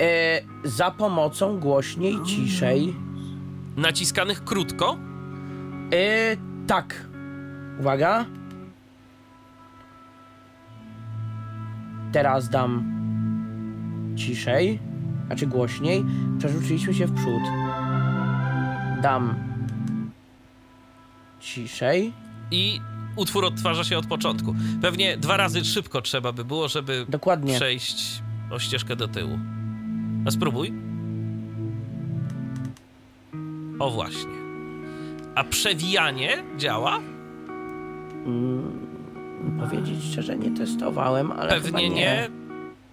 E, 0.00 0.40
za 0.64 0.90
pomocą 0.90 1.60
głośniej, 1.60 2.16
ciszej. 2.26 2.94
Naciskanych 3.76 4.44
krótko? 4.44 4.98
E, 5.92 6.36
tak. 6.66 7.08
Uwaga. 7.80 8.24
Teraz 12.12 12.48
dam 12.48 12.94
ciszej, 14.16 14.78
znaczy 15.26 15.46
głośniej. 15.46 16.04
Przerzuciliśmy 16.38 16.94
się 16.94 17.06
w 17.06 17.14
przód. 17.14 17.42
Dam 19.02 19.34
ciszej. 21.40 22.12
i 22.50 22.80
utwór 23.16 23.44
odtwarza 23.44 23.84
się 23.84 23.98
od 23.98 24.06
początku. 24.06 24.54
Pewnie 24.82 25.16
dwa 25.16 25.36
razy 25.36 25.64
szybko 25.64 26.02
trzeba 26.02 26.32
by 26.32 26.44
było, 26.44 26.68
żeby 26.68 27.06
Dokładnie. 27.08 27.54
przejść 27.54 28.22
o 28.50 28.58
ścieżkę 28.58 28.96
do 28.96 29.08
tyłu. 29.08 29.38
A 30.26 30.30
spróbuj. 30.30 30.72
O 33.78 33.90
właśnie. 33.90 34.34
A 35.34 35.44
przewijanie 35.44 36.42
działa? 36.58 36.98
Powiedzieć 39.60 40.04
szczerze, 40.12 40.36
nie 40.36 40.50
testowałem, 40.50 41.32
ale 41.32 41.60
Pewnie 41.60 41.88
nie. 41.90 41.94
nie. 41.96 42.28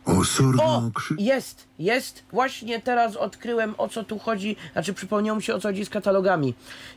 Osorno 0.06 0.64
O, 0.64 0.92
krzy... 0.94 1.16
jest, 1.20 1.68
jest. 1.80 2.24
Właśnie 2.32 2.82
teraz 2.82 3.16
odkryłem 3.16 3.76
o 3.78 3.90
co 3.90 4.04
tu 4.04 4.20
chodzi, 4.20 4.56
znaczy 4.74 4.94
przypomniało 4.94 5.38
mi 5.38 5.44
się 5.44 5.56
o 5.56 5.60
co 5.60 5.68
chodzi 5.68 5.86
z 5.86 5.90
katalogami. 5.90 6.54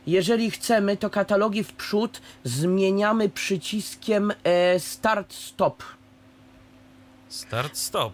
Jeżeli 0.07 0.51
chcemy, 0.51 0.97
to 0.97 1.09
katalogi 1.09 1.63
w 1.63 1.73
przód 1.73 2.21
zmieniamy 2.43 3.29
przyciskiem 3.29 4.33
e, 4.43 4.79
start 4.79 5.33
stop. 5.33 5.83
Start, 7.29 7.77
stop. 7.77 8.13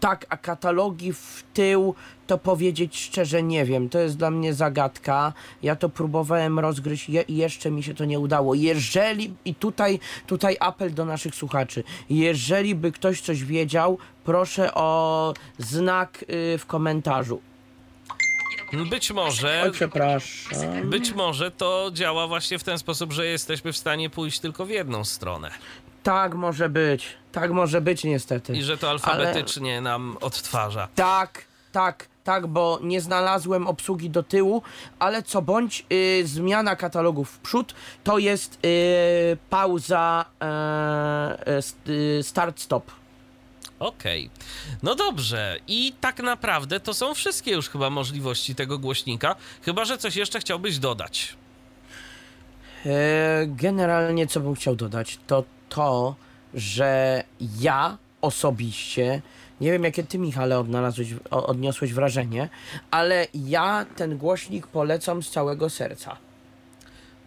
Tak, 0.00 0.26
a 0.28 0.36
katalogi 0.36 1.12
w 1.12 1.44
tył, 1.54 1.94
to 2.26 2.38
powiedzieć 2.38 2.98
szczerze 2.98 3.42
nie 3.42 3.64
wiem. 3.64 3.88
To 3.88 3.98
jest 3.98 4.16
dla 4.16 4.30
mnie 4.30 4.54
zagadka. 4.54 5.32
Ja 5.62 5.76
to 5.76 5.88
próbowałem 5.88 6.58
rozgryźć 6.58 7.08
je, 7.08 7.22
i 7.22 7.36
jeszcze 7.36 7.70
mi 7.70 7.82
się 7.82 7.94
to 7.94 8.04
nie 8.04 8.18
udało. 8.18 8.54
Jeżeli, 8.54 9.34
i 9.44 9.54
tutaj, 9.54 10.00
tutaj 10.26 10.56
apel 10.60 10.94
do 10.94 11.04
naszych 11.04 11.34
słuchaczy, 11.34 11.84
jeżeli 12.10 12.74
by 12.74 12.92
ktoś 12.92 13.20
coś 13.20 13.44
wiedział, 13.44 13.98
proszę 14.24 14.74
o 14.74 15.34
znak 15.58 16.24
y, 16.54 16.58
w 16.58 16.66
komentarzu. 16.66 17.40
Być 18.90 19.10
może, 19.10 19.62
Oj, 19.64 19.72
przepraszam. 19.72 20.90
być 20.90 21.12
może 21.12 21.50
to 21.50 21.90
działa 21.92 22.26
właśnie 22.26 22.58
w 22.58 22.64
ten 22.64 22.78
sposób, 22.78 23.12
że 23.12 23.26
jesteśmy 23.26 23.72
w 23.72 23.76
stanie 23.76 24.10
pójść 24.10 24.40
tylko 24.40 24.66
w 24.66 24.70
jedną 24.70 25.04
stronę. 25.04 25.50
Tak 26.08 26.34
może 26.34 26.68
być. 26.68 27.06
Tak 27.32 27.50
może 27.50 27.80
być 27.80 28.04
niestety. 28.04 28.56
I 28.56 28.62
że 28.62 28.78
to 28.78 28.90
alfabetycznie 28.90 29.80
nam 29.80 30.16
odtwarza. 30.20 30.88
Tak, 30.94 31.44
tak, 31.72 32.08
tak, 32.24 32.46
bo 32.46 32.78
nie 32.82 33.00
znalazłem 33.00 33.66
obsługi 33.66 34.10
do 34.10 34.22
tyłu, 34.22 34.62
ale 34.98 35.22
co 35.22 35.42
bądź 35.42 35.86
y, 35.92 36.22
zmiana 36.26 36.76
katalogów 36.76 37.30
w 37.30 37.38
przód 37.38 37.74
to 38.04 38.18
jest 38.18 38.58
y, 38.64 39.36
pauza 39.50 40.24
y, 41.48 41.62
st- 41.62 41.88
y, 41.88 42.22
start 42.22 42.60
stop. 42.60 42.90
Okej. 43.78 44.30
No 44.82 44.94
dobrze. 44.94 45.56
I 45.66 45.92
tak 46.00 46.18
naprawdę 46.22 46.80
to 46.80 46.94
są 46.94 47.14
wszystkie 47.14 47.50
już 47.52 47.68
chyba 47.68 47.90
możliwości 47.90 48.54
tego 48.54 48.78
głośnika. 48.78 49.36
Chyba, 49.62 49.84
że 49.84 49.98
coś 49.98 50.16
jeszcze 50.16 50.40
chciałbyś 50.40 50.78
dodać. 50.78 51.36
E, 52.86 53.46
Generalnie 53.46 54.26
co 54.26 54.40
bym 54.40 54.54
chciał 54.54 54.76
dodać, 54.76 55.18
to 55.26 55.44
to, 55.68 56.14
że 56.54 57.22
ja 57.60 57.98
osobiście, 58.20 59.22
nie 59.60 59.72
wiem 59.72 59.84
jakie 59.84 60.04
ty 60.04 60.18
Michale 60.18 60.58
odnalazłeś, 60.58 61.14
odniosłeś 61.30 61.92
wrażenie, 61.92 62.48
ale 62.90 63.26
ja 63.34 63.86
ten 63.96 64.18
głośnik 64.18 64.66
polecam 64.66 65.22
z 65.22 65.30
całego 65.30 65.70
serca. 65.70 66.27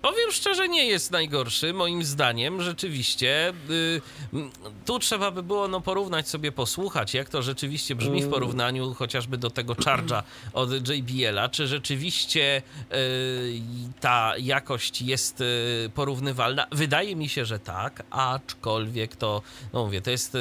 Powiem 0.02 0.32
szczerze, 0.32 0.70
nie 0.70 0.86
jest 0.86 1.12
najgorszy, 1.12 1.74
moim 1.74 2.04
zdaniem, 2.04 2.62
rzeczywiście. 2.62 3.54
Y, 3.70 4.02
mm, 4.34 4.52
tu 4.86 5.00
trzeba 5.00 5.32
by 5.32 5.44
było 5.44 5.68
no, 5.68 5.82
porównać 5.82 6.30
sobie, 6.30 6.52
posłuchać, 6.52 7.14
jak 7.14 7.30
to 7.30 7.42
rzeczywiście 7.42 7.96
brzmi 7.96 8.24
w 8.24 8.30
porównaniu 8.30 8.94
chociażby 8.94 9.38
do 9.38 9.50
tego 9.50 9.74
Charge'a 9.74 10.24
od 10.54 10.90
JBL-a. 10.90 11.50
Czy 11.50 11.68
rzeczywiście 11.68 12.62
y, 12.94 13.62
ta 14.00 14.34
jakość 14.38 15.02
jest 15.02 15.42
y, 15.42 15.90
porównywalna? 15.96 16.68
Wydaje 16.72 17.16
mi 17.16 17.30
się, 17.30 17.46
że 17.46 17.60
tak, 17.60 18.04
aczkolwiek 18.10 19.16
to, 19.16 19.42
no 19.74 19.86
mówię, 19.86 20.02
to 20.02 20.12
jest 20.12 20.38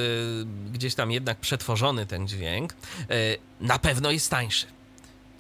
gdzieś 0.73 0.95
tam 0.95 1.11
jednak 1.11 1.39
przetworzony 1.39 2.07
ten 2.07 2.29
dźwięk. 2.29 2.75
Na 3.61 3.79
pewno 3.79 4.11
jest 4.11 4.31
tańszy. 4.31 4.80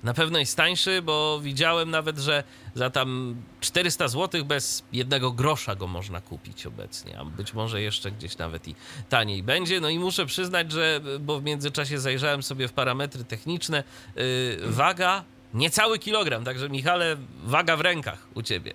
Na 0.02 0.14
pewno 0.14 0.38
jest 0.38 0.56
tańszy, 0.56 1.02
bo 1.02 1.40
widziałem 1.42 1.90
nawet, 1.90 2.18
że 2.18 2.44
za 2.74 2.90
tam 2.90 3.36
400 3.60 4.08
zł 4.08 4.44
bez 4.44 4.82
jednego 4.92 5.32
grosza 5.32 5.74
go 5.74 5.86
można 5.86 6.20
kupić 6.20 6.66
obecnie, 6.66 7.18
a 7.18 7.24
być 7.24 7.54
może 7.54 7.82
jeszcze 7.82 8.10
gdzieś 8.10 8.38
nawet 8.38 8.68
i 8.68 8.74
taniej 9.08 9.42
będzie. 9.42 9.80
No 9.80 9.88
i 9.88 9.98
muszę 9.98 10.26
przyznać, 10.26 10.72
że, 10.72 11.00
bo 11.20 11.40
w 11.40 11.44
międzyczasie 11.44 11.98
zajrzałem 11.98 12.42
sobie 12.42 12.68
w 12.68 12.72
parametry 12.72 13.24
techniczne, 13.24 13.84
yy, 14.16 14.22
waga 14.62 15.24
niecały 15.54 15.98
kilogram, 15.98 16.44
także 16.44 16.68
Michale, 16.68 17.16
waga 17.42 17.76
w 17.76 17.80
rękach 17.80 18.26
u 18.34 18.42
ciebie. 18.42 18.72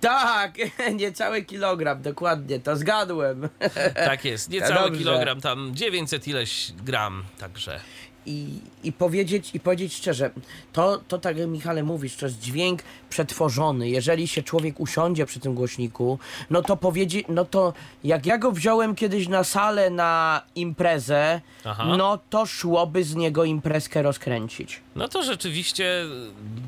Tak, 0.00 0.54
niecały 1.02 1.42
kilogram, 1.42 2.02
dokładnie, 2.02 2.60
to 2.60 2.76
zgadłem. 2.76 3.48
Tak 3.94 4.24
jest, 4.24 4.50
niecały 4.50 4.98
kilogram, 4.98 5.40
tam 5.40 5.74
900 5.74 6.28
ileś 6.28 6.72
gram, 6.72 7.24
także... 7.38 7.80
I, 8.26 8.46
i 8.84 8.92
powiedzieć 8.92 9.50
i 9.54 9.60
powiedzieć 9.60 9.94
szczerze, 9.94 10.30
to, 10.72 11.00
to 11.08 11.18
tak 11.18 11.38
jak 11.38 11.48
Michale 11.48 11.82
mówisz, 11.82 12.16
to 12.16 12.26
jest 12.26 12.40
dźwięk 12.40 12.82
przetworzony. 13.10 13.88
Jeżeli 13.88 14.28
się 14.28 14.42
człowiek 14.42 14.80
usiądzie 14.80 15.26
przy 15.26 15.40
tym 15.40 15.54
głośniku, 15.54 16.18
no 16.50 16.62
to 16.62 16.76
powiedzieć, 16.76 17.26
no 17.28 17.44
to 17.44 17.72
jak 18.04 18.26
ja 18.26 18.38
go 18.38 18.52
wziąłem 18.52 18.94
kiedyś 18.94 19.28
na 19.28 19.44
salę 19.44 19.90
na 19.90 20.42
imprezę, 20.54 21.40
Aha. 21.64 21.96
no 21.98 22.18
to 22.30 22.46
szłoby 22.46 23.04
z 23.04 23.14
niego 23.14 23.44
imprezkę 23.44 24.02
rozkręcić. 24.02 24.80
No 24.96 25.08
to 25.08 25.22
rzeczywiście 25.22 26.04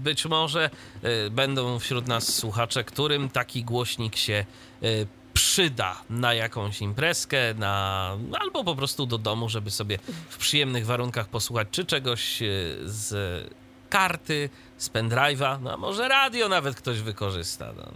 być 0.05 0.27
może 0.27 0.71
y, 1.27 1.31
będą 1.31 1.79
wśród 1.79 2.07
nas 2.07 2.35
słuchacze, 2.35 2.85
którym 2.85 3.29
taki 3.29 3.65
głośnik 3.65 4.17
się 4.17 4.45
y, 4.83 5.07
przyda 5.57 5.97
na 6.11 6.35
jakąś 6.35 6.81
imprezkę, 6.81 7.39
na, 7.55 8.11
albo 8.41 8.65
po 8.65 8.77
prostu 8.77 9.07
do 9.07 9.19
domu, 9.19 9.49
żeby 9.49 9.71
sobie 9.71 9.99
w 10.29 10.37
przyjemnych 10.37 10.87
warunkach 10.87 11.29
posłuchać 11.29 11.69
czy 11.71 11.85
czegoś 11.85 12.43
y, 12.43 12.77
z 12.85 13.15
karty, 13.91 14.51
z 14.77 14.91
pendrive'a, 14.91 15.61
no 15.63 15.73
a 15.73 15.77
może 15.77 16.09
radio 16.09 16.49
nawet 16.49 16.75
ktoś 16.77 17.01
wykorzysta. 17.01 17.73
No. 17.77 17.93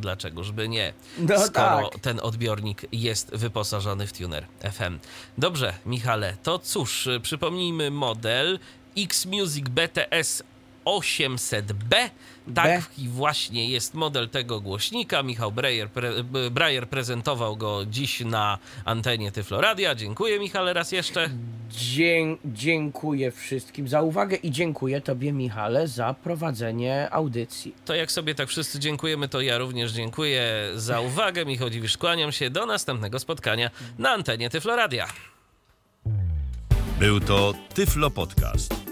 Dlaczegożby 0.00 0.68
nie, 0.68 0.92
No 1.18 1.38
skoro 1.46 1.88
tak. 1.88 2.00
ten 2.00 2.20
odbiornik 2.22 2.86
jest 2.92 3.36
wyposażony 3.36 4.06
w 4.06 4.12
tuner 4.12 4.46
FM. 4.72 4.98
Dobrze, 5.38 5.74
Michale, 5.86 6.36
to 6.42 6.58
cóż, 6.58 7.08
przypomnijmy 7.22 7.90
model 7.90 8.58
X-Music 8.98 9.68
BTS 9.68 10.42
800B. 10.84 12.10
Taki 12.54 13.08
właśnie 13.08 13.68
jest 13.68 13.94
model 13.94 14.28
tego 14.28 14.60
głośnika. 14.60 15.22
Michał 15.22 15.52
Breyer, 15.52 15.88
pre, 15.90 16.10
Breyer 16.50 16.88
prezentował 16.88 17.56
go 17.56 17.86
dziś 17.86 18.20
na 18.20 18.58
antenie 18.84 19.32
Tyfloradia. 19.32 19.94
Dziękuję 19.94 20.38
Michale 20.38 20.72
raz 20.72 20.92
jeszcze. 20.92 21.30
Dzie- 21.70 22.36
dziękuję 22.44 23.30
wszystkim 23.30 23.88
za 23.88 24.02
uwagę 24.02 24.36
i 24.36 24.50
dziękuję 24.50 25.00
Tobie, 25.00 25.32
Michale, 25.32 25.88
za 25.88 26.14
prowadzenie 26.14 27.08
audycji. 27.10 27.74
To 27.84 27.94
jak 27.94 28.12
sobie 28.12 28.34
tak 28.34 28.48
wszyscy 28.48 28.78
dziękujemy, 28.78 29.28
to 29.28 29.40
ja 29.40 29.58
również 29.58 29.92
dziękuję 29.92 30.44
za 30.74 31.00
uwagę. 31.00 31.44
Michał 31.46 31.70
Dziwisz, 31.70 31.96
kłaniam 31.98 32.32
się 32.32 32.50
do 32.50 32.66
następnego 32.66 33.18
spotkania 33.18 33.70
na 33.98 34.10
antenie 34.10 34.50
Tyfloradia. 34.50 35.06
Był 36.98 37.20
to 37.20 37.54
Tyflo 37.74 38.10
Podcast. 38.10 38.91